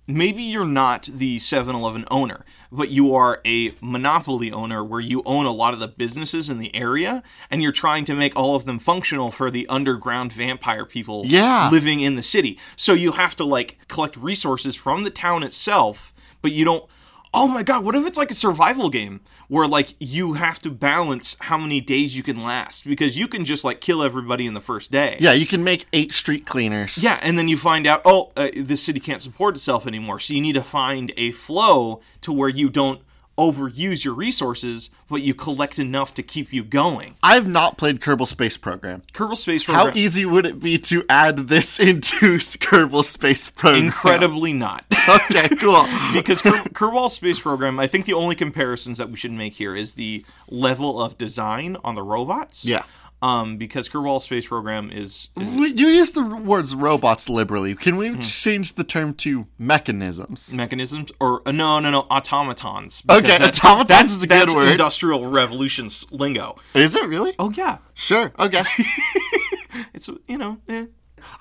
maybe 0.08 0.44
you're 0.44 0.66
not 0.66 1.04
the 1.04 1.38
7-Eleven 1.38 2.06
owner, 2.12 2.44
but 2.72 2.90
you 2.90 3.14
are 3.14 3.42
a 3.46 3.74
monopoly 3.82 4.52
owner 4.52 4.84
where 4.84 5.00
you 5.02 5.22
own 5.26 5.46
a 5.46 5.52
lot 5.52 5.74
of 5.74 5.80
the 5.80 5.88
businesses 5.88 6.50
in 6.50 6.58
the 6.58 6.74
area 6.76 7.22
and 7.50 7.62
you're 7.62 7.72
trying 7.72 8.06
to 8.06 8.16
make 8.16 8.36
all 8.36 8.56
of 8.56 8.66
them 8.66 8.80
functional 8.80 9.30
for 9.30 9.52
the 9.52 9.68
underground 9.68 10.32
vampire 10.32 10.86
people 10.86 11.24
Yeah. 11.26 11.70
living 11.70 12.00
in 12.00 12.16
the 12.16 12.24
city. 12.24 12.58
So 12.76 12.94
you 12.94 13.12
have 13.14 13.36
to 13.36 13.44
like 13.44 13.78
collect 13.88 14.16
resources 14.16 14.76
from 14.76 15.04
the 15.04 15.10
town 15.10 15.44
itself, 15.44 16.14
but 16.42 16.52
you 16.54 16.64
don't 16.64 16.86
Oh 17.34 17.48
my 17.48 17.64
god, 17.64 17.86
what 17.86 17.96
if 17.96 18.06
it's 18.06 18.18
like 18.18 18.30
a 18.30 18.36
survival 18.36 18.90
game 18.90 19.22
where 19.48 19.68
like 19.68 19.96
you 20.00 20.34
have 20.34 20.60
to 20.60 20.70
balance 20.70 21.38
how 21.42 21.58
many 21.58 21.80
days 21.80 22.16
you 22.16 22.24
can 22.24 22.42
last 22.42 22.86
because 22.86 23.18
you 23.18 23.28
can 23.28 23.46
just 23.46 23.64
like 23.64 23.80
kill 23.80 24.04
everybody 24.04 24.46
in 24.46 24.54
the 24.54 24.62
first 24.62 24.92
day. 24.92 25.18
Yeah, 25.20 25.32
you 25.32 25.46
can 25.46 25.64
make 25.64 25.86
eight 25.94 26.12
street 26.14 26.46
cleaners. 26.46 27.02
Yeah, 27.02 27.20
and 27.22 27.38
then 27.38 27.48
you 27.48 27.58
find 27.58 27.88
out, 27.88 28.02
oh, 28.04 28.32
uh, 28.36 28.50
this 28.56 28.84
city 28.84 29.00
can't 29.00 29.22
support 29.22 29.56
itself 29.56 29.88
anymore. 29.88 30.20
So 30.20 30.34
you 30.34 30.42
need 30.42 30.56
to 30.56 30.64
find 30.64 31.14
a 31.16 31.32
flow 31.32 32.02
to 32.22 32.34
where 32.34 32.50
you 32.50 32.70
don't 32.70 33.02
overuse 33.42 34.06
your 34.06 34.14
resources, 34.14 34.92
but 35.10 35.24
you 35.24 35.34
collect 35.34 35.80
enough 35.80 36.14
to 36.14 36.22
keep 36.22 36.54
you 36.54 36.64
going. 36.64 37.16
I've 37.24 37.48
not 37.48 37.76
played 37.76 38.00
Kerbal 38.00 38.28
Space 38.28 38.56
Program. 38.56 39.02
Kerbal 39.14 39.36
Space 39.36 39.64
Program. 39.64 39.88
How 39.88 39.98
easy 39.98 40.26
would 40.26 40.46
it 40.46 40.60
be 40.60 40.78
to 40.78 41.04
add 41.10 41.48
this 41.48 41.80
into 41.90 42.38
Kerbal 42.38 43.04
Space 43.04 43.50
Program? 43.50 43.86
incredibly 43.86 44.54
not. 44.54 44.86
Okay, 45.10 45.50
cool. 45.56 45.84
because 46.14 46.44
Ker- 46.44 46.62
Kerbal 46.76 47.10
Space 47.10 47.40
Program, 47.40 47.80
I 47.80 47.88
think 47.88 48.06
the 48.06 48.14
only 48.14 48.36
comparisons 48.36 49.00
that 49.00 49.10
we 49.10 49.18
should 49.18 49.32
make 49.32 49.54
here 49.54 49.76
is 49.76 49.94
the 49.94 50.24
level 50.48 51.02
of 51.02 51.18
design 51.18 51.76
on 51.84 51.96
the 51.96 52.04
robots. 52.04 52.64
Yeah. 52.64 52.84
Um, 53.24 53.58
because 53.58 53.88
Kerbal 53.88 54.20
Space 54.20 54.48
Program 54.48 54.90
is, 54.92 55.30
is 55.40 55.54
We- 55.54 55.74
You 55.74 55.88
use 55.90 56.12
the 56.12 56.24
words 56.24 56.74
robots 56.74 57.30
liberally. 57.30 57.76
Can 57.76 57.96
we 57.98 58.10
Hmm. 58.10 58.20
change 58.22 58.74
the 58.74 58.84
term 58.84 59.14
to 59.16 59.46
mechanisms? 59.60 60.56
mechanisms 60.58 61.12
or 61.20 61.42
uh, 61.48 61.52
no, 61.52 61.80
no, 61.80 61.92
no, 61.92 62.08
automatons. 62.10 63.04
Okay, 63.10 63.22
because 63.22 63.60
automatons 63.60 63.88
that's, 63.88 64.12
is 64.14 64.24
a 64.24 64.28
that's 64.28 64.46
good 64.54 64.56
word. 64.58 64.72
Industrial 64.72 65.26
Revolution's 65.28 66.12
lingo. 66.12 66.56
Is 66.74 66.96
it 66.96 67.04
really? 67.08 67.34
Oh 67.38 67.52
yeah, 67.56 67.78
Sure. 67.94 68.32
Okay. 68.40 68.64
it's 69.94 70.10
you 70.28 70.38
know, 70.38 70.58
eh. 70.68 70.86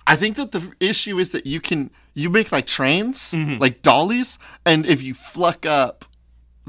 I 0.06 0.16
think 0.16 0.36
that 0.36 0.52
the 0.52 0.72
issue 0.80 1.18
is 1.18 1.30
that 1.30 1.46
you 1.46 1.60
can 1.60 1.90
you 2.14 2.28
make 2.28 2.52
like 2.52 2.66
trains, 2.66 3.32
Mm-hmm. 3.32 3.58
like 3.58 3.80
dollies, 3.82 4.38
and 4.66 4.84
if 4.84 5.02
you 5.02 5.14
fluck 5.14 5.64
up, 5.64 6.04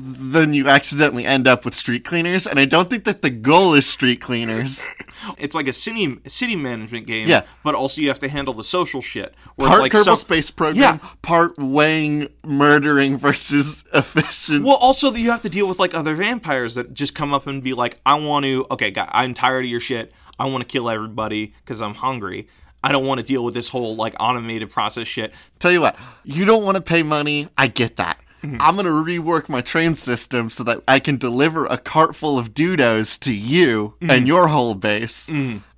then 0.04 0.54
you 0.54 0.68
accidentally 0.68 1.26
end 1.26 1.48
up 1.48 1.64
with 1.66 1.74
street 1.76 2.04
cleaners. 2.04 2.48
And 2.48 2.60
I 2.60 2.66
don't 2.66 2.90
think 2.90 3.04
that 3.04 3.22
the 3.22 3.30
goal 3.30 3.74
is 3.74 3.86
street 3.88 4.20
cleaners. 4.22 4.88
it's 5.38 5.54
like 5.54 5.68
a 5.68 5.74
city 5.74 6.18
city 6.28 6.56
management 6.56 7.06
game. 7.08 7.28
Yeah. 7.28 7.44
but 7.64 7.76
also 7.76 8.02
you 8.02 8.08
have 8.08 8.20
to 8.20 8.28
handle 8.30 8.54
the 8.54 8.64
social 8.64 9.02
shit. 9.02 9.36
Where 9.56 9.68
Part 9.70 9.78
it's 9.78 9.82
like 9.82 9.92
Kerbal 10.02 10.06
some- 10.06 10.16
Space 10.16 10.50
Program, 10.50 11.00
Yeah. 11.04 11.10
part 11.22 11.58
weighing 11.60 12.30
murdering 12.44 13.18
versus 13.18 13.84
efficient. 13.94 14.66
Well, 14.66 14.76
also 14.78 15.10
that 15.12 15.20
you 15.20 15.32
have 15.32 15.42
to 15.44 15.50
deal 15.50 15.68
with 15.68 15.78
like 15.80 15.94
other 15.94 16.16
vampires 16.16 16.76
that 16.76 16.94
just 16.94 17.14
come 17.16 17.34
up 17.34 17.46
and 17.48 17.62
be 17.64 17.74
like, 17.74 18.00
"I 18.06 18.16
want 18.16 18.46
to. 18.46 18.66
Okay, 18.72 18.92
guy, 18.92 19.10
I'm 19.12 19.34
tired 19.34 19.66
of 19.66 19.70
your 19.72 19.80
shit. 19.80 20.12
I 20.40 20.46
want 20.46 20.64
to 20.64 20.68
kill 20.68 20.90
everybody 20.90 21.54
because 21.64 21.82
I'm 21.82 21.94
hungry. 21.96 22.48
I 22.84 22.92
don't 22.92 23.06
want 23.06 23.20
to 23.20 23.24
deal 23.26 23.44
with 23.46 23.54
this 23.54 23.70
whole 23.70 23.96
like 23.96 24.16
automated 24.20 24.72
process 24.72 25.08
shit." 25.08 25.34
Tell 25.60 25.72
you 25.72 25.82
what, 25.82 25.96
you 26.24 26.46
don't 26.46 26.64
want 26.64 26.76
to 26.76 26.82
pay 26.82 27.04
money. 27.04 27.48
I 27.58 27.68
get 27.68 27.98
that. 27.98 28.18
Mm-hmm. 28.44 28.58
I'm 28.60 28.76
gonna 28.76 28.90
rework 28.90 29.50
my 29.50 29.62
train 29.62 29.96
system 29.96 30.50
so 30.50 30.64
that 30.64 30.82
I 30.88 31.00
can 31.00 31.18
deliver 31.18 31.66
a 31.68 31.78
cart 31.78 32.16
full 32.16 32.38
of 32.40 32.54
dudos 32.54 33.20
to 33.22 33.34
you 33.34 33.96
Mm-hmm. 34.02 34.10
and 34.12 34.28
your 34.28 34.48
whole 34.48 34.74
base, 34.76 35.30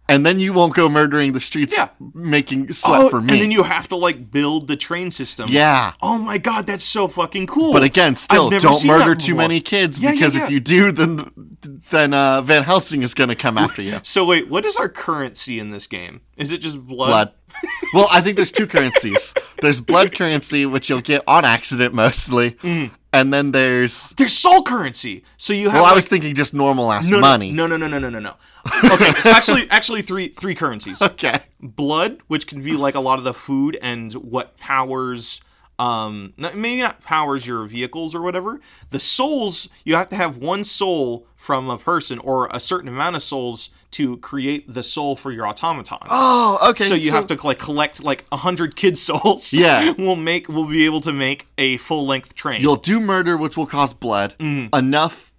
and 0.10 0.26
then 0.26 0.40
you 0.40 0.52
won't 0.54 0.74
go 0.76 0.90
murdering 0.90 1.32
the 1.34 1.40
streets, 1.40 1.76
Yeah. 1.78 1.90
making 2.14 2.72
sweat 2.74 3.02
Oh, 3.04 3.10
for 3.10 3.22
me. 3.22 3.34
and 3.34 3.42
then 3.42 3.52
you 3.52 3.64
have 3.64 3.88
to 3.90 3.96
like 3.96 4.30
build 4.32 4.68
the 4.68 4.76
train 4.76 5.12
system. 5.12 5.48
yeah, 5.50 5.94
Oh 6.02 6.18
my 6.18 6.38
god, 6.38 6.68
that's 6.68 6.84
so 6.84 7.08
fucking 7.08 7.48
cool. 7.48 7.74
but 7.74 7.84
again, 7.84 8.16
still 8.16 8.50
don't 8.50 8.86
murder 8.86 9.16
too 9.16 9.36
many 9.36 9.60
kids 9.62 10.00
Yeah, 10.00 10.12
because 10.12 10.36
yeah. 10.36 10.46
if 10.46 10.50
you 10.52 10.60
do, 10.60 10.92
then 10.92 11.32
then 11.92 12.14
uh, 12.14 12.42
Van 12.42 12.64
Helsing 12.64 13.02
is 13.02 13.14
gonna 13.14 13.36
come 13.36 13.58
after 13.58 13.82
you. 13.82 14.00
So 14.04 14.26
wait, 14.26 14.50
what 14.50 14.66
is 14.66 14.76
our 14.76 14.90
currency 14.90 15.60
in 15.60 15.70
this 15.72 15.88
game? 15.88 16.22
Is 16.38 16.52
it 16.52 16.60
just 16.60 16.80
blood? 16.86 17.08
blood. 17.10 17.34
Well, 17.94 18.08
I 18.12 18.22
think 18.22 18.36
there's 18.38 18.52
two 18.52 18.68
currencies. 18.68 19.34
There's 19.62 19.80
blood 19.82 20.14
currency, 20.16 20.66
which 20.66 20.90
you'll 20.90 21.02
get 21.02 21.24
on 21.28 21.46
accident 21.46 21.94
mostly, 21.94 22.52
Mm. 22.52 22.92
and 23.12 23.34
then 23.34 23.52
there's. 23.52 24.10
There's 24.18 24.34
soul 24.34 24.64
currency. 24.64 25.24
So 25.38 25.54
you 25.54 25.70
have 25.70 25.82
Well, 25.82 25.92
I 25.92 25.96
was 25.96 26.06
thinking 26.06 26.36
just 26.36 26.54
normal 26.54 26.92
ass 26.92 27.08
no, 27.08 27.20
money. 27.20 27.52
No, 27.52 27.68
no, 27.68 27.78
no, 27.78 27.88
no, 27.88 28.00
no, 28.00 28.10
no, 28.10 28.20
no. 28.20 28.36
Okay, 28.92 29.14
so 29.20 29.30
actually, 29.30 29.70
actually, 29.70 30.02
three 30.02 30.28
three 30.30 30.56
currencies. 30.56 31.02
Okay. 31.02 31.40
blood, 31.62 32.20
which 32.28 32.48
can 32.48 32.62
be 32.62 32.74
like 32.74 32.96
a 32.96 33.00
lot 33.00 33.18
of 33.18 33.24
the 33.24 33.34
food 33.34 33.78
and 33.82 34.14
what 34.14 34.58
powers 34.58 35.42
um 35.80 36.34
not- 36.38 36.56
maybe 36.56 36.82
not 36.82 37.02
powers 37.02 37.48
your 37.48 37.66
vehicles 37.66 38.14
or 38.14 38.22
whatever 38.22 38.60
the 38.92 39.00
souls 39.00 39.68
you 39.84 39.96
have 39.96 40.08
to 40.10 40.16
have 40.16 40.38
one 40.38 40.64
soul 40.64 41.26
from 41.36 41.70
a 41.70 41.78
person 41.78 42.20
or 42.20 42.48
a 42.52 42.60
certain 42.60 42.88
amount 42.88 43.16
of 43.16 43.24
souls 43.24 43.70
to 43.90 44.18
create 44.18 44.72
the 44.72 44.84
soul 44.84 45.16
for 45.16 45.32
your 45.32 45.48
automaton 45.48 45.98
Oh, 46.10 46.60
okay. 46.70 46.86
so 46.86 46.94
you 46.94 47.12
have 47.12 47.28
to 47.28 47.40
like 47.48 47.60
collect 47.60 48.04
like 48.04 48.26
a 48.32 48.38
hundred 48.38 48.76
kid 48.76 48.98
souls 48.98 49.52
Yeah. 49.54 49.92
we'll 49.98 50.16
make 50.16 50.48
we'll 50.48 50.66
be 50.70 50.86
able 50.86 51.02
to 51.02 51.12
make 51.14 51.48
a 51.58 51.78
full-length 51.78 52.36
train 52.36 52.62
You'll 52.62 52.76
do 52.76 53.00
murder, 53.00 53.36
which 53.38 53.58
will 53.58 53.66
cause 53.68 53.94
blood. 53.94 54.36
Mm-hmm. 54.40 54.76
Enough. 54.76 55.34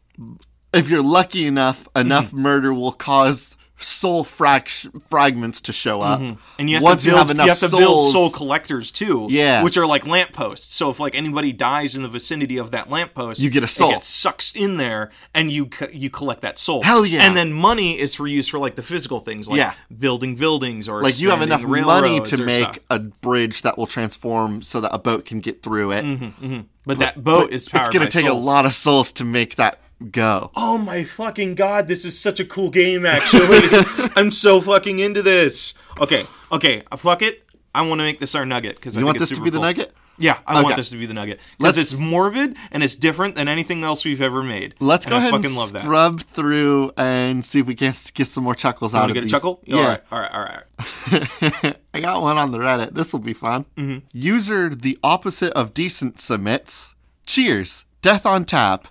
If 0.73 0.89
you're 0.89 1.03
lucky 1.03 1.47
enough, 1.47 1.87
enough 1.95 2.29
Mm-hmm. 2.29 2.41
murder 2.43 2.75
will 2.75 2.93
cause 2.93 3.57
soul 3.77 4.23
fragments 4.25 5.61
to 5.63 5.73
show 5.73 6.01
up. 6.01 6.21
Mm-hmm. 6.21 6.35
And 6.59 6.71
you 6.71 6.77
have 6.77 6.83
Once 6.83 7.03
to 7.03 7.09
build, 7.09 7.15
you 7.15 7.19
have 7.19 7.31
enough 7.31 7.49
have 7.49 7.59
to 7.59 7.69
souls, 7.69 7.81
build 7.83 8.13
soul 8.13 8.31
collectors 8.31 8.93
too, 8.93 9.27
Yeah. 9.31 9.63
which 9.63 9.77
are 9.77 9.85
like 9.87 10.07
lampposts. 10.07 10.75
So 10.75 10.91
if 10.91 11.01
like 11.01 11.15
anybody 11.15 11.53
dies 11.53 11.97
in 11.97 12.03
the 12.03 12.09
vicinity 12.09 12.57
of 12.57 12.71
that 12.71 12.89
lamppost, 12.89 13.41
You 13.41 13.51
get 13.51 13.63
a 13.65 13.69
soul. 13.69 13.91
It 13.91 13.95
gets 13.95 14.07
sucked 14.09 14.55
in 14.57 14.77
there, 14.77 15.11
and 15.35 15.51
you 15.51 15.67
co- 15.67 15.89
you 15.93 16.09
collect 16.09 16.41
that 16.43 16.59
soul. 16.59 16.83
Hell 16.83 17.05
yeah. 17.05 17.23
And 17.27 17.37
then 17.37 17.53
money 17.53 17.99
is 17.99 18.15
for 18.15 18.27
use 18.27 18.49
for 18.49 18.59
like 18.59 18.77
the 18.77 18.83
physical 18.83 19.21
things, 19.21 19.49
like 19.49 19.59
Yeah. 19.59 19.75
building 19.99 20.37
buildings 20.37 20.89
or 20.89 21.03
like 21.03 21.19
you 21.21 21.31
have 21.31 21.43
enough 21.43 21.65
money 21.65 22.21
to 22.21 22.37
make 22.45 22.63
stuff. 22.77 22.79
a 22.91 22.99
bridge 23.01 23.63
that 23.63 23.77
will 23.77 23.87
transform 23.87 24.63
so 24.63 24.81
that 24.81 24.95
a 24.95 24.99
boat 24.99 25.25
can 25.25 25.41
get 25.41 25.63
through 25.63 25.93
it. 25.93 26.65
But 26.87 26.99
that 27.01 27.25
boat 27.25 27.47
But 27.49 27.55
is 27.55 27.67
it's 27.67 27.89
going 27.89 28.01
to 28.07 28.11
take 28.11 28.27
souls. 28.27 28.43
a 28.43 28.47
lot 28.47 28.67
of 28.67 28.75
souls 28.75 29.11
to 29.13 29.25
make 29.25 29.57
that 29.57 29.81
go. 30.11 30.51
Oh 30.57 30.79
my 30.79 31.05
fucking 31.05 31.55
god, 31.55 31.89
this 31.89 32.05
is 32.05 32.19
such 32.19 32.41
a 32.41 32.45
cool 32.45 32.71
game 32.71 33.05
actually. 33.07 33.61
I'm 34.17 34.31
so 34.31 34.61
fucking 34.61 34.99
into 34.99 35.23
this. 35.23 35.75
Okay, 36.01 36.27
okay, 36.53 36.83
uh, 36.91 36.97
fuck 36.97 37.23
it. 37.23 37.43
I 37.75 37.83
want 37.83 37.99
to 38.01 38.05
make 38.05 38.21
this 38.21 38.35
our 38.35 38.47
nugget 38.47 38.77
because 38.77 38.95
You 38.97 39.05
want 39.05 39.19
this 39.19 39.31
to 39.31 39.41
be 39.41 39.51
the 39.51 39.59
nugget? 39.61 39.93
Yeah, 40.17 40.39
I 40.47 40.55
Okay. 40.55 40.63
want 40.63 40.77
this 40.77 40.91
to 40.91 40.97
be 40.97 41.07
the 41.07 41.15
nugget 41.15 41.41
because 41.59 41.77
it's 41.77 41.99
morbid 41.99 42.57
and 42.71 42.85
it's 42.85 42.95
different 42.95 43.35
than 43.35 43.49
anything 43.49 43.83
else 43.83 44.05
we've 44.05 44.21
ever 44.23 44.45
made. 44.45 44.77
Let's 44.79 45.07
go 45.07 45.17
I 45.17 45.19
ahead 45.19 45.35
and 45.35 45.43
fucking 45.45 45.57
love 45.59 45.73
that. 45.73 45.83
scrub 45.83 46.21
through 46.21 46.93
and 46.97 47.45
see 47.45 47.59
if 47.59 47.67
we 47.67 47.75
can 47.75 47.93
get 48.15 48.27
some 48.29 48.45
more 48.45 48.55
chuckles 48.55 48.95
out 48.95 49.01
Want 49.01 49.11
of 49.11 49.15
to 49.17 49.21
get 49.23 49.27
a 49.27 49.31
chuckle? 49.31 49.61
Yeah. 49.65 49.77
All 49.77 49.85
right, 49.89 50.01
all 50.13 50.21
right, 50.21 50.31
all 50.33 50.41
right. 50.43 51.77
I 51.95 52.01
got 52.01 52.23
one 52.23 52.39
on 52.39 52.53
the 52.53 52.59
Reddit. 52.59 52.95
This 52.95 53.13
will 53.13 53.21
be 53.21 53.33
fun. 53.33 53.65
Mm-hmm. 53.77 54.07
User 54.13 54.69
the 54.69 54.97
opposite 55.03 55.53
of 55.55 55.75
decent 55.75 56.21
submits. 56.21 56.95
Cheers. 57.27 57.85
Death 58.01 58.25
on 58.25 58.45
Tap. 58.45 58.87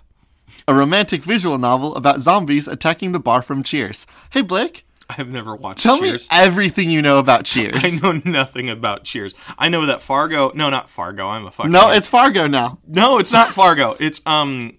A 0.68 0.74
romantic 0.74 1.22
visual 1.22 1.58
novel 1.58 1.94
about 1.96 2.20
zombies 2.20 2.68
attacking 2.68 3.12
the 3.12 3.18
bar 3.18 3.42
from 3.42 3.62
Cheers. 3.62 4.06
Hey 4.30 4.42
Blake, 4.42 4.86
I've 5.10 5.28
never 5.28 5.54
watched 5.54 5.82
tell 5.82 5.98
Cheers. 5.98 6.22
me 6.22 6.28
everything 6.38 6.90
you 6.90 7.02
know 7.02 7.18
about 7.18 7.44
Cheers. 7.46 7.84
I 7.84 7.98
know 8.12 8.20
nothing 8.24 8.70
about 8.70 9.04
Cheers. 9.04 9.34
I 9.58 9.68
know 9.68 9.86
that 9.86 10.00
Fargo. 10.02 10.52
No, 10.54 10.70
not 10.70 10.88
Fargo. 10.88 11.28
I'm 11.28 11.46
a 11.46 11.50
fucking. 11.50 11.72
No, 11.72 11.90
it's 11.90 12.08
Fargo 12.08 12.46
now. 12.46 12.78
no, 12.86 13.18
it's 13.18 13.32
not 13.32 13.52
Fargo. 13.54 13.96
It's 14.00 14.20
um, 14.26 14.78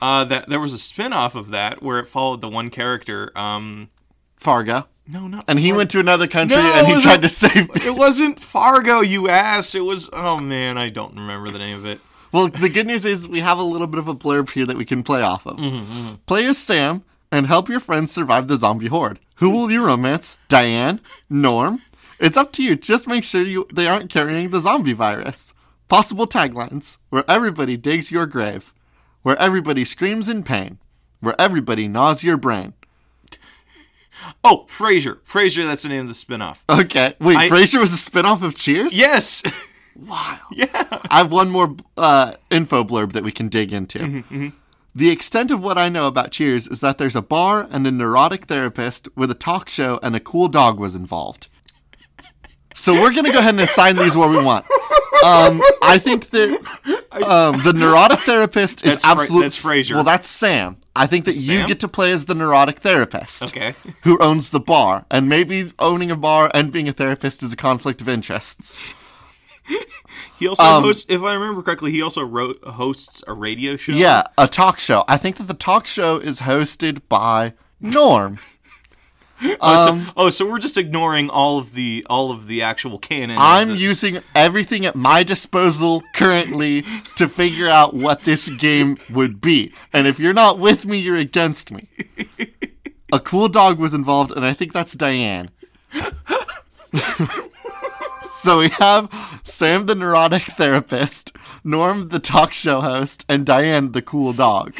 uh, 0.00 0.24
that 0.24 0.48
there 0.48 0.60
was 0.60 0.72
a 0.74 0.78
spin-off 0.78 1.34
of 1.34 1.48
that 1.50 1.82
where 1.82 1.98
it 1.98 2.06
followed 2.06 2.40
the 2.40 2.48
one 2.48 2.70
character. 2.70 3.30
Um, 3.36 3.90
Fargo. 4.36 4.86
no, 5.06 5.26
not. 5.26 5.44
And 5.48 5.58
he 5.58 5.72
went 5.72 5.90
to 5.92 6.00
another 6.00 6.26
country 6.26 6.56
No, 6.58 6.72
and 6.74 6.86
he 6.86 7.00
tried 7.02 7.22
to 7.22 7.28
save 7.28 7.68
It 7.76 7.94
wasn't 7.94 8.38
Fargo, 8.40 9.00
you 9.00 9.28
ass. 9.28 9.74
It 9.74 9.80
was. 9.84 10.08
Oh 10.12 10.38
man, 10.38 10.76
I 10.78 10.88
don't 10.90 11.14
remember 11.14 11.50
the 11.50 11.58
name 11.58 11.78
of 11.78 11.86
it. 11.86 12.00
Well, 12.34 12.48
the 12.48 12.68
good 12.68 12.88
news 12.88 13.04
is 13.04 13.28
we 13.28 13.38
have 13.38 13.58
a 13.58 13.62
little 13.62 13.86
bit 13.86 14.00
of 14.00 14.08
a 14.08 14.14
blurb 14.14 14.50
here 14.50 14.66
that 14.66 14.76
we 14.76 14.84
can 14.84 15.04
play 15.04 15.22
off 15.22 15.46
of. 15.46 15.56
Mm-hmm, 15.56 16.14
Play 16.26 16.46
as 16.46 16.58
Sam 16.58 17.04
and 17.30 17.46
help 17.46 17.68
your 17.68 17.78
friends 17.78 18.10
survive 18.10 18.48
the 18.48 18.56
zombie 18.56 18.88
horde. 18.88 19.20
Who 19.36 19.50
will 19.50 19.70
you 19.70 19.86
romance? 19.86 20.36
Diane? 20.48 21.00
Norm? 21.30 21.80
It's 22.18 22.36
up 22.36 22.50
to 22.54 22.62
you. 22.64 22.74
Just 22.74 23.06
make 23.06 23.22
sure 23.22 23.40
you 23.42 23.68
they 23.72 23.86
aren't 23.86 24.10
carrying 24.10 24.50
the 24.50 24.58
zombie 24.60 24.94
virus. 24.94 25.54
Possible 25.86 26.26
taglines: 26.26 26.98
Where 27.10 27.22
everybody 27.28 27.76
digs 27.76 28.10
your 28.10 28.26
grave, 28.26 28.74
where 29.22 29.40
everybody 29.40 29.84
screams 29.84 30.28
in 30.28 30.42
pain, 30.42 30.78
where 31.20 31.40
everybody 31.40 31.86
gnaws 31.86 32.24
your 32.24 32.36
brain. 32.36 32.74
Oh, 34.42 34.66
Frasier. 34.68 35.18
Frasier. 35.20 35.64
That's 35.66 35.84
the 35.84 35.88
name 35.88 36.02
of 36.02 36.08
the 36.08 36.14
spin-off. 36.14 36.64
Okay, 36.68 37.14
wait. 37.20 37.36
I- 37.36 37.48
Frasier 37.48 37.78
was 37.80 37.92
a 37.92 38.10
spinoff 38.10 38.42
of 38.42 38.56
Cheers. 38.56 38.98
Yes. 38.98 39.42
Wild. 39.96 40.38
yeah. 40.52 40.68
I 41.10 41.18
have 41.18 41.30
one 41.32 41.50
more 41.50 41.76
uh, 41.96 42.34
info 42.50 42.84
blurb 42.84 43.12
that 43.12 43.22
we 43.24 43.32
can 43.32 43.48
dig 43.48 43.72
into. 43.72 43.98
Mm-hmm, 44.00 44.48
The 44.94 45.10
extent 45.10 45.50
of 45.50 45.62
what 45.62 45.78
I 45.78 45.88
know 45.88 46.06
about 46.06 46.30
Cheers 46.32 46.66
is 46.68 46.80
that 46.80 46.98
there's 46.98 47.16
a 47.16 47.22
bar 47.22 47.66
and 47.70 47.86
a 47.86 47.90
neurotic 47.90 48.46
therapist 48.46 49.08
with 49.16 49.30
a 49.30 49.34
talk 49.34 49.68
show 49.68 49.98
and 50.02 50.14
a 50.16 50.20
cool 50.20 50.48
dog 50.48 50.78
was 50.80 50.96
involved. 50.96 51.48
So 52.74 52.92
we're 53.00 53.12
gonna 53.12 53.32
go 53.32 53.38
ahead 53.38 53.54
and 53.54 53.60
assign 53.60 53.96
these 53.96 54.16
where 54.16 54.28
we 54.28 54.36
want. 54.36 54.66
Um, 55.24 55.62
I 55.80 55.98
think 55.98 56.30
that 56.30 56.50
um, 57.12 57.62
the 57.62 57.72
neurotic 57.72 58.18
therapist 58.20 58.84
is 58.84 58.92
That's 58.94 59.04
Fra- 59.04 59.12
absolutely. 59.22 59.46
that's 59.46 59.64
Frasier. 59.64 59.94
Well, 59.94 60.04
that's 60.04 60.28
Sam. 60.28 60.78
I 60.96 61.06
think 61.06 61.24
that 61.26 61.36
you 61.36 61.66
get 61.66 61.80
to 61.80 61.88
play 61.88 62.10
as 62.12 62.26
the 62.26 62.34
neurotic 62.34 62.80
therapist. 62.80 63.42
Okay. 63.44 63.74
Who 64.02 64.18
owns 64.20 64.50
the 64.50 64.60
bar? 64.60 65.06
And 65.10 65.28
maybe 65.28 65.72
owning 65.78 66.10
a 66.10 66.16
bar 66.16 66.50
and 66.52 66.70
being 66.72 66.88
a 66.88 66.92
therapist 66.92 67.42
is 67.42 67.52
a 67.52 67.56
conflict 67.56 68.00
of 68.00 68.08
interests. 68.08 68.76
He 70.38 70.48
also 70.48 70.62
Um, 70.62 70.82
hosts, 70.82 71.06
if 71.08 71.22
I 71.22 71.34
remember 71.34 71.62
correctly, 71.62 71.92
he 71.92 72.02
also 72.02 72.22
wrote, 72.24 72.62
hosts 72.64 73.22
a 73.26 73.32
radio 73.32 73.76
show. 73.76 73.92
Yeah, 73.92 74.24
a 74.36 74.48
talk 74.48 74.78
show. 74.80 75.04
I 75.06 75.16
think 75.16 75.36
that 75.36 75.46
the 75.46 75.54
talk 75.54 75.86
show 75.86 76.18
is 76.18 76.40
hosted 76.40 77.02
by 77.08 77.54
Norm. 77.80 78.38
Oh, 79.60 79.88
Um, 79.90 80.04
so, 80.06 80.12
oh, 80.16 80.30
so 80.30 80.48
we're 80.48 80.60
just 80.60 80.78
ignoring 80.78 81.28
all 81.28 81.58
of 81.58 81.74
the 81.74 82.06
all 82.08 82.30
of 82.30 82.46
the 82.46 82.62
actual 82.62 82.98
canon. 82.98 83.36
I'm 83.38 83.70
the- 83.70 83.76
using 83.76 84.20
everything 84.34 84.86
at 84.86 84.94
my 84.94 85.22
disposal 85.24 86.02
currently 86.14 86.84
to 87.16 87.28
figure 87.28 87.68
out 87.68 87.92
what 87.94 88.22
this 88.22 88.48
game 88.48 88.96
would 89.10 89.40
be. 89.40 89.72
And 89.92 90.06
if 90.06 90.18
you're 90.20 90.32
not 90.32 90.60
with 90.60 90.86
me, 90.86 90.98
you're 90.98 91.16
against 91.16 91.72
me. 91.72 91.88
A 93.12 93.18
cool 93.20 93.48
dog 93.48 93.78
was 93.78 93.92
involved, 93.92 94.30
and 94.32 94.46
I 94.46 94.52
think 94.54 94.72
that's 94.72 94.94
Diane. 94.94 95.50
So 98.44 98.58
we 98.58 98.68
have 98.68 99.08
Sam 99.42 99.86
the 99.86 99.94
neurotic 99.94 100.42
therapist, 100.42 101.34
Norm 101.64 102.08
the 102.08 102.18
talk 102.18 102.52
show 102.52 102.82
host, 102.82 103.24
and 103.26 103.46
Diane 103.46 103.92
the 103.92 104.02
cool 104.02 104.34
dog. 104.34 104.78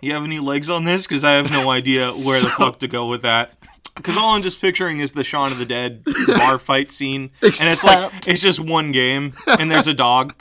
You 0.00 0.12
have 0.12 0.22
any 0.22 0.38
legs 0.38 0.70
on 0.70 0.84
this? 0.84 1.04
Because 1.04 1.24
I 1.24 1.32
have 1.32 1.50
no 1.50 1.68
idea 1.68 2.08
where 2.24 2.40
the 2.40 2.48
fuck 2.50 2.78
to 2.78 2.88
go 2.88 3.08
with 3.08 3.22
that. 3.22 3.54
Because 3.96 4.16
all 4.16 4.36
I'm 4.36 4.42
just 4.42 4.60
picturing 4.60 5.00
is 5.00 5.12
the 5.12 5.24
Shaun 5.24 5.50
of 5.50 5.58
the 5.58 5.66
Dead 5.66 6.04
bar 6.28 6.58
fight 6.58 6.92
scene, 6.92 7.30
and 7.42 7.52
it's 7.52 7.82
like 7.82 8.12
it's 8.28 8.40
just 8.40 8.60
one 8.60 8.92
game, 8.92 9.32
and 9.58 9.68
there's 9.68 9.88
a 9.88 9.94
dog. 9.94 10.34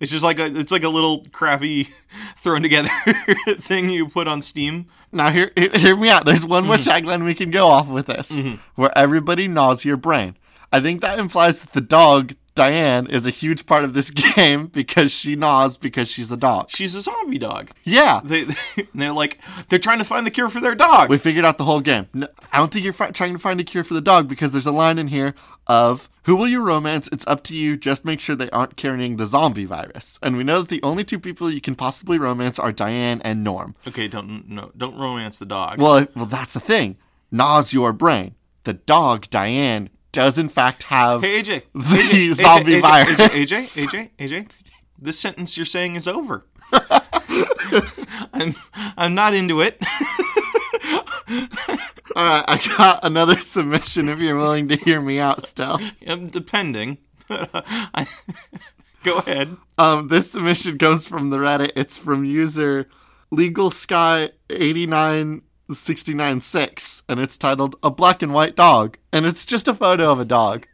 It's 0.00 0.10
just 0.10 0.24
like 0.24 0.38
a 0.38 0.46
it's 0.46 0.72
like 0.72 0.84
a 0.84 0.88
little 0.88 1.22
crappy 1.32 1.88
thrown 2.38 2.62
together 2.62 2.88
thing 3.58 3.90
you 3.90 4.08
put 4.08 4.26
on 4.26 4.40
Steam. 4.40 4.86
Now, 5.12 5.30
hear, 5.30 5.50
hear 5.56 5.96
me 5.96 6.08
out. 6.08 6.24
There's 6.24 6.46
one 6.46 6.64
more 6.64 6.76
mm-hmm. 6.76 7.06
tagline 7.06 7.24
we 7.26 7.34
can 7.34 7.50
go 7.50 7.66
off 7.66 7.88
with 7.88 8.06
this, 8.06 8.38
mm-hmm. 8.38 8.62
where 8.76 8.96
everybody 8.96 9.48
gnaws 9.48 9.84
your 9.84 9.98
brain. 9.98 10.36
I 10.72 10.80
think 10.80 11.00
that 11.00 11.18
implies 11.18 11.60
that 11.60 11.72
the 11.72 11.80
dog 11.80 12.34
Diane 12.56 13.06
is 13.06 13.26
a 13.26 13.30
huge 13.30 13.64
part 13.64 13.84
of 13.84 13.94
this 13.94 14.10
game 14.36 14.66
because 14.66 15.10
she 15.12 15.34
gnaws 15.36 15.76
because 15.78 16.08
she's 16.08 16.30
a 16.30 16.36
dog. 16.36 16.68
She's 16.70 16.94
a 16.94 17.00
zombie 17.00 17.38
dog. 17.38 17.70
Yeah, 17.84 18.20
They 18.22 18.46
they're 18.94 19.12
like 19.12 19.38
they're 19.68 19.78
trying 19.78 19.98
to 19.98 20.04
find 20.04 20.26
the 20.26 20.30
cure 20.30 20.48
for 20.48 20.60
their 20.60 20.74
dog. 20.74 21.08
we 21.10 21.16
figured 21.18 21.44
out 21.44 21.58
the 21.58 21.64
whole 21.64 21.80
game. 21.80 22.08
No, 22.12 22.26
I 22.52 22.58
don't 22.58 22.72
think 22.72 22.84
you're 22.84 22.92
fi- 22.92 23.12
trying 23.12 23.32
to 23.32 23.38
find 23.38 23.58
a 23.60 23.64
cure 23.64 23.84
for 23.84 23.94
the 23.94 24.00
dog 24.00 24.28
because 24.28 24.52
there's 24.52 24.66
a 24.66 24.72
line 24.72 24.98
in 24.98 25.08
here 25.08 25.34
of 25.68 26.08
who 26.24 26.36
will 26.36 26.48
you 26.48 26.62
romance? 26.62 27.08
It's 27.12 27.26
up 27.26 27.42
to 27.44 27.56
you. 27.56 27.76
Just 27.76 28.04
make 28.04 28.20
sure 28.20 28.36
they 28.36 28.50
aren't 28.50 28.76
carrying 28.76 29.16
the 29.16 29.26
zombie 29.26 29.64
virus. 29.64 30.18
And 30.22 30.36
we 30.36 30.44
know 30.44 30.60
that 30.60 30.68
the 30.68 30.82
only 30.82 31.02
two 31.04 31.18
people 31.18 31.50
you 31.50 31.60
can 31.60 31.76
possibly 31.76 32.18
romance 32.18 32.58
are 32.58 32.72
Diane 32.72 33.22
and 33.24 33.42
Norm. 33.42 33.74
okay, 33.88 34.06
don't 34.08 34.48
no, 34.48 34.70
don't 34.76 34.96
romance 34.98 35.38
the 35.38 35.46
dog. 35.46 35.80
Well, 35.80 36.06
well, 36.14 36.26
that's 36.26 36.52
the 36.54 36.60
thing. 36.60 36.96
Gnaws 37.30 37.72
your 37.72 37.92
brain. 37.92 38.34
The 38.64 38.74
dog 38.74 39.30
Diane 39.30 39.88
does 40.12 40.38
in 40.38 40.48
fact 40.48 40.84
have 40.84 41.22
hey 41.22 41.42
AJ, 41.42 41.62
the 41.72 41.80
AJ, 41.80 42.34
zombie 42.42 42.74
AJ, 42.74 42.80
virus. 42.82 43.16
AJ, 43.16 43.86
AJ, 43.86 43.86
AJ, 43.86 44.10
AJ, 44.18 44.50
this 44.98 45.18
sentence 45.18 45.56
you're 45.56 45.66
saying 45.66 45.96
is 45.96 46.08
over. 46.08 46.44
I'm 48.32 48.54
I'm 48.96 49.14
not 49.14 49.34
into 49.34 49.60
it. 49.60 49.80
All 52.16 52.24
right, 52.24 52.44
I 52.46 52.60
got 52.76 53.04
another 53.04 53.40
submission. 53.40 54.08
If 54.08 54.18
you're 54.18 54.36
willing 54.36 54.68
to 54.68 54.76
hear 54.76 55.00
me 55.00 55.20
out, 55.20 55.42
still. 55.44 55.78
I'm 56.06 56.26
depending. 56.26 56.98
I, 57.28 58.06
go 59.04 59.18
ahead. 59.18 59.56
Um, 59.78 60.08
this 60.08 60.32
submission 60.32 60.76
comes 60.78 61.06
from 61.06 61.30
the 61.30 61.38
Reddit. 61.38 61.70
It's 61.76 61.96
from 61.96 62.24
user 62.24 62.88
Legal 63.30 63.70
Sky 63.70 64.30
eighty 64.48 64.86
nine 65.70 65.74
sixty 65.76 66.14
nine 66.14 66.40
six, 66.40 67.02
and 67.08 67.20
it's 67.20 67.38
titled 67.38 67.76
"A 67.82 67.90
Black 67.90 68.22
and 68.22 68.34
White 68.34 68.56
Dog," 68.56 68.98
and 69.12 69.24
it's 69.24 69.46
just 69.46 69.68
a 69.68 69.74
photo 69.74 70.10
of 70.10 70.18
a 70.20 70.24
dog. 70.24 70.66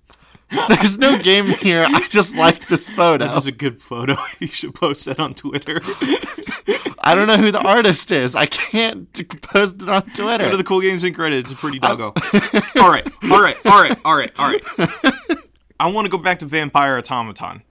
There's 0.69 0.97
no 0.99 1.19
game 1.23 1.47
here. 1.47 1.85
I 1.87 2.07
just 2.09 2.35
like 2.35 2.67
this 2.69 2.89
photo. 2.89 3.27
That 3.27 3.37
is 3.37 3.47
a 3.47 3.53
good 3.53 3.81
photo. 3.81 4.17
You 4.41 4.47
should 4.49 4.75
post 4.75 5.05
that 5.07 5.19
on 5.19 5.35
Twitter. 5.35 5.81
I 7.01 7.15
don't 7.15 7.27
know 7.27 7.37
who 7.37 7.51
the 7.53 7.61
artist 7.67 8.11
is. 8.11 8.35
I 8.37 8.47
can't 8.47 9.13
post 9.43 9.83
it 9.83 9.89
on 9.89 10.03
Go 10.03 10.07
to 10.09 10.23
Twitter. 10.23 10.57
the 10.57 10.65
Cool 10.65 10.81
Games 10.81 11.05
and 11.05 11.15
Credit. 11.15 11.41
It's 11.41 11.53
a 11.53 11.57
pretty 11.57 11.79
doggo. 11.79 12.13
all 12.81 12.91
right, 12.91 13.07
all 13.31 13.43
right, 13.43 13.57
all 13.67 13.83
right, 13.83 13.97
all 14.05 14.17
right, 14.17 14.33
all 14.39 14.51
right. 14.53 15.39
I 15.81 15.91
want 15.91 16.07
to 16.07 16.11
go 16.11 16.19
back 16.19 16.39
to 16.41 16.47
Vampire 16.47 16.97
Automaton. 16.99 17.63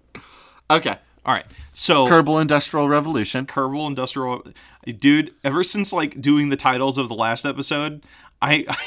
Okay. 0.69 0.97
All 1.25 1.33
right, 1.33 1.45
so 1.73 2.07
Kerbal 2.07 2.41
Industrial 2.41 2.87
Revolution. 2.87 3.45
Kerbal 3.47 3.87
Industrial, 3.87 4.43
dude. 4.85 5.33
Ever 5.43 5.63
since 5.63 5.91
like 5.91 6.21
doing 6.21 6.49
the 6.49 6.57
titles 6.57 6.97
of 6.97 7.09
the 7.09 7.15
last 7.15 7.45
episode, 7.45 8.03
I. 8.41 8.65
I 8.67 8.77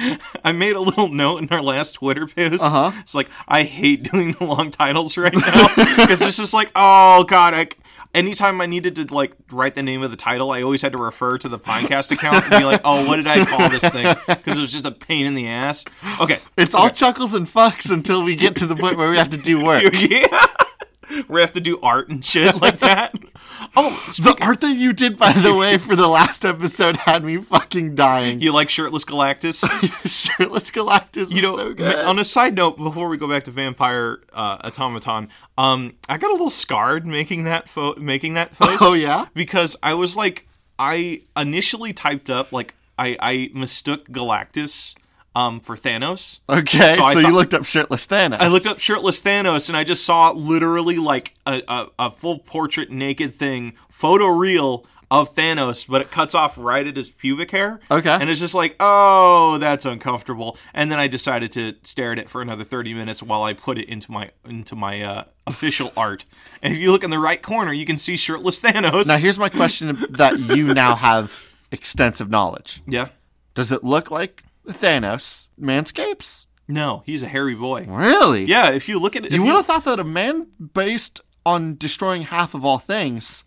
I 0.44 0.52
made 0.52 0.76
a 0.76 0.80
little 0.80 1.08
note 1.08 1.38
in 1.42 1.48
our 1.48 1.60
last 1.60 1.92
Twitter 1.92 2.26
post. 2.28 2.62
Uh-huh. 2.62 2.92
It's 3.00 3.16
like 3.16 3.28
I 3.48 3.64
hate 3.64 4.04
doing 4.12 4.30
the 4.30 4.44
long 4.44 4.70
titles 4.70 5.16
right 5.16 5.34
now 5.34 5.66
because 5.96 6.22
it's 6.22 6.36
just 6.36 6.54
like, 6.54 6.70
oh 6.76 7.24
god, 7.24 7.52
I. 7.54 7.68
Anytime 8.14 8.60
I 8.60 8.66
needed 8.66 8.96
to 8.96 9.12
like 9.12 9.34
write 9.50 9.74
the 9.74 9.82
name 9.82 10.02
of 10.02 10.10
the 10.10 10.16
title, 10.16 10.50
I 10.50 10.62
always 10.62 10.80
had 10.80 10.92
to 10.92 10.98
refer 10.98 11.36
to 11.38 11.48
the 11.48 11.58
Pinecast 11.58 12.10
account 12.10 12.44
and 12.44 12.58
be 12.58 12.64
like, 12.64 12.80
"Oh, 12.82 13.06
what 13.06 13.16
did 13.16 13.26
I 13.26 13.44
call 13.44 13.68
this 13.68 13.82
thing?" 13.82 14.16
Because 14.26 14.56
it 14.56 14.60
was 14.62 14.72
just 14.72 14.86
a 14.86 14.92
pain 14.92 15.26
in 15.26 15.34
the 15.34 15.46
ass. 15.48 15.84
Okay, 16.18 16.38
It's 16.56 16.74
all 16.74 16.88
chuckles 16.88 17.34
and 17.34 17.46
fucks 17.46 17.90
until 17.90 18.22
we 18.24 18.34
get 18.34 18.56
to 18.56 18.66
the 18.66 18.76
point 18.76 18.96
where 18.96 19.10
we 19.10 19.18
have 19.18 19.28
to 19.30 19.36
do 19.36 19.62
work. 19.62 19.82
yeah, 19.92 20.46
we 21.28 21.40
have 21.40 21.52
to 21.52 21.60
do 21.60 21.78
art 21.80 22.08
and 22.08 22.24
shit 22.24 22.60
like 22.60 22.78
that. 22.80 23.14
Oh, 23.76 23.90
The 24.18 24.36
art 24.40 24.60
that 24.60 24.76
you 24.76 24.92
did, 24.92 25.18
by 25.18 25.32
the 25.32 25.54
way, 25.54 25.78
for 25.78 25.96
the 25.96 26.06
last 26.08 26.44
episode 26.44 26.96
had 26.96 27.24
me 27.24 27.36
fucking 27.38 27.94
dying. 27.94 28.40
you 28.40 28.52
like 28.52 28.70
shirtless 28.70 29.04
Galactus? 29.04 29.62
Shirtless 30.08 30.70
Galactus 30.70 31.30
You 31.34 31.42
know, 31.42 31.56
so 31.56 31.74
good. 31.74 31.94
on 32.04 32.18
a 32.18 32.24
side 32.24 32.54
note, 32.54 32.76
before 32.76 33.08
we 33.08 33.16
go 33.16 33.28
back 33.28 33.44
to 33.44 33.50
Vampire 33.50 34.20
uh, 34.32 34.58
Automaton, 34.64 35.28
um, 35.56 35.94
I 36.08 36.18
got 36.18 36.30
a 36.30 36.32
little 36.34 36.50
scarred 36.50 37.06
making 37.06 37.44
that 37.44 37.68
fo- 37.68 37.94
making 37.96 38.34
that 38.34 38.52
post. 38.58 38.80
oh 38.82 38.94
yeah, 38.94 39.26
because 39.34 39.76
I 39.82 39.94
was 39.94 40.16
like, 40.16 40.46
I 40.78 41.22
initially 41.36 41.92
typed 41.92 42.30
up 42.30 42.52
like 42.52 42.74
I, 42.98 43.16
I 43.20 43.50
mistook 43.54 44.08
Galactus 44.08 44.94
um, 45.38 45.60
for 45.60 45.76
Thanos. 45.76 46.40
okay. 46.48 46.96
So 46.96 47.12
So, 47.12 47.18
you 47.20 47.32
looked 47.32 47.54
up 47.54 47.64
shirtless 47.64 48.06
Thanos. 48.06 48.40
I 48.40 48.48
looked 48.48 48.66
up 48.66 48.80
shirtless 48.80 49.22
Thanos 49.22 49.68
and 49.68 49.76
I 49.76 49.84
just 49.84 50.04
saw 50.04 50.32
literally 50.32 50.96
like 50.96 51.34
a, 51.46 51.62
a, 51.68 51.86
a 51.98 52.10
full 52.10 52.40
portrait 52.40 52.90
naked 52.90 53.34
thing, 53.34 53.74
photo 53.88 54.26
real 54.26 54.84
of 55.10 55.34
Thanos, 55.34 55.86
but 55.88 56.02
it 56.02 56.10
cuts 56.10 56.34
off 56.34 56.58
right 56.58 56.86
at 56.86 56.96
his 56.96 57.08
pubic 57.08 57.52
hair. 57.52 57.80
Okay. 57.90 58.10
And 58.20 58.28
it's 58.28 58.40
just 58.40 58.54
like, 58.54 58.74
oh, 58.80 59.58
that's 59.58 59.86
uncomfortable. 59.86 60.58
And 60.74 60.90
then 60.90 60.98
I 60.98 61.06
decided 61.06 61.52
to 61.52 61.74
stare 61.82 62.12
at 62.12 62.18
it 62.18 62.28
for 62.28 62.42
another 62.42 62.64
30 62.64 62.92
minutes 62.92 63.22
while 63.22 63.42
I 63.44 63.52
put 63.52 63.78
it 63.78 63.88
into 63.88 64.10
my 64.10 64.30
into 64.44 64.74
my 64.74 65.00
uh, 65.02 65.24
official 65.46 65.92
art. 65.96 66.24
And 66.62 66.74
if 66.74 66.80
you 66.80 66.90
look 66.90 67.04
in 67.04 67.10
the 67.10 67.18
right 67.18 67.40
corner, 67.40 67.72
you 67.72 67.86
can 67.86 67.96
see 67.96 68.16
shirtless 68.16 68.60
Thanos. 68.60 69.06
Now 69.06 69.18
here's 69.18 69.38
my 69.38 69.48
question 69.48 70.04
that 70.10 70.38
you 70.56 70.74
now 70.74 70.96
have 70.96 71.54
extensive 71.70 72.28
knowledge. 72.28 72.82
yeah. 72.86 73.08
Does 73.54 73.72
it 73.72 73.82
look 73.82 74.10
like 74.12 74.44
Thanos 74.68 75.48
manscapes? 75.60 76.46
No, 76.68 77.02
he's 77.06 77.22
a 77.22 77.28
hairy 77.28 77.54
boy. 77.54 77.86
Really? 77.88 78.44
Yeah, 78.44 78.70
if 78.70 78.88
you 78.88 78.98
look 79.00 79.16
at 79.16 79.24
it, 79.24 79.32
You 79.32 79.42
would 79.42 79.52
have 79.52 79.66
thought 79.66 79.84
that 79.84 79.98
a 79.98 80.04
man 80.04 80.48
based 80.74 81.20
on 81.46 81.76
destroying 81.76 82.22
half 82.22 82.52
of 82.54 82.64
all 82.64 82.78
things 82.78 83.44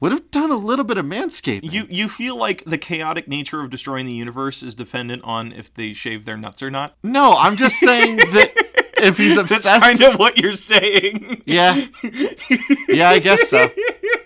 would 0.00 0.10
have 0.10 0.28
done 0.32 0.50
a 0.50 0.56
little 0.56 0.84
bit 0.84 0.98
of 0.98 1.06
manscaping. 1.06 1.70
You 1.72 1.86
you 1.88 2.08
feel 2.08 2.36
like 2.36 2.64
the 2.64 2.78
chaotic 2.78 3.28
nature 3.28 3.60
of 3.60 3.70
destroying 3.70 4.06
the 4.06 4.12
universe 4.12 4.62
is 4.64 4.74
dependent 4.74 5.22
on 5.22 5.52
if 5.52 5.72
they 5.72 5.92
shave 5.92 6.24
their 6.24 6.36
nuts 6.36 6.60
or 6.62 6.70
not. 6.72 6.96
no, 7.04 7.34
I'm 7.38 7.54
just 7.56 7.78
saying 7.78 8.16
that 8.32 8.52
if 8.96 9.16
he's 9.18 9.36
obsessed 9.36 9.62
That's 9.64 9.84
kind 9.84 10.02
of 10.02 10.18
what 10.18 10.38
you're 10.38 10.56
saying. 10.56 11.42
Yeah. 11.46 11.86
Yeah, 12.88 13.10
I 13.10 13.20
guess 13.20 13.48
so. 13.48 13.70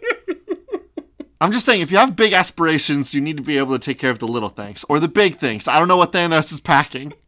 I'm 1.40 1.52
just 1.52 1.66
saying, 1.66 1.80
if 1.82 1.90
you 1.90 1.98
have 1.98 2.16
big 2.16 2.32
aspirations, 2.32 3.14
you 3.14 3.20
need 3.20 3.36
to 3.36 3.42
be 3.42 3.58
able 3.58 3.72
to 3.72 3.78
take 3.78 3.98
care 3.98 4.10
of 4.10 4.18
the 4.18 4.26
little 4.26 4.48
things 4.48 4.84
or 4.88 4.98
the 4.98 5.08
big 5.08 5.36
things. 5.36 5.68
I 5.68 5.78
don't 5.78 5.88
know 5.88 5.96
what 5.96 6.12
Thanos 6.12 6.52
is 6.52 6.60
packing. 6.60 7.12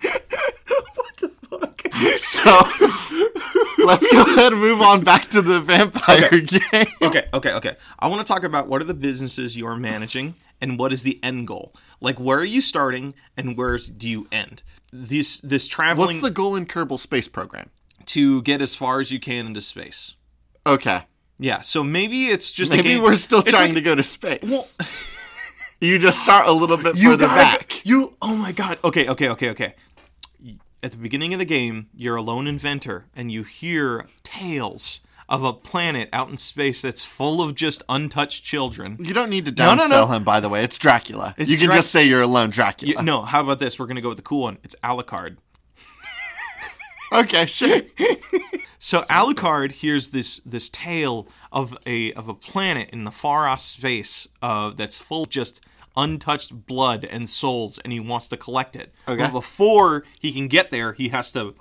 What 0.00 1.16
the 1.18 1.28
fuck? 1.48 1.82
So 2.16 3.84
let's 3.84 4.06
go 4.08 4.22
ahead 4.22 4.52
and 4.52 4.60
move 4.60 4.80
on 4.80 5.04
back 5.04 5.28
to 5.28 5.42
the 5.42 5.60
vampire 5.60 6.40
game. 6.40 6.86
Okay, 7.00 7.28
okay, 7.32 7.52
okay. 7.52 7.76
I 7.98 8.08
want 8.08 8.26
to 8.26 8.32
talk 8.32 8.42
about 8.42 8.66
what 8.68 8.82
are 8.82 8.84
the 8.84 8.94
businesses 8.94 9.56
you're 9.56 9.76
managing 9.76 10.34
and 10.60 10.78
what 10.78 10.92
is 10.92 11.02
the 11.02 11.22
end 11.22 11.46
goal. 11.46 11.74
Like 12.00 12.18
where 12.18 12.38
are 12.38 12.44
you 12.44 12.60
starting 12.60 13.14
and 13.36 13.56
where 13.56 13.78
do 13.78 14.08
you 14.08 14.26
end? 14.32 14.62
This 14.92 15.40
this 15.40 15.68
traveling 15.68 16.08
What's 16.08 16.20
the 16.20 16.30
goal 16.30 16.56
in 16.56 16.66
Kerbal 16.66 16.98
Space 16.98 17.28
Program? 17.28 17.70
to 18.06 18.42
get 18.42 18.60
as 18.60 18.74
far 18.74 19.00
as 19.00 19.10
you 19.10 19.20
can 19.20 19.46
into 19.46 19.60
space. 19.60 20.14
Okay. 20.66 21.02
Yeah, 21.38 21.60
so 21.60 21.82
maybe 21.82 22.26
it's 22.28 22.52
just 22.52 22.72
a 22.72 22.76
Maybe 22.76 22.96
we're 22.98 23.16
still 23.16 23.42
trying 23.42 23.70
like- 23.70 23.74
to 23.74 23.80
go 23.80 23.94
to 23.94 24.02
space. 24.02 24.78
you 25.80 25.98
just 25.98 26.20
start 26.20 26.46
a 26.46 26.52
little 26.52 26.76
bit 26.76 26.96
further 26.96 27.26
back. 27.26 27.80
You 27.84 28.16
oh 28.22 28.36
my 28.36 28.52
god. 28.52 28.78
Okay, 28.84 29.08
okay, 29.08 29.28
okay, 29.30 29.50
okay. 29.50 29.74
at 30.82 30.90
the 30.92 30.96
beginning 30.96 31.32
of 31.32 31.38
the 31.38 31.44
game, 31.44 31.88
you're 31.94 32.16
a 32.16 32.22
lone 32.22 32.46
inventor, 32.46 33.06
and 33.16 33.30
you 33.32 33.42
hear 33.42 34.06
tales 34.22 35.00
of 35.28 35.42
a 35.42 35.52
planet 35.52 36.08
out 36.12 36.28
in 36.28 36.36
space 36.36 36.82
that's 36.82 37.04
full 37.04 37.40
of 37.40 37.54
just 37.54 37.82
untouched 37.88 38.44
children. 38.44 38.96
You 39.00 39.14
don't 39.14 39.30
need 39.30 39.46
to 39.46 39.50
No, 39.52 39.70
downsell 39.70 39.88
no, 39.90 40.00
no. 40.02 40.06
him, 40.08 40.24
by 40.24 40.40
the 40.40 40.48
way. 40.48 40.62
It's 40.62 40.76
Dracula. 40.76 41.34
It's 41.38 41.48
you 41.50 41.56
can 41.56 41.66
Drac- 41.66 41.78
just 41.78 41.90
say 41.90 42.04
you're 42.04 42.20
alone, 42.22 42.50
Dracula. 42.50 42.94
You- 42.98 43.02
no, 43.02 43.22
how 43.22 43.40
about 43.40 43.58
this? 43.58 43.78
We're 43.78 43.86
gonna 43.86 44.00
go 44.02 44.08
with 44.10 44.18
the 44.18 44.22
cool 44.24 44.42
one. 44.42 44.58
It's 44.62 44.74
Alucard. 44.84 45.36
Okay, 47.12 47.46
sure. 47.46 47.82
So 48.84 49.02
Alucard 49.02 49.70
hears 49.70 50.08
this 50.08 50.40
this 50.44 50.68
tale 50.68 51.28
of 51.52 51.78
a 51.86 52.12
of 52.14 52.26
a 52.26 52.34
planet 52.34 52.90
in 52.90 53.04
the 53.04 53.12
far 53.12 53.46
off 53.46 53.60
space 53.60 54.26
uh, 54.42 54.70
that's 54.70 54.98
full 54.98 55.22
of 55.22 55.28
just 55.28 55.60
untouched 55.96 56.66
blood 56.66 57.04
and 57.04 57.28
souls, 57.28 57.78
and 57.78 57.92
he 57.92 58.00
wants 58.00 58.26
to 58.28 58.36
collect 58.36 58.74
it. 58.74 58.92
Okay. 59.06 59.22
But 59.22 59.30
before 59.30 60.02
he 60.18 60.32
can 60.32 60.48
get 60.48 60.72
there, 60.72 60.94
he 60.94 61.10
has 61.10 61.30
to 61.30 61.54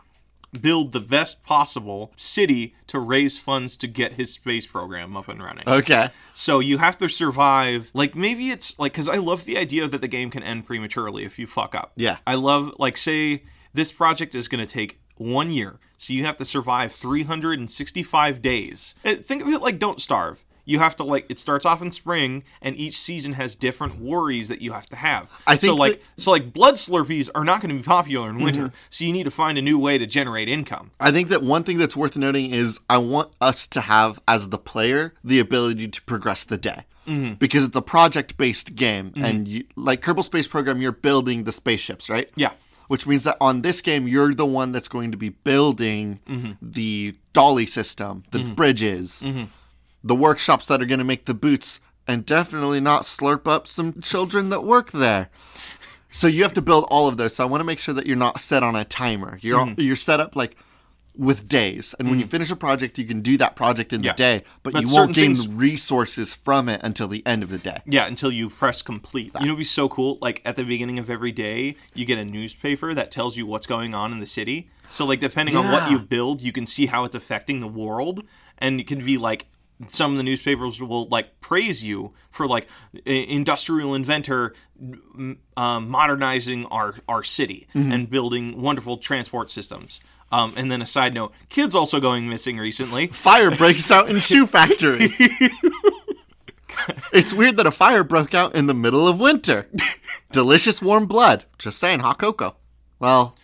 build 0.59 0.93
the 0.93 0.99
best 0.99 1.43
possible 1.43 2.11
city 2.15 2.73
to 2.87 2.97
raise 2.97 3.37
funds 3.37 3.77
to 3.77 3.87
get 3.87 4.13
his 4.13 4.33
space 4.33 4.65
program 4.65 5.15
up 5.15 5.27
and 5.27 5.43
running. 5.43 5.69
Okay. 5.69 6.09
So 6.33 6.59
you 6.59 6.79
have 6.79 6.97
to 6.97 7.07
survive. 7.07 7.91
Like 7.93 8.15
maybe 8.15 8.49
it's 8.49 8.79
like 8.79 8.93
because 8.93 9.07
I 9.07 9.17
love 9.17 9.45
the 9.45 9.59
idea 9.59 9.87
that 9.87 10.01
the 10.01 10.07
game 10.07 10.31
can 10.31 10.41
end 10.41 10.65
prematurely 10.65 11.23
if 11.23 11.37
you 11.37 11.45
fuck 11.45 11.75
up. 11.75 11.91
Yeah. 11.95 12.17
I 12.25 12.33
love 12.33 12.73
like 12.79 12.97
say 12.97 13.43
this 13.73 13.91
project 13.91 14.33
is 14.33 14.47
going 14.47 14.65
to 14.65 14.71
take 14.71 15.00
one 15.21 15.51
year, 15.51 15.79
so 15.97 16.13
you 16.13 16.25
have 16.25 16.37
to 16.37 16.45
survive 16.45 16.91
365 17.65 18.41
days. 18.41 18.95
Think 19.03 19.41
of 19.41 19.47
it 19.49 19.61
like 19.61 19.79
Don't 19.79 20.01
Starve. 20.01 20.43
You 20.63 20.77
have 20.77 20.95
to 20.97 21.03
like 21.03 21.25
it 21.27 21.39
starts 21.39 21.65
off 21.65 21.81
in 21.81 21.89
spring, 21.89 22.43
and 22.61 22.75
each 22.77 22.97
season 22.97 23.33
has 23.33 23.55
different 23.55 23.99
worries 23.99 24.47
that 24.47 24.61
you 24.61 24.73
have 24.73 24.87
to 24.89 24.95
have. 24.95 25.27
I 25.47 25.55
so 25.55 25.59
think 25.67 25.79
like 25.79 25.91
that- 25.99 26.21
so 26.21 26.31
like 26.31 26.53
blood 26.53 26.75
slurpees 26.75 27.29
are 27.33 27.43
not 27.43 27.61
going 27.61 27.69
to 27.69 27.75
be 27.75 27.83
popular 27.85 28.29
in 28.29 28.37
winter, 28.37 28.65
Mm-hmm. 28.67 28.75
so 28.91 29.03
you 29.03 29.11
need 29.11 29.23
to 29.23 29.31
find 29.31 29.57
a 29.57 29.61
new 29.61 29.79
way 29.79 29.97
to 29.97 30.05
generate 30.05 30.47
income. 30.47 30.91
I 30.99 31.11
think 31.11 31.29
that 31.29 31.41
one 31.41 31.63
thing 31.63 31.77
that's 31.79 31.97
worth 31.97 32.15
noting 32.15 32.51
is 32.51 32.79
I 32.89 32.99
want 32.99 33.31
us 33.41 33.65
to 33.67 33.81
have, 33.81 34.19
as 34.27 34.49
the 34.49 34.59
player, 34.59 35.15
the 35.23 35.39
ability 35.39 35.87
to 35.87 36.01
progress 36.03 36.43
the 36.43 36.57
day. 36.57 36.85
Mm-hmm. 37.07 37.33
Because 37.33 37.65
it's 37.65 37.75
a 37.75 37.81
project 37.81 38.37
based 38.37 38.75
game. 38.75 39.11
And 39.15 39.47
you, 39.47 39.63
like 39.75 40.01
Kerbal 40.03 40.23
Space 40.23 40.47
Program, 40.47 40.79
you're 40.79 40.91
building 40.91 41.43
the 41.45 41.51
spaceships, 41.51 42.07
right? 42.11 42.29
Yeah. 42.35 42.51
Which 42.91 43.07
means 43.07 43.23
that 43.23 43.37
on 43.39 43.61
this 43.61 43.81
game, 43.81 44.07
you're 44.07 44.33
the 44.33 44.45
one 44.45 44.71
that's 44.73 44.89
going 44.89 45.11
to 45.11 45.17
be 45.17 45.29
building 45.29 46.19
Mm-hmm. 46.27 46.51
the 46.61 47.15
dolly 47.33 47.65
system, 47.65 48.23
the 48.31 48.43
bridges, 48.43 49.23
the 50.03 50.15
workshops 50.15 50.67
that 50.67 50.81
are 50.81 50.85
going 50.85 50.99
to 50.99 51.05
make 51.05 51.23
the 51.25 51.33
boots, 51.33 51.79
and 52.07 52.25
definitely 52.25 52.81
not 52.81 53.03
slurp 53.03 53.47
up 53.47 53.65
some 53.67 54.01
children 54.01 54.49
that 54.49 54.63
work 54.65 54.91
there. 54.91 55.29
So 56.11 56.27
you 56.27 56.43
have 56.43 56.53
to 56.55 56.61
build 56.61 56.85
all 56.91 57.07
of 57.07 57.15
those. 57.15 57.35
So 57.35 57.43
I 57.45 57.47
want 57.47 57.61
to 57.61 57.65
make 57.71 57.79
sure 57.79 57.93
that 57.93 58.05
you're 58.07 58.17
not 58.17 58.41
set 58.41 58.63
on 58.63 58.75
a 58.75 58.83
timer. 58.83 59.39
You're 59.41 59.59
Mm-hmm. 59.65 59.79
you're 59.81 59.95
set 59.95 60.19
up 60.19 60.35
like 60.35 60.57
with 61.17 61.47
days, 61.47 61.93
and 61.99 62.09
when 62.09 62.19
you 62.19 62.25
finish 62.25 62.49
a 62.51 62.55
project, 62.55 62.97
you 62.97 63.05
can 63.05 63.21
do 63.21 63.37
that 63.37 63.55
project 63.55 63.91
in 63.91 64.01
Yeah. 64.01 64.13
the 64.13 64.17
day, 64.17 64.43
but, 64.63 64.73
But 64.73 64.87
you 64.87 64.93
won't 64.93 65.13
gain 65.13 65.35
things- 65.35 65.47
resources 65.47 66.33
from 66.33 66.69
it 66.69 66.79
until 66.83 67.07
the 67.09 67.25
end 67.27 67.43
of 67.43 67.49
the 67.49 67.57
day. 67.57 67.79
Yeah, 67.85 68.07
until 68.07 68.31
you 68.31 68.49
press 68.49 68.81
complete. 68.81 69.33
You 69.39 69.41
know, 69.41 69.53
it'd 69.53 69.57
be 69.57 69.63
so 69.65 69.89
cool. 69.89 70.17
Like 70.21 70.41
at 70.45 70.55
the 70.55 70.63
beginning 70.63 70.99
of 70.99 71.09
every 71.09 71.31
day, 71.33 71.75
you 71.93 72.05
get 72.05 72.17
a 72.17 72.25
newspaper 72.25 72.93
that 72.93 73.11
tells 73.11 73.35
you 73.35 73.45
what's 73.45 73.65
going 73.67 73.93
on 73.93 74.13
in 74.13 74.19
the 74.21 74.27
city. 74.27 74.69
So, 74.89 75.05
like, 75.05 75.19
depending 75.19 75.55
on 75.55 75.71
what 75.71 75.89
you 75.91 75.99
build, 75.99 76.41
you 76.41 76.51
can 76.51 76.65
see 76.65 76.85
how 76.87 77.05
it's 77.05 77.15
affecting 77.15 77.59
the 77.59 77.67
world, 77.67 78.23
and 78.57 78.79
it 78.79 78.87
can 78.87 79.03
be 79.05 79.17
like 79.17 79.47
some 79.89 80.11
of 80.11 80.17
the 80.17 80.23
newspapers 80.23 80.79
will 80.81 81.07
like 81.09 81.41
praise 81.41 81.83
you 81.83 82.13
for 82.29 82.45
like 82.47 82.67
industrial 83.05 83.95
inventor 83.95 84.53
um, 85.57 85.89
modernizing 85.89 86.65
our 86.67 86.95
our 87.07 87.23
city 87.23 87.67
Mm-hmm. 87.75 87.91
and 87.91 88.09
building 88.09 88.61
wonderful 88.61 88.97
transport 88.97 89.49
systems. 89.49 89.99
Um, 90.31 90.53
and 90.55 90.71
then 90.71 90.81
a 90.81 90.85
side 90.85 91.13
note: 91.13 91.33
kids 91.49 91.75
also 91.75 91.99
going 91.99 92.29
missing 92.29 92.57
recently. 92.57 93.07
Fire 93.07 93.51
breaks 93.51 93.91
out 93.91 94.09
in 94.09 94.19
shoe 94.19 94.47
factory. 94.47 95.09
it's 97.13 97.33
weird 97.33 97.57
that 97.57 97.65
a 97.65 97.71
fire 97.71 98.03
broke 98.03 98.33
out 98.33 98.55
in 98.55 98.67
the 98.67 98.73
middle 98.73 99.07
of 99.07 99.19
winter. 99.19 99.67
Delicious 100.31 100.81
warm 100.81 101.05
blood. 101.05 101.45
Just 101.57 101.79
saying, 101.79 101.99
hot 101.99 102.19
cocoa. 102.19 102.55
Well, 102.99 103.35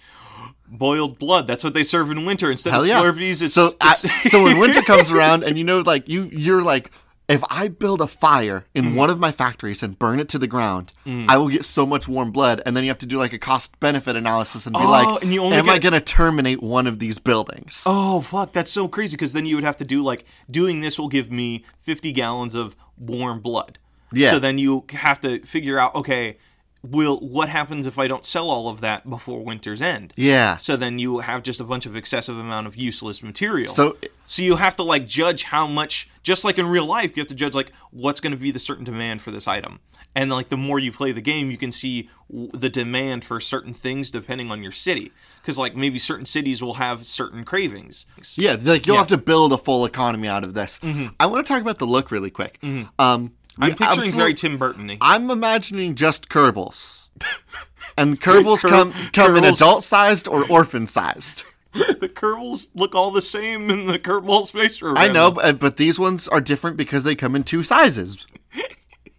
Boiled 0.70 1.18
blood. 1.18 1.48
That's 1.48 1.64
what 1.64 1.74
they 1.74 1.84
serve 1.84 2.12
in 2.12 2.26
winter 2.26 2.52
instead 2.52 2.74
of 2.74 2.86
yeah. 2.86 3.02
Slurpees. 3.02 3.42
It's, 3.42 3.54
so, 3.54 3.68
it's- 3.68 4.06
I- 4.06 4.30
so 4.30 4.44
when 4.44 4.60
winter 4.60 4.82
comes 4.82 5.12
around, 5.12 5.44
and 5.44 5.58
you 5.58 5.64
know, 5.64 5.80
like 5.80 6.10
you, 6.10 6.24
you're 6.26 6.62
like, 6.62 6.92
if 7.30 7.44
I 7.50 7.68
build 7.68 8.00
a 8.00 8.08
fire 8.08 8.66
in 8.74 8.86
Mm. 8.86 8.96
one 8.96 9.10
of 9.10 9.20
my 9.20 9.32
factories 9.34 9.84
and 9.84 10.00
burn 10.00 10.20
it 10.20 10.30
to 10.30 10.40
the 10.40 10.48
ground, 10.48 10.94
I 11.06 11.38
will 11.38 11.50
get 11.50 11.66
so 11.66 11.86
much 11.86 12.08
warm 12.08 12.32
blood, 12.32 12.62
and 12.66 12.76
then 12.76 12.84
you 12.86 12.90
have 12.90 13.00
to 13.00 13.06
do 13.06 13.18
like 13.18 13.34
a 13.34 13.38
cost 13.38 13.80
benefit 13.80 14.16
analysis 14.16 14.66
and 14.66 14.74
be 14.74 14.80
Oh, 14.82 14.90
like, 14.90 15.24
and 15.24 15.34
am 15.34 15.70
I 15.70 15.78
going 15.80 15.94
to 15.94 16.00
terminate 16.02 16.64
one 16.64 16.88
of 16.88 17.00
these 17.00 17.20
buildings? 17.20 17.84
Oh 17.86 18.22
fuck, 18.22 18.54
that's 18.54 18.72
so 18.72 18.88
crazy 18.88 19.18
because 19.18 19.34
then 19.34 19.46
you 19.46 19.56
would 19.56 19.64
have 19.66 19.78
to 19.78 19.86
do 19.86 20.02
like 20.02 20.24
doing 20.50 20.80
this 20.82 20.98
will 20.98 21.10
give 21.10 21.30
me 21.32 21.66
50 21.82 22.14
gallons 22.14 22.56
of 22.56 22.76
warm 22.98 23.40
blood. 23.42 23.78
Yeah. 24.14 24.32
So 24.32 24.40
then 24.40 24.58
you 24.58 24.86
have 24.92 25.20
to 25.22 25.42
figure 25.42 25.78
out 25.78 25.96
okay, 25.96 26.38
will 26.84 27.20
what 27.20 27.50
happens 27.50 27.88
if 27.88 27.98
I 28.00 28.08
don't 28.08 28.26
sell 28.26 28.50
all 28.50 28.70
of 28.70 28.80
that 28.82 29.10
before 29.10 29.44
winter's 29.44 29.82
end? 29.82 30.14
Yeah. 30.16 30.58
So 30.58 30.78
then 30.78 31.00
you 31.00 31.20
have 31.20 31.44
just 31.44 31.60
a 31.60 31.64
bunch 31.64 31.86
of 31.86 31.96
excessive 31.96 32.38
amount 32.38 32.68
of 32.68 32.76
useless 32.76 33.22
material. 33.24 33.68
So 33.72 33.98
so 34.26 34.42
you 34.42 34.58
have 34.58 34.76
to 34.78 34.84
like 34.84 35.08
judge 35.08 35.44
how 35.44 35.68
much 35.68 36.10
just 36.24 36.44
like 36.44 36.58
in 36.58 36.68
real 36.68 36.86
life 36.86 37.16
you 37.16 37.22
have 37.22 37.28
to 37.28 37.36
judge 37.36 37.54
like 37.56 37.72
what's 37.92 38.20
going 38.20 38.32
to 38.34 38.38
be 38.38 38.52
the 38.52 38.60
certain 38.60 38.84
demand 38.84 39.22
for 39.22 39.32
this 39.32 39.48
item. 39.48 39.80
And 40.16 40.32
like 40.32 40.50
the 40.50 40.58
more 40.58 40.80
you 40.80 40.92
play 40.92 41.12
the 41.12 41.22
game, 41.22 41.52
you 41.52 41.58
can 41.58 41.72
see 41.72 42.10
w- 42.32 42.50
the 42.52 42.70
demand 42.70 43.24
for 43.24 43.40
certain 43.40 43.72
things 43.74 44.10
depending 44.10 44.50
on 44.50 44.64
your 44.64 44.72
city. 44.72 45.12
Because 45.42 45.60
like 45.60 45.76
maybe 45.76 46.00
certain 46.00 46.26
cities 46.26 46.60
will 46.62 46.76
have 46.76 47.06
certain 47.06 47.46
cravings. 47.46 48.08
Yeah, 48.36 48.56
like 48.60 48.88
you'll 48.88 48.96
Yeah. 48.96 49.02
have 49.02 49.08
to 49.10 49.18
build 49.18 49.54
a 49.54 49.58
full 49.60 49.86
economy 49.86 50.28
out 50.28 50.44
of 50.44 50.56
this. 50.56 50.80
I 51.20 51.28
want 51.28 51.46
to 51.46 51.54
talk 51.54 51.62
about 51.62 51.78
the 51.78 51.86
look 51.86 52.10
really 52.10 52.32
quick. 52.32 52.60
Um, 52.98 53.34
I'm 53.60 53.70
picturing 53.72 53.90
absolute- 53.90 54.16
very 54.16 54.34
Tim 54.34 54.58
Burton. 54.58 54.98
I'm 55.02 55.30
imagining 55.30 55.96
just 55.96 56.30
Kerbals, 56.30 57.10
and 57.98 58.20
Kerbals 58.20 58.62
Ker- 58.62 58.70
come 58.70 58.94
come 59.14 59.36
in 59.36 59.44
adult 59.44 59.84
sized 59.84 60.28
or 60.28 60.50
orphan 60.50 60.88
sized. 60.88 61.44
the 61.74 62.10
Kerbals 62.10 62.70
look 62.76 62.96
all 62.96 63.12
the 63.12 63.22
same 63.22 63.70
in 63.70 63.86
the 63.86 64.00
Kerbal 64.00 64.46
Space 64.46 64.80
Program. 64.80 64.98
I 65.04 65.12
know, 65.12 65.32
but, 65.32 65.60
but 65.60 65.78
these 65.78 66.00
ones 66.00 66.28
are 66.28 66.42
different 66.42 66.78
because 66.78 67.04
they 67.04 67.16
come 67.16 67.36
in 67.36 67.44
two 67.44 67.64
sizes. 67.64 68.26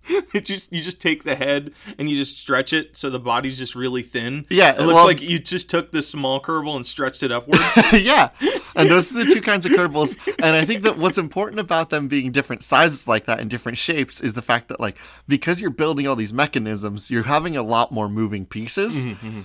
It 0.35 0.45
just 0.45 0.73
you 0.73 0.83
just 0.83 1.01
take 1.01 1.25
the 1.25 1.35
head 1.35 1.73
and 1.99 2.11
you 2.11 2.17
just 2.17 2.39
stretch 2.39 2.73
it 2.73 2.97
so 2.97 3.09
the 3.09 3.19
body's 3.19 3.57
just 3.57 3.75
really 3.75 4.03
thin. 4.03 4.45
Yeah, 4.51 4.75
it 4.75 4.81
looks 4.81 4.95
well- 4.95 5.07
like 5.07 5.23
you 5.23 5.39
just 5.39 5.71
took 5.71 5.91
the 5.91 6.03
small 6.03 6.41
Kerbal 6.41 6.77
and 6.77 6.87
stretched 6.87 7.23
it 7.23 7.33
upward. 7.33 7.61
yeah, 7.93 8.31
and 8.77 8.91
those 8.91 9.11
are 9.11 9.25
the 9.25 9.33
two 9.33 9.41
kinds 9.41 9.65
of 9.65 9.73
Kerbals. 9.73 10.17
And 10.43 10.55
I 10.55 10.65
think 10.65 10.83
that 10.83 10.99
what's 10.99 11.19
important 11.19 11.61
about 11.61 11.91
them 11.91 12.09
being 12.09 12.31
different 12.31 12.63
sizes 12.63 13.09
like 13.09 13.25
that 13.27 13.41
and 13.41 13.49
different 13.51 13.79
shapes 13.79 14.21
is 14.21 14.35
the 14.35 14.43
fact 14.43 14.69
that 14.69 14.81
like 14.81 14.97
because 15.27 15.61
you're 15.61 15.71
building 15.71 16.07
all 16.07 16.17
these 16.17 16.33
mechanisms, 16.33 17.11
you're 17.11 17.23
having 17.25 17.57
a 17.57 17.63
lot 17.63 17.91
more 17.91 18.09
moving 18.09 18.45
pieces. 18.47 19.07
Mm-hmm, 19.07 19.27
mm-hmm. 19.27 19.41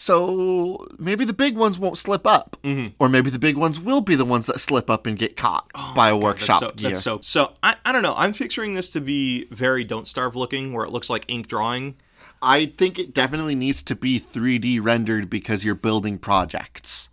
So 0.00 0.86
maybe 0.96 1.24
the 1.24 1.32
big 1.32 1.56
ones 1.56 1.76
won't 1.76 1.98
slip 1.98 2.24
up, 2.24 2.56
mm-hmm. 2.62 2.92
or 3.00 3.08
maybe 3.08 3.30
the 3.30 3.38
big 3.38 3.56
ones 3.56 3.80
will 3.80 4.00
be 4.00 4.14
the 4.14 4.24
ones 4.24 4.46
that 4.46 4.60
slip 4.60 4.88
up 4.88 5.06
and 5.06 5.18
get 5.18 5.36
caught 5.36 5.68
oh 5.74 5.92
by 5.92 6.08
a 6.10 6.16
workshop 6.16 6.60
so, 6.60 6.70
gear. 6.70 6.90
That's 6.90 7.02
so 7.02 7.18
so. 7.20 7.54
I, 7.64 7.74
I 7.84 7.90
don't 7.90 8.04
know. 8.04 8.14
I'm 8.16 8.32
picturing 8.32 8.74
this 8.74 8.90
to 8.90 9.00
be 9.00 9.46
very 9.46 9.82
Don't 9.82 10.06
Starve 10.06 10.36
looking, 10.36 10.72
where 10.72 10.84
it 10.84 10.92
looks 10.92 11.10
like 11.10 11.24
ink 11.26 11.48
drawing. 11.48 11.96
I 12.40 12.66
think 12.66 13.00
it 13.00 13.12
definitely 13.12 13.56
needs 13.56 13.82
to 13.82 13.96
be 13.96 14.20
3D 14.20 14.78
rendered 14.80 15.28
because 15.28 15.64
you're 15.64 15.74
building 15.74 16.16
projects. 16.16 17.07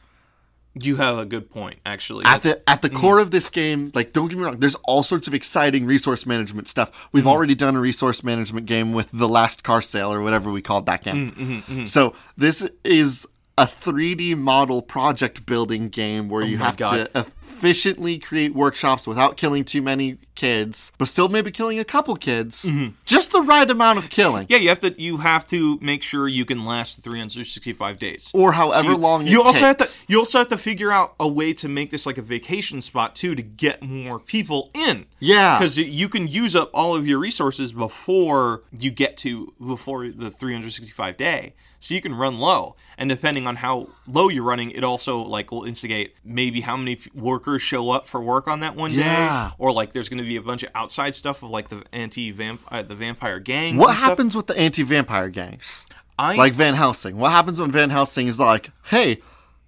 You 0.78 0.98
have 0.98 1.18
a 1.18 1.26
good 1.26 1.50
point, 1.50 1.80
actually. 1.86 2.26
At 2.26 2.42
the 2.44 2.62
at 2.70 2.82
the 2.82 2.90
Mm. 2.90 2.96
core 3.00 3.20
of 3.20 3.32
this 3.32 3.50
game, 3.50 3.92
like 3.96 4.12
don't 4.12 4.28
get 4.28 4.38
me 4.38 4.44
wrong, 4.44 4.60
there's 4.60 4.76
all 4.84 5.04
sorts 5.04 5.26
of 5.28 5.34
exciting 5.34 5.86
resource 5.86 6.26
management 6.26 6.68
stuff. 6.68 6.92
We've 7.14 7.24
Mm-hmm. 7.24 7.30
already 7.32 7.56
done 7.56 7.76
a 7.76 7.80
resource 7.80 8.24
management 8.24 8.66
game 8.66 8.92
with 8.92 9.10
the 9.14 9.30
last 9.30 9.64
car 9.64 9.82
sale 9.82 10.12
or 10.12 10.22
whatever 10.22 10.52
we 10.52 10.62
called 10.62 10.86
that 10.88 11.04
game. 11.04 11.32
Mm-hmm, 11.32 11.86
So 11.86 12.14
this 12.38 12.68
is 12.84 13.26
a 13.58 13.66
3D 13.66 14.36
model 14.38 14.82
project 14.82 15.46
building 15.46 15.88
game 15.88 16.28
where 16.28 16.44
you 16.44 16.58
Oh 16.58 16.60
my 16.60 16.66
have 16.66 16.76
God. 16.76 17.10
to 17.14 17.20
efficiently 17.20 18.20
create 18.20 18.54
workshops 18.54 19.08
without 19.08 19.38
killing 19.38 19.64
too 19.64 19.82
many 19.82 20.18
kids, 20.36 20.92
but 20.98 21.08
still 21.08 21.30
maybe 21.30 21.52
killing 21.52 21.80
a 21.80 21.86
couple 21.86 22.14
kids. 22.18 22.70
Just 23.06 23.32
the 23.32 23.42
right 23.42 23.70
amount 23.70 24.00
of 24.00 24.10
killing. 24.10 24.48
Yeah, 24.50 24.58
you 24.58 24.70
have 24.70 24.80
to 24.80 25.00
you 25.02 25.18
have 25.18 25.46
to 25.50 25.78
make 25.82 26.02
sure 26.02 26.28
you 26.28 26.44
can 26.46 26.66
last 26.66 26.96
the 26.96 27.02
365 27.04 28.00
days. 28.00 28.32
Or 28.34 28.54
however 28.54 28.90
you, 28.92 28.98
long 28.98 29.28
you 29.28 29.44
also 29.44 29.60
have 29.60 29.78
to 29.78 30.04
you 30.08 30.18
also 30.20 30.40
have 30.40 30.48
to 30.48 30.58
figure 30.58 30.92
out 30.92 31.14
a 31.20 31.28
way 31.28 31.54
to 31.54 31.68
make 31.68 31.92
this 31.92 32.06
like 32.06 32.18
a 32.18 32.22
vacation 32.24 32.82
spot 32.82 33.16
too 33.16 33.36
to 33.36 33.44
get 33.44 33.84
more 33.84 34.20
people 34.20 34.72
in. 34.74 35.06
Yeah. 35.20 35.58
because 35.60 35.78
you 35.78 36.10
can 36.10 36.28
use 36.28 36.56
up 36.56 36.70
all 36.74 36.96
of 36.96 37.08
your 37.08 37.18
resources 37.20 37.72
before 37.72 38.62
you 38.72 38.92
get 38.92 39.18
to 39.18 39.54
before 39.66 40.08
the 40.10 40.30
365 40.30 41.18
day, 41.18 41.54
so 41.80 41.94
you 41.94 42.02
can 42.02 42.14
run 42.16 42.40
low. 42.40 42.76
And 42.98 43.10
depending 43.10 43.46
on 43.48 43.58
how 43.58 43.90
low 44.08 44.30
you're 44.30 44.44
running, 44.44 44.72
it 44.72 44.84
also 44.84 45.18
like 45.20 45.52
will 45.52 45.64
instigate 45.66 46.16
maybe 46.24 46.62
how 46.62 46.78
many 46.78 47.00
workers 47.14 47.62
show 47.62 47.90
up 47.92 48.08
for 48.08 48.22
work 48.22 48.48
on 48.48 48.60
that 48.62 48.76
one 48.76 48.92
Yeah. 48.94 49.50
day, 49.50 49.56
or 49.58 49.72
like 49.72 49.94
there's 49.94 50.10
going 50.10 50.22
to 50.22 50.28
be 50.28 50.36
a 50.38 50.42
bunch 50.42 50.64
of 50.64 50.70
outside 50.76 51.16
stuff 51.16 51.44
of 51.44 51.50
like 51.50 51.70
the 51.70 51.84
anti 51.92 52.32
vamp 52.32 52.62
uh, 52.70 52.82
the 52.84 52.95
vampire 52.96 53.40
gang. 53.40 53.78
What 53.78 53.90
and 53.90 53.98
stuff. 53.98 54.10
happens 54.10 54.36
with 54.36 54.48
the 54.48 54.58
anti-vampire 54.58 55.30
gangs? 55.30 55.86
I 56.18 56.36
Like 56.36 56.54
Van 56.54 56.76
Helsing. 56.76 57.18
What 57.18 57.32
happens 57.32 57.60
when 57.60 57.72
Van 57.72 57.90
Helsing 57.90 58.28
is 58.28 58.40
like, 58.40 58.72
"Hey, 58.86 59.20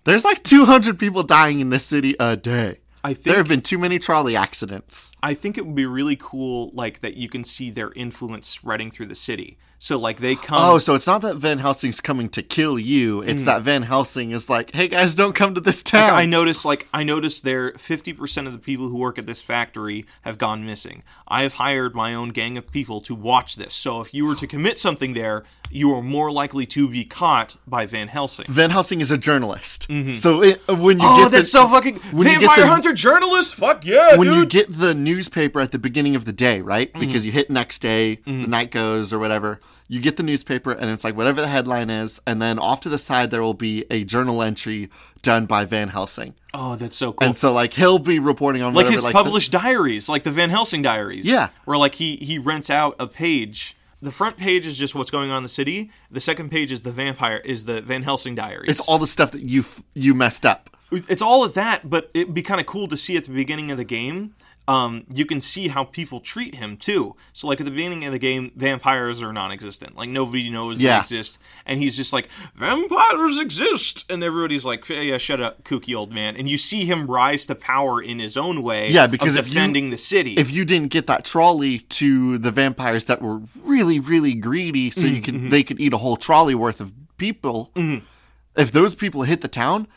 There's 0.05 0.23
like 0.23 0.41
200 0.43 0.97
people 0.97 1.21
dying 1.21 1.59
in 1.59 1.69
this 1.69 1.85
city 1.85 2.15
a 2.17 2.37
day. 2.37 2.77
I 3.03 3.13
think 3.13 3.25
There 3.25 3.35
have 3.35 3.49
been 3.49 3.59
too 3.59 3.77
many 3.77 3.99
trolley 3.99 4.37
accidents. 4.37 5.11
I 5.21 5.33
think 5.33 5.57
it 5.57 5.65
would 5.65 5.75
be 5.75 5.85
really 5.85 6.15
cool, 6.15 6.71
like 6.73 7.01
that 7.01 7.17
you 7.17 7.27
can 7.27 7.43
see 7.43 7.69
their 7.71 7.91
influence 7.91 8.47
spreading 8.47 8.89
through 8.89 9.07
the 9.07 9.15
city. 9.15 9.57
So 9.79 9.99
like 9.99 10.17
they 10.17 10.35
come. 10.35 10.57
Oh, 10.59 10.79
so 10.79 10.95
it's 10.95 11.05
not 11.05 11.21
that 11.21 11.35
Van 11.35 11.59
Helsing's 11.59 12.01
coming 12.01 12.29
to 12.29 12.41
kill 12.41 12.79
you. 12.79 13.21
It's 13.21 13.43
mm. 13.43 13.45
that 13.45 13.61
Van 13.61 13.83
Helsing 13.83 14.31
is 14.31 14.49
like, 14.49 14.73
hey 14.73 14.87
guys, 14.87 15.13
don't 15.13 15.35
come 15.35 15.53
to 15.53 15.61
this 15.61 15.83
town. 15.83 16.09
I 16.09 16.25
noticed, 16.25 16.65
like, 16.65 16.87
I 16.93 17.03
noticed 17.03 17.43
there, 17.43 17.73
fifty 17.73 18.11
percent 18.11 18.47
of 18.47 18.53
the 18.53 18.59
people 18.59 18.89
who 18.89 18.97
work 18.97 19.19
at 19.19 19.27
this 19.27 19.41
factory 19.41 20.05
have 20.23 20.39
gone 20.39 20.65
missing. 20.65 21.03
I 21.27 21.43
have 21.43 21.53
hired 21.53 21.93
my 21.93 22.15
own 22.15 22.29
gang 22.29 22.57
of 22.57 22.71
people 22.71 23.01
to 23.01 23.13
watch 23.13 23.55
this. 23.55 23.73
So 23.73 24.01
if 24.01 24.13
you 24.13 24.25
were 24.25 24.35
to 24.35 24.47
commit 24.47 24.79
something 24.79 25.13
there, 25.13 25.43
you 25.69 25.93
are 25.93 26.01
more 26.01 26.31
likely 26.31 26.65
to 26.65 26.89
be 26.89 27.05
caught 27.05 27.57
by 27.67 27.85
Van 27.85 28.07
Helsing. 28.07 28.45
Van 28.47 28.71
Helsing 28.71 28.99
is 28.99 29.11
a 29.11 29.17
journalist. 29.17 29.87
Mm-hmm. 29.89 30.13
So 30.13 30.41
it, 30.41 30.61
uh, 30.67 30.75
when 30.75 30.99
you 30.99 31.05
Oh, 31.07 31.23
get 31.23 31.31
that's 31.33 31.51
the, 31.51 31.59
so 31.59 31.67
fucking 31.67 31.97
when 32.11 32.27
you 32.27 32.39
get 32.39 32.47
vampire 32.47 32.65
the- 32.65 32.71
hunter 32.71 32.93
journalist. 32.93 33.53
Fuck 33.53 33.85
yeah, 33.85 34.15
when 34.15 34.31
you 34.33 34.45
get 34.45 34.75
the 34.75 34.95
newspaper 34.95 35.59
at 35.59 35.71
the 35.71 35.79
beginning 35.79 36.15
of 36.15 36.25
the 36.25 36.33
day, 36.33 36.61
right? 36.61 36.89
Mm-hmm. 36.89 36.99
Because 36.99 37.25
you 37.27 37.31
hit 37.31 37.51
next 37.51 37.79
day, 37.79 38.15
the 38.15 38.31
mm-hmm. 38.31 38.49
night 38.49 38.71
goes 38.71 39.13
or 39.13 39.19
whatever. 39.19 39.59
You 39.89 39.99
get 40.01 40.17
the 40.17 40.23
newspaper 40.23 40.71
and 40.73 40.89
it's 40.91 41.03
like 41.03 41.15
whatever 41.15 41.39
the 41.41 41.47
headline 41.47 41.89
is, 41.89 42.19
and 42.27 42.41
then 42.41 42.59
off 42.59 42.81
to 42.81 42.89
the 42.89 42.97
side 42.99 43.31
there 43.31 43.41
will 43.41 43.53
be 43.53 43.85
a 43.89 44.03
journal 44.03 44.43
entry 44.43 44.89
done 45.21 45.45
by 45.45 45.63
Van 45.65 45.89
Helsing. 45.89 46.33
oh, 46.53 46.75
that's 46.75 46.95
so 46.97 47.13
cool. 47.13 47.25
And 47.27 47.37
so 47.37 47.53
like 47.53 47.73
he'll 47.73 47.99
be 47.99 48.19
reporting 48.19 48.61
on 48.63 48.73
like 48.73 48.85
whatever 48.85 48.93
his 48.93 49.03
like 49.03 49.13
the- 49.13 49.23
published 49.23 49.51
diaries, 49.51 50.09
like 50.09 50.23
the 50.23 50.31
Van 50.31 50.49
Helsing 50.49 50.81
diaries. 50.81 51.25
Yeah. 51.27 51.49
where 51.65 51.77
like 51.77 51.95
he 51.95 52.17
he 52.17 52.37
rents 52.37 52.69
out 52.69 52.95
a 52.99 53.07
page. 53.07 53.75
The 54.01 54.11
front 54.11 54.37
page 54.37 54.67
is 54.67 54.77
just 54.77 54.93
what's 54.93 55.09
going 55.09 55.31
on 55.31 55.37
in 55.37 55.43
the 55.43 55.49
city. 55.49 55.89
The 56.11 56.19
second 56.19 56.51
page 56.51 56.71
is 56.71 56.81
the 56.81 56.91
vampire 56.91 57.37
is 57.37 57.65
the 57.65 57.81
Van 57.81 58.03
Helsing 58.03 58.35
diaries. 58.35 58.69
it's 58.69 58.81
all 58.81 58.99
the 58.99 59.07
stuff 59.07 59.31
that 59.31 59.41
you 59.41 59.63
you 59.95 60.13
messed 60.13 60.45
up. 60.45 60.69
it's 60.91 61.21
all 61.21 61.43
of 61.43 61.53
that, 61.55 61.89
but 61.89 62.09
it'd 62.13 62.33
be 62.33 62.43
kind 62.43 62.59
of 62.61 62.67
cool 62.67 62.87
to 62.89 62.97
see 62.97 63.17
at 63.17 63.25
the 63.25 63.31
beginning 63.31 63.71
of 63.71 63.77
the 63.77 63.83
game. 63.83 64.35
Um, 64.69 65.05
you 65.15 65.25
can 65.25 65.39
see 65.39 65.69
how 65.69 65.85
people 65.85 66.19
treat 66.19 66.55
him 66.55 66.75
too. 66.75 67.15
So, 67.31 67.47
like 67.47 67.61
at 67.61 67.65
the 67.65 67.71
beginning 67.71 68.03
of 68.03 68.11
the 68.11 68.19
game, 68.19 68.51
vampires 68.55 69.21
are 69.21 69.31
non-existent. 69.31 69.95
Like 69.95 70.09
nobody 70.09 70.49
knows 70.49 70.81
Yeah. 70.81 70.95
they 70.97 71.01
exist, 71.01 71.39
and 71.65 71.79
he's 71.79 71.95
just 71.95 72.11
like, 72.11 72.27
"Vampires 72.53 73.39
exist," 73.39 74.03
and 74.09 74.21
everybody's 74.23 74.65
like, 74.65 74.87
"Yeah, 74.89 75.17
shut 75.17 75.39
up, 75.39 75.63
kooky 75.63 75.95
old 75.95 76.11
man." 76.11 76.35
And 76.35 76.49
you 76.49 76.57
see 76.57 76.83
him 76.85 77.07
rise 77.07 77.45
to 77.45 77.55
power 77.55 78.01
in 78.01 78.19
his 78.19 78.35
own 78.35 78.61
way. 78.61 78.91
Yeah, 78.91 79.07
because 79.07 79.35
of 79.35 79.45
if 79.45 79.47
you- 79.47 79.53
defending 79.53 79.89
the 79.89 79.97
city. 79.97 80.33
If 80.33 80.51
you 80.51 80.65
didn't 80.65 80.89
get 80.91 81.07
that 81.07 81.23
trolley 81.23 81.79
to 81.79 82.37
the 82.37 82.51
vampires 82.51 83.05
that 83.05 83.21
were 83.21 83.39
really 83.63 83.99
really 84.01 84.33
greedy, 84.33 84.91
so 84.91 85.03
Mm-hmm, 85.03 85.15
you 85.15 85.21
could 85.21 85.51
they 85.51 85.63
could 85.63 85.79
eat 85.79 85.93
a 85.93 85.97
whole 85.97 86.17
trolley 86.17 86.55
worth 86.55 86.81
of 86.81 86.91
people. 87.17 87.71
If 88.55 88.71
those 88.71 88.95
people 88.95 89.23
hit 89.23 89.41
the 89.41 89.47
town, 89.47 89.87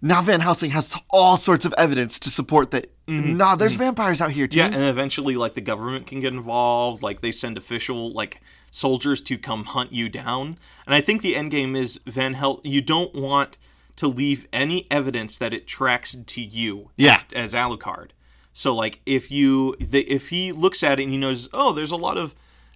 now 0.00 0.22
Van 0.22 0.40
Helsing 0.40 0.70
has 0.70 0.94
all 1.10 1.36
sorts 1.36 1.64
of 1.64 1.74
evidence 1.76 2.18
to 2.20 2.30
support 2.30 2.70
that. 2.70 2.90
Nah, 3.12 3.54
there's 3.54 3.74
vampires 3.74 4.20
out 4.20 4.30
here 4.30 4.46
too. 4.46 4.60
Mm-hmm. 4.60 4.72
Yeah, 4.72 4.78
and 4.78 4.88
eventually, 4.88 5.36
like 5.36 5.54
the 5.54 5.60
government 5.60 6.06
can 6.06 6.20
get 6.20 6.32
involved. 6.32 7.02
Like 7.02 7.20
they 7.20 7.30
send 7.30 7.56
official 7.56 8.12
like 8.12 8.40
soldiers 8.70 9.20
to 9.20 9.38
come 9.38 9.64
hunt 9.64 9.92
you 9.92 10.08
down. 10.08 10.56
And 10.86 10.94
I 10.94 11.00
think 11.00 11.22
the 11.22 11.36
end 11.36 11.50
game 11.50 11.76
is 11.76 12.00
Van 12.06 12.34
Hel. 12.34 12.60
You 12.64 12.80
don't 12.80 13.14
want 13.14 13.58
to 13.96 14.08
leave 14.08 14.48
any 14.52 14.86
evidence 14.90 15.36
that 15.38 15.52
it 15.52 15.66
tracks 15.66 16.14
to 16.14 16.40
you. 16.40 16.90
Yeah. 16.96 17.18
As, 17.34 17.52
as 17.52 17.54
Alucard. 17.54 18.10
So 18.52 18.74
like 18.74 19.00
if 19.06 19.30
you 19.30 19.76
the, 19.78 20.00
if 20.02 20.30
he 20.30 20.52
looks 20.52 20.82
at 20.82 20.98
it 20.98 21.04
and 21.04 21.12
he 21.12 21.18
knows, 21.18 21.48
oh, 21.52 21.72
there's 21.72 21.90
a 21.90 21.96
lot 21.96 22.18
of 22.18 22.34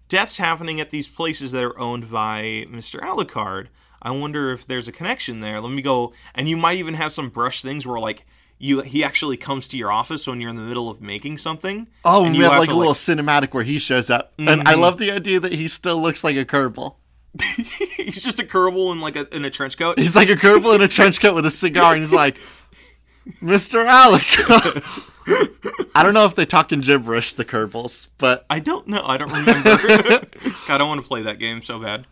deaths 0.08 0.38
happening 0.38 0.80
at 0.80 0.90
these 0.90 1.08
places 1.08 1.52
that 1.52 1.64
are 1.64 1.78
owned 1.78 2.10
by 2.10 2.66
Mr. 2.70 3.00
Alucard. 3.00 3.66
I 4.02 4.10
wonder 4.10 4.52
if 4.52 4.66
there's 4.66 4.86
a 4.86 4.92
connection 4.92 5.40
there. 5.40 5.60
Let 5.60 5.72
me 5.72 5.82
go. 5.82 6.12
And 6.34 6.48
you 6.48 6.56
might 6.56 6.78
even 6.78 6.94
have 6.94 7.12
some 7.12 7.30
brush 7.30 7.62
things 7.62 7.86
where 7.86 7.98
like. 7.98 8.26
You, 8.58 8.80
he 8.80 9.04
actually 9.04 9.36
comes 9.36 9.68
to 9.68 9.76
your 9.76 9.92
office 9.92 10.26
when 10.26 10.40
you're 10.40 10.48
in 10.48 10.56
the 10.56 10.62
middle 10.62 10.88
of 10.88 11.00
making 11.02 11.36
something. 11.38 11.88
Oh, 12.04 12.24
and 12.24 12.32
we 12.32 12.38
you 12.38 12.44
have, 12.44 12.58
like 12.58 12.70
a 12.70 12.74
little 12.74 12.94
cinematic 12.94 13.52
where 13.52 13.64
he 13.64 13.78
shows 13.78 14.08
up, 14.08 14.32
and 14.38 14.48
Mm-hmm. 14.48 14.68
I 14.68 14.74
love 14.74 14.96
the 14.98 15.10
idea 15.10 15.38
that 15.40 15.52
he 15.52 15.68
still 15.68 16.00
looks 16.00 16.24
like 16.24 16.36
a 16.36 16.44
Kerbal. 16.44 16.96
he's 17.96 18.24
just 18.24 18.40
a 18.40 18.44
Kerbal 18.44 18.92
in 18.92 19.00
like 19.00 19.14
a 19.14 19.34
in 19.36 19.44
a 19.44 19.50
trench 19.50 19.76
coat. 19.76 19.98
He's 19.98 20.16
like 20.16 20.30
a 20.30 20.36
Kerbal 20.36 20.74
in 20.74 20.80
a 20.80 20.88
trench 20.88 21.20
coat 21.20 21.34
with 21.34 21.44
a 21.44 21.50
cigar, 21.50 21.92
and 21.92 22.00
he's 22.00 22.12
like, 22.12 22.38
"Mr. 23.42 23.84
Alec." 23.84 24.24
I 25.94 26.02
don't 26.02 26.14
know 26.14 26.24
if 26.24 26.34
they 26.34 26.46
talk 26.46 26.72
in 26.72 26.80
gibberish, 26.80 27.32
the 27.34 27.44
Kerbals, 27.44 28.08
but 28.16 28.46
I 28.48 28.60
don't 28.60 28.86
know. 28.88 29.02
I 29.04 29.18
don't 29.18 29.32
remember. 29.32 29.76
God, 29.82 30.26
I 30.68 30.78
don't 30.78 30.88
want 30.88 31.02
to 31.02 31.06
play 31.06 31.22
that 31.22 31.38
game 31.38 31.62
so 31.62 31.78
bad. 31.80 32.06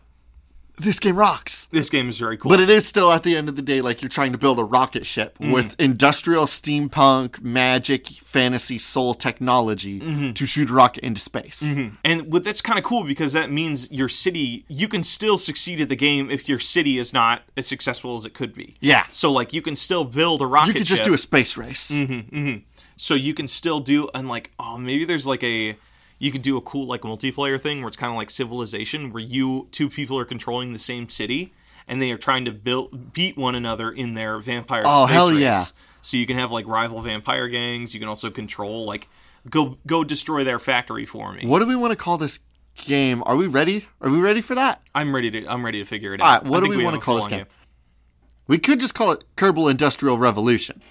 This 0.77 0.99
game 0.99 1.15
rocks. 1.15 1.65
This 1.71 1.89
game 1.89 2.09
is 2.09 2.17
very 2.17 2.37
cool. 2.37 2.49
But 2.49 2.59
it 2.59 2.69
is 2.69 2.85
still 2.85 3.11
at 3.11 3.23
the 3.23 3.35
end 3.35 3.49
of 3.49 3.55
the 3.55 3.61
day 3.61 3.81
like 3.81 4.01
you're 4.01 4.09
trying 4.09 4.31
to 4.33 4.37
build 4.37 4.59
a 4.59 4.63
rocket 4.63 5.05
ship 5.05 5.37
Mm-hmm. 5.39 5.51
with 5.51 5.75
industrial 5.79 6.45
steampunk 6.45 7.41
magic 7.41 8.07
fantasy 8.07 8.77
soul 8.79 9.13
technology 9.13 9.99
Mm-hmm. 9.99 10.31
to 10.33 10.45
shoot 10.45 10.69
a 10.69 10.73
rocket 10.73 11.03
into 11.03 11.19
space. 11.21 11.63
and 12.03 12.31
what 12.31 12.43
that's 12.43 12.61
kind 12.61 12.77
of 12.79 12.85
cool 12.85 13.03
because 13.03 13.33
that 13.33 13.51
means 13.51 13.89
your 13.91 14.09
city 14.09 14.65
you 14.67 14.87
can 14.87 15.03
still 15.03 15.37
succeed 15.37 15.79
at 15.81 15.89
the 15.89 15.95
game 15.95 16.29
if 16.29 16.47
your 16.49 16.59
city 16.59 16.97
is 16.97 17.13
not 17.13 17.43
as 17.57 17.65
successful 17.67 18.15
as 18.15 18.25
it 18.25 18.33
could 18.33 18.53
be. 18.53 18.75
Yeah. 18.79 19.05
So 19.11 19.31
like 19.31 19.53
you 19.53 19.61
can 19.61 19.75
still 19.75 20.05
build 20.05 20.41
a 20.41 20.47
rocket 20.47 20.67
You 20.67 20.73
could 20.73 20.85
just 20.87 20.99
ship. 21.03 21.07
do 21.07 21.13
a 21.13 21.17
space 21.17 21.57
race. 21.57 21.91
Mm-hmm. 21.91 22.57
so 22.97 23.13
you 23.13 23.33
can 23.33 23.47
still 23.47 23.79
do 23.79 24.09
and 24.13 24.27
like 24.27 24.51
oh 24.59 24.77
maybe 24.77 25.05
there's 25.05 25.25
like 25.27 25.43
a 25.43 25.77
you 26.19 26.31
could 26.31 26.41
do 26.41 26.55
a 26.57 26.61
cool 26.61 26.85
like 26.87 27.01
multiplayer 27.01 27.59
thing 27.59 27.79
where 27.81 27.87
it's 27.87 27.97
kind 27.97 28.11
of 28.11 28.17
like 28.17 28.29
civilization 28.29 29.11
where 29.11 29.21
you 29.23 29.67
two 29.71 29.89
people 29.89 30.17
are 30.17 30.25
controlling 30.25 30.73
the 30.73 30.79
same 30.79 31.09
city 31.09 31.53
and 31.87 32.01
they 32.01 32.11
are 32.11 32.17
trying 32.17 32.45
to 32.45 32.51
build 32.51 33.13
beat 33.13 33.37
one 33.37 33.53
another 33.55 33.91
in 33.91 34.13
their 34.13 34.39
vampire 34.39 34.81
Oh, 34.85 35.05
hell 35.05 35.31
race. 35.31 35.39
yeah. 35.41 35.65
so 36.01 36.17
you 36.17 36.25
can 36.25 36.37
have 36.37 36.51
like 36.51 36.65
rival 36.67 37.01
vampire 37.01 37.47
gangs 37.47 37.93
you 37.93 37.99
can 37.99 38.09
also 38.09 38.29
control 38.29 38.85
like 38.85 39.07
go 39.49 39.77
go 39.85 40.03
destroy 40.03 40.43
their 40.43 40.57
factory 40.59 41.05
for 41.05 41.33
me 41.33 41.45
What 41.45 41.59
do 41.59 41.67
we 41.67 41.75
want 41.75 41.91
to 41.91 41.95
call 41.97 42.17
this 42.17 42.39
game? 42.75 43.21
Are 43.25 43.35
we 43.37 43.47
ready? 43.47 43.87
Are 44.01 44.09
we 44.09 44.19
ready 44.19 44.41
for 44.41 44.55
that? 44.55 44.81
i'm 44.95 45.13
ready 45.13 45.29
to 45.31 45.45
i'm 45.47 45.63
ready 45.63 45.79
to 45.79 45.85
figure 45.85 46.13
it 46.13 46.21
out 46.21 46.43
right, 46.43 46.49
what 46.49 46.59
do 46.61 46.65
think 46.67 46.77
we 46.77 46.83
wanna 46.83 46.99
call 46.99 47.15
this 47.15 47.25
full-on 47.25 47.39
game? 47.43 47.47
We 48.47 48.57
could 48.59 48.79
just 48.79 48.93
call 48.95 49.11
it 49.11 49.23
Kerbal 49.35 49.69
Industrial 49.71 50.17
Revolution. 50.17 50.81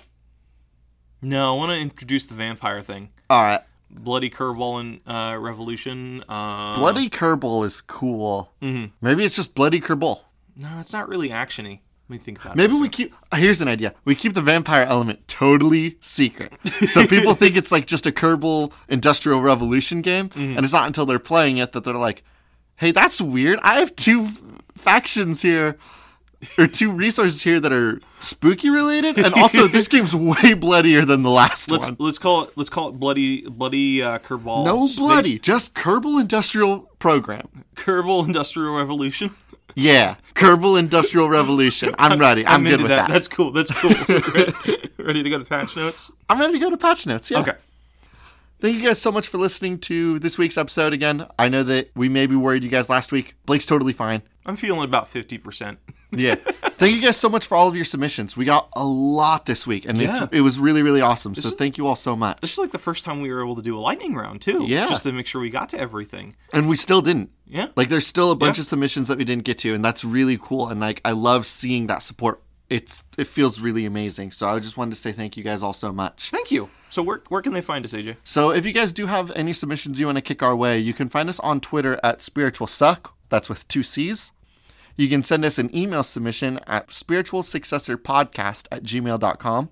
no 1.23 1.55
i 1.55 1.57
want 1.57 1.73
to 1.73 1.79
introduce 1.81 2.27
the 2.27 2.35
vampire 2.35 2.81
thing 2.83 3.09
All 3.31 3.43
right. 3.43 3.61
Bloody 3.95 4.29
curveball 4.29 4.81
and 4.81 5.01
uh, 5.07 5.37
revolution 5.39 6.23
uh 6.29 6.75
Bloody 6.77 7.09
Kerbal 7.09 7.65
is 7.65 7.81
cool. 7.81 8.53
Maybe 8.61 9.25
it's 9.25 9.37
just 9.37 9.55
Bloody 9.55 9.81
Kerbal. 9.81 10.21
no 10.57 10.69
it's 10.81 10.93
not 10.93 11.09
really 11.09 11.29
actiony 11.31 11.81
let 12.09 12.11
me 12.11 12.19
think 12.19 12.39
about 12.45 12.53
it 12.55 12.57
Maybe 12.59 12.75
we 12.75 12.89
keep. 12.91 13.15
Here's 13.35 13.63
an 13.63 13.69
idea. 13.69 13.95
We 14.05 14.15
keep 14.15 14.35
the 14.35 14.43
vampire 14.43 14.83
element 14.83 15.27
totally 15.27 15.97
secret, 16.01 16.53
so 16.87 17.07
people 17.15 17.33
think 17.35 17.57
it's 17.57 17.73
like 17.73 17.87
just 17.87 18.05
a 18.05 18.13
Kerbal 18.13 18.73
Industrial 18.89 19.41
Revolution 19.41 20.03
game, 20.03 20.29
and 20.35 20.59
it's 20.61 20.73
not 20.75 20.87
until 20.87 21.07
they're 21.07 21.19
playing 21.19 21.57
it 21.57 21.73
that 21.73 21.85
they're 21.85 21.95
like, 21.95 22.23
"Hey, 22.77 22.91
that's 22.91 23.23
weird. 23.23 23.59
I 23.63 23.77
have 23.79 23.97
two 23.97 24.29
factions 24.77 25.41
here." 25.41 25.79
Or 26.59 26.67
two 26.67 26.91
resources 26.91 27.43
here 27.43 27.61
that 27.61 27.73
are 27.73 28.01
spooky 28.19 28.71
related, 28.71 29.19
and 29.19 29.35
also 29.35 29.67
this 29.69 29.89
game's 29.89 30.15
way 30.15 30.55
bloodier 30.55 31.05
than 31.05 31.23
the 31.23 31.31
last 31.31 31.71
Let's 31.71 31.89
one. 31.89 31.97
let's 31.99 32.19
call 32.19 32.45
it 32.45 32.51
let's 32.57 32.71
call 32.71 32.89
it 32.89 32.93
bloody 32.93 33.43
bloody 33.49 34.03
uh, 34.03 34.19
curveball. 34.19 34.65
No 34.65 34.87
space- 34.87 34.99
bloody, 34.99 35.39
just 35.39 35.75
Kerbal 35.75 36.21
Industrial 36.21 36.91
Program. 36.99 37.65
Kerbal 37.77 38.27
Industrial 38.27 38.77
Revolution. 38.77 39.35
Yeah, 39.75 40.17
Kerbal 40.35 40.79
Industrial 40.79 41.29
Revolution. 41.29 41.95
I'm 41.99 42.19
ready. 42.19 42.47
I'm, 42.47 42.63
good 42.63 42.75
into 42.75 42.85
with 42.85 42.91
that. 42.91 43.09
that. 43.09 43.13
That's 43.13 43.27
cool. 43.29 43.51
That's 43.51 43.73
cool. 43.73 43.91
ready, 44.35 44.81
ready 44.99 45.23
to 45.25 45.31
go 45.31 45.39
to 45.39 45.45
patch 45.45 45.77
notes? 45.77 46.13
I'm 46.29 46.39
ready 46.39 46.53
to 46.53 46.59
go 46.61 46.71
to 46.71 46.77
patch 46.77 47.07
notes. 47.07 47.31
Yeah. 47.31 47.41
Okay. 47.41 47.55
Thank 48.61 48.77
you 48.77 48.83
guys 48.83 49.01
so 49.01 49.11
much 49.13 49.27
for 49.29 49.37
listening 49.39 49.79
to 49.81 50.19
this 50.21 50.39
week's 50.39 50.57
episode 50.57 50.93
again. 50.93 51.27
I 51.39 51.49
know 51.49 51.65
that 51.65 51.91
we 51.97 52.09
may 52.09 52.27
be 52.27 52.37
worried 52.37 52.63
you 52.65 52.71
guys 52.71 52.89
last 52.89 53.13
week. 53.13 53.35
Blake's 53.47 53.67
totally 53.67 53.93
fine. 53.93 54.23
I'm 54.47 54.57
feeling 54.57 54.85
about 54.85 55.09
fifty 55.09 55.39
percent. 55.39 55.79
Yeah. 56.19 56.35
thank 56.79 56.95
you 56.95 57.01
guys 57.03 57.17
so 57.17 57.29
much 57.29 57.47
for 57.47 57.57
all 57.57 57.69
of 57.69 57.77
your 57.77 57.85
submissions. 57.85 58.37
We 58.37 58.45
got 58.45 58.69
a 58.77 58.85
lot 58.85 59.47
this 59.47 59.67
week, 59.67 59.85
and 59.87 59.99
Yeah. 60.01 60.25
it's, 60.25 60.33
it 60.35 60.41
was 60.41 60.59
really, 60.59 60.83
really 60.83 61.01
awesome. 61.01 61.35
So 61.35 61.51
thank 61.51 61.79
you 61.79 61.87
all 61.87 61.97
so 61.97 62.15
much. 62.17 62.41
This 62.41 62.53
is 62.53 62.59
like 62.59 62.73
the 62.73 62.79
first 62.79 63.05
time 63.05 63.21
we 63.21 63.33
were 63.33 63.43
able 63.43 63.57
to 63.57 63.63
do 63.63 63.77
a 63.77 63.81
lightning 63.81 64.15
round 64.15 64.41
too. 64.43 64.65
Yeah. 64.65 64.87
Just 64.89 65.03
to 65.05 65.13
make 65.13 65.27
sure 65.27 65.41
we 65.41 65.51
got 65.51 65.69
to 65.71 65.79
everything. 65.79 66.37
And 66.53 66.69
we 66.69 66.77
still 66.77 67.03
didn't. 67.03 67.31
Yeah. 67.47 67.69
Like, 67.77 67.89
there's 67.89 68.07
still 68.07 68.31
a 68.31 68.37
bunch 68.37 68.57
Yeah. 68.59 68.63
of 68.63 68.67
submissions 68.67 69.09
that 69.09 69.19
we 69.19 69.25
didn't 69.25 69.45
get 69.45 69.59
to, 69.59 69.75
and 69.75 69.85
that's 69.85 70.05
really 70.05 70.39
cool. 70.41 70.69
And 70.69 70.81
like, 70.81 71.01
I 71.05 71.13
love 71.13 71.47
seeing 71.47 71.87
that 71.89 72.03
support. 72.03 72.41
It's 72.71 73.05
it 73.19 73.27
feels 73.27 73.61
really 73.61 73.85
amazing. 73.85 74.31
So 74.33 74.49
I 74.49 74.59
just 74.59 74.79
wanted 74.79 74.95
to 74.95 75.01
say 75.01 75.13
thank 75.13 75.37
you 75.37 75.45
guys 75.45 75.63
all 75.63 75.75
so 75.75 75.93
much. 75.93 76.31
Thank 76.31 76.51
you. 76.51 76.71
So 76.89 77.03
where 77.03 77.23
where 77.29 77.43
can 77.43 77.53
they 77.53 77.61
find 77.61 77.85
us, 77.85 77.93
AJ? 77.93 78.17
So 78.25 78.53
if 78.53 78.65
you 78.65 78.73
guys 78.73 78.93
do 78.95 79.07
have 79.07 79.31
any 79.37 79.53
submissions 79.53 80.01
you 80.01 80.07
want 80.07 80.17
to 80.17 80.23
kick 80.23 80.43
our 80.43 80.57
way, 80.57 80.79
you 80.79 80.95
can 80.95 81.11
find 81.11 81.29
us 81.29 81.39
on 81.41 81.61
Twitter 81.61 82.01
at 82.03 82.23
Spiritual 82.23 82.67
Succ. 82.67 83.11
That's 83.29 83.51
with 83.51 83.69
two 83.69 83.83
C's. 83.83 84.33
You 84.97 85.09
can 85.09 85.23
send 85.23 85.45
us 85.45 85.59
an 85.59 85.75
email 85.77 86.03
submission 86.03 86.61
at 86.67 86.89
spiritualsuccessorpodcast 86.89 88.69
at 88.71 88.83
gmail.com. 88.83 89.71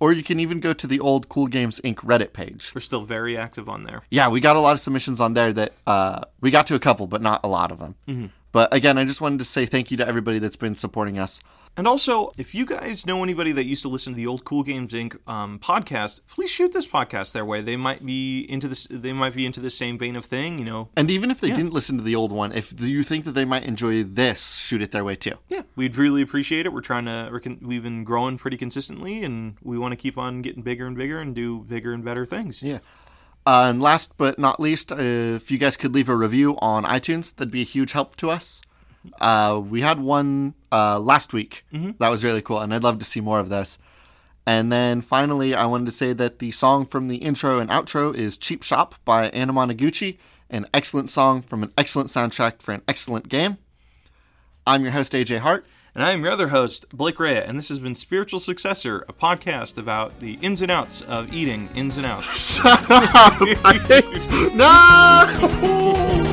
Or 0.00 0.12
you 0.12 0.22
can 0.22 0.40
even 0.40 0.60
go 0.60 0.72
to 0.72 0.86
the 0.86 0.98
old 1.00 1.28
Cool 1.28 1.46
Games 1.46 1.80
Inc. 1.84 1.96
Reddit 1.96 2.32
page. 2.32 2.72
We're 2.74 2.80
still 2.80 3.04
very 3.04 3.38
active 3.38 3.68
on 3.68 3.84
there. 3.84 4.02
Yeah, 4.10 4.28
we 4.28 4.40
got 4.40 4.56
a 4.56 4.60
lot 4.60 4.72
of 4.72 4.80
submissions 4.80 5.20
on 5.20 5.34
there 5.34 5.52
that 5.52 5.72
uh, 5.86 6.22
we 6.40 6.50
got 6.50 6.66
to 6.66 6.74
a 6.74 6.80
couple, 6.80 7.06
but 7.06 7.22
not 7.22 7.40
a 7.44 7.48
lot 7.48 7.70
of 7.70 7.78
them. 7.78 8.32
But 8.54 8.72
again, 8.72 8.98
I 8.98 9.04
just 9.04 9.20
wanted 9.20 9.40
to 9.40 9.44
say 9.44 9.66
thank 9.66 9.90
you 9.90 9.96
to 9.96 10.06
everybody 10.06 10.38
that's 10.38 10.54
been 10.54 10.76
supporting 10.76 11.18
us. 11.18 11.40
And 11.76 11.88
also, 11.88 12.30
if 12.38 12.54
you 12.54 12.64
guys 12.64 13.04
know 13.04 13.24
anybody 13.24 13.50
that 13.50 13.64
used 13.64 13.82
to 13.82 13.88
listen 13.88 14.12
to 14.12 14.16
the 14.16 14.28
old 14.28 14.44
Cool 14.44 14.62
Games 14.62 14.92
Inc. 14.92 15.18
Um, 15.28 15.58
podcast, 15.58 16.20
please 16.28 16.50
shoot 16.50 16.72
this 16.72 16.86
podcast 16.86 17.32
their 17.32 17.44
way. 17.44 17.62
They 17.62 17.76
might 17.76 18.06
be 18.06 18.42
into 18.48 18.68
this. 18.68 18.86
They 18.88 19.12
might 19.12 19.34
be 19.34 19.44
into 19.44 19.58
the 19.58 19.70
same 19.70 19.98
vein 19.98 20.14
of 20.14 20.24
thing. 20.24 20.60
You 20.60 20.66
know. 20.66 20.88
And 20.96 21.10
even 21.10 21.32
if 21.32 21.40
they 21.40 21.50
didn't 21.50 21.72
listen 21.72 21.96
to 21.96 22.04
the 22.04 22.14
old 22.14 22.30
one, 22.30 22.52
if 22.52 22.80
you 22.80 23.02
think 23.02 23.24
that 23.24 23.32
they 23.32 23.44
might 23.44 23.64
enjoy 23.64 24.04
this, 24.04 24.54
shoot 24.54 24.82
it 24.82 24.92
their 24.92 25.02
way 25.02 25.16
too. 25.16 25.36
Yeah, 25.48 25.62
we'd 25.74 25.96
really 25.96 26.22
appreciate 26.22 26.64
it. 26.64 26.72
We're 26.72 26.80
trying 26.80 27.06
to. 27.06 27.28
We're 27.32 27.40
con- 27.40 27.58
we've 27.60 27.82
been 27.82 28.04
growing 28.04 28.38
pretty 28.38 28.56
consistently, 28.56 29.24
and 29.24 29.56
we 29.60 29.76
want 29.76 29.90
to 29.90 29.96
keep 29.96 30.16
on 30.16 30.42
getting 30.42 30.62
bigger 30.62 30.86
and 30.86 30.96
bigger 30.96 31.20
and 31.20 31.34
do 31.34 31.64
bigger 31.64 31.92
and 31.92 32.04
better 32.04 32.24
things. 32.24 32.62
Yeah. 32.62 32.78
Uh, 33.46 33.66
and 33.68 33.80
last 33.82 34.16
but 34.16 34.38
not 34.38 34.58
least, 34.58 34.90
uh, 34.90 34.96
if 34.98 35.50
you 35.50 35.58
guys 35.58 35.76
could 35.76 35.94
leave 35.94 36.08
a 36.08 36.16
review 36.16 36.56
on 36.60 36.84
iTunes, 36.84 37.34
that'd 37.34 37.52
be 37.52 37.60
a 37.60 37.64
huge 37.64 37.92
help 37.92 38.16
to 38.16 38.30
us. 38.30 38.62
Uh, 39.20 39.60
we 39.62 39.82
had 39.82 40.00
one 40.00 40.54
uh, 40.72 40.98
last 40.98 41.32
week. 41.34 41.64
That 41.98 42.08
was 42.10 42.24
really 42.24 42.40
cool, 42.40 42.58
and 42.60 42.72
I'd 42.72 42.82
love 42.82 42.98
to 43.00 43.04
see 43.04 43.20
more 43.20 43.38
of 43.40 43.50
this. 43.50 43.78
And 44.46 44.72
then 44.72 45.00
finally, 45.02 45.54
I 45.54 45.66
wanted 45.66 45.86
to 45.86 45.90
say 45.90 46.12
that 46.14 46.38
the 46.38 46.50
song 46.52 46.86
from 46.86 47.08
the 47.08 47.16
intro 47.16 47.58
and 47.58 47.70
outro 47.70 48.14
is 48.14 48.36
Cheap 48.36 48.62
Shop 48.62 48.94
by 49.04 49.28
Anna 49.28 49.52
Monoguchi, 49.52 50.18
an 50.50 50.66
excellent 50.72 51.10
song 51.10 51.42
from 51.42 51.62
an 51.62 51.72
excellent 51.76 52.08
soundtrack 52.08 52.62
for 52.62 52.72
an 52.72 52.82
excellent 52.88 53.28
game. 53.28 53.58
I'm 54.66 54.82
your 54.82 54.92
host, 54.92 55.12
AJ 55.12 55.38
Hart. 55.38 55.66
And 55.94 56.02
I 56.02 56.10
am 56.10 56.24
your 56.24 56.32
other 56.32 56.48
host, 56.48 56.88
Blake 56.88 57.20
Rea, 57.20 57.44
and 57.44 57.56
this 57.56 57.68
has 57.68 57.78
been 57.78 57.94
Spiritual 57.94 58.40
Successor, 58.40 59.04
a 59.08 59.12
podcast 59.12 59.78
about 59.78 60.18
the 60.18 60.40
ins 60.42 60.60
and 60.60 60.68
outs 60.68 61.02
of 61.02 61.32
eating 61.32 61.68
ins 61.76 61.98
and 61.98 62.04
outs. 62.04 62.58
no! 64.56 66.23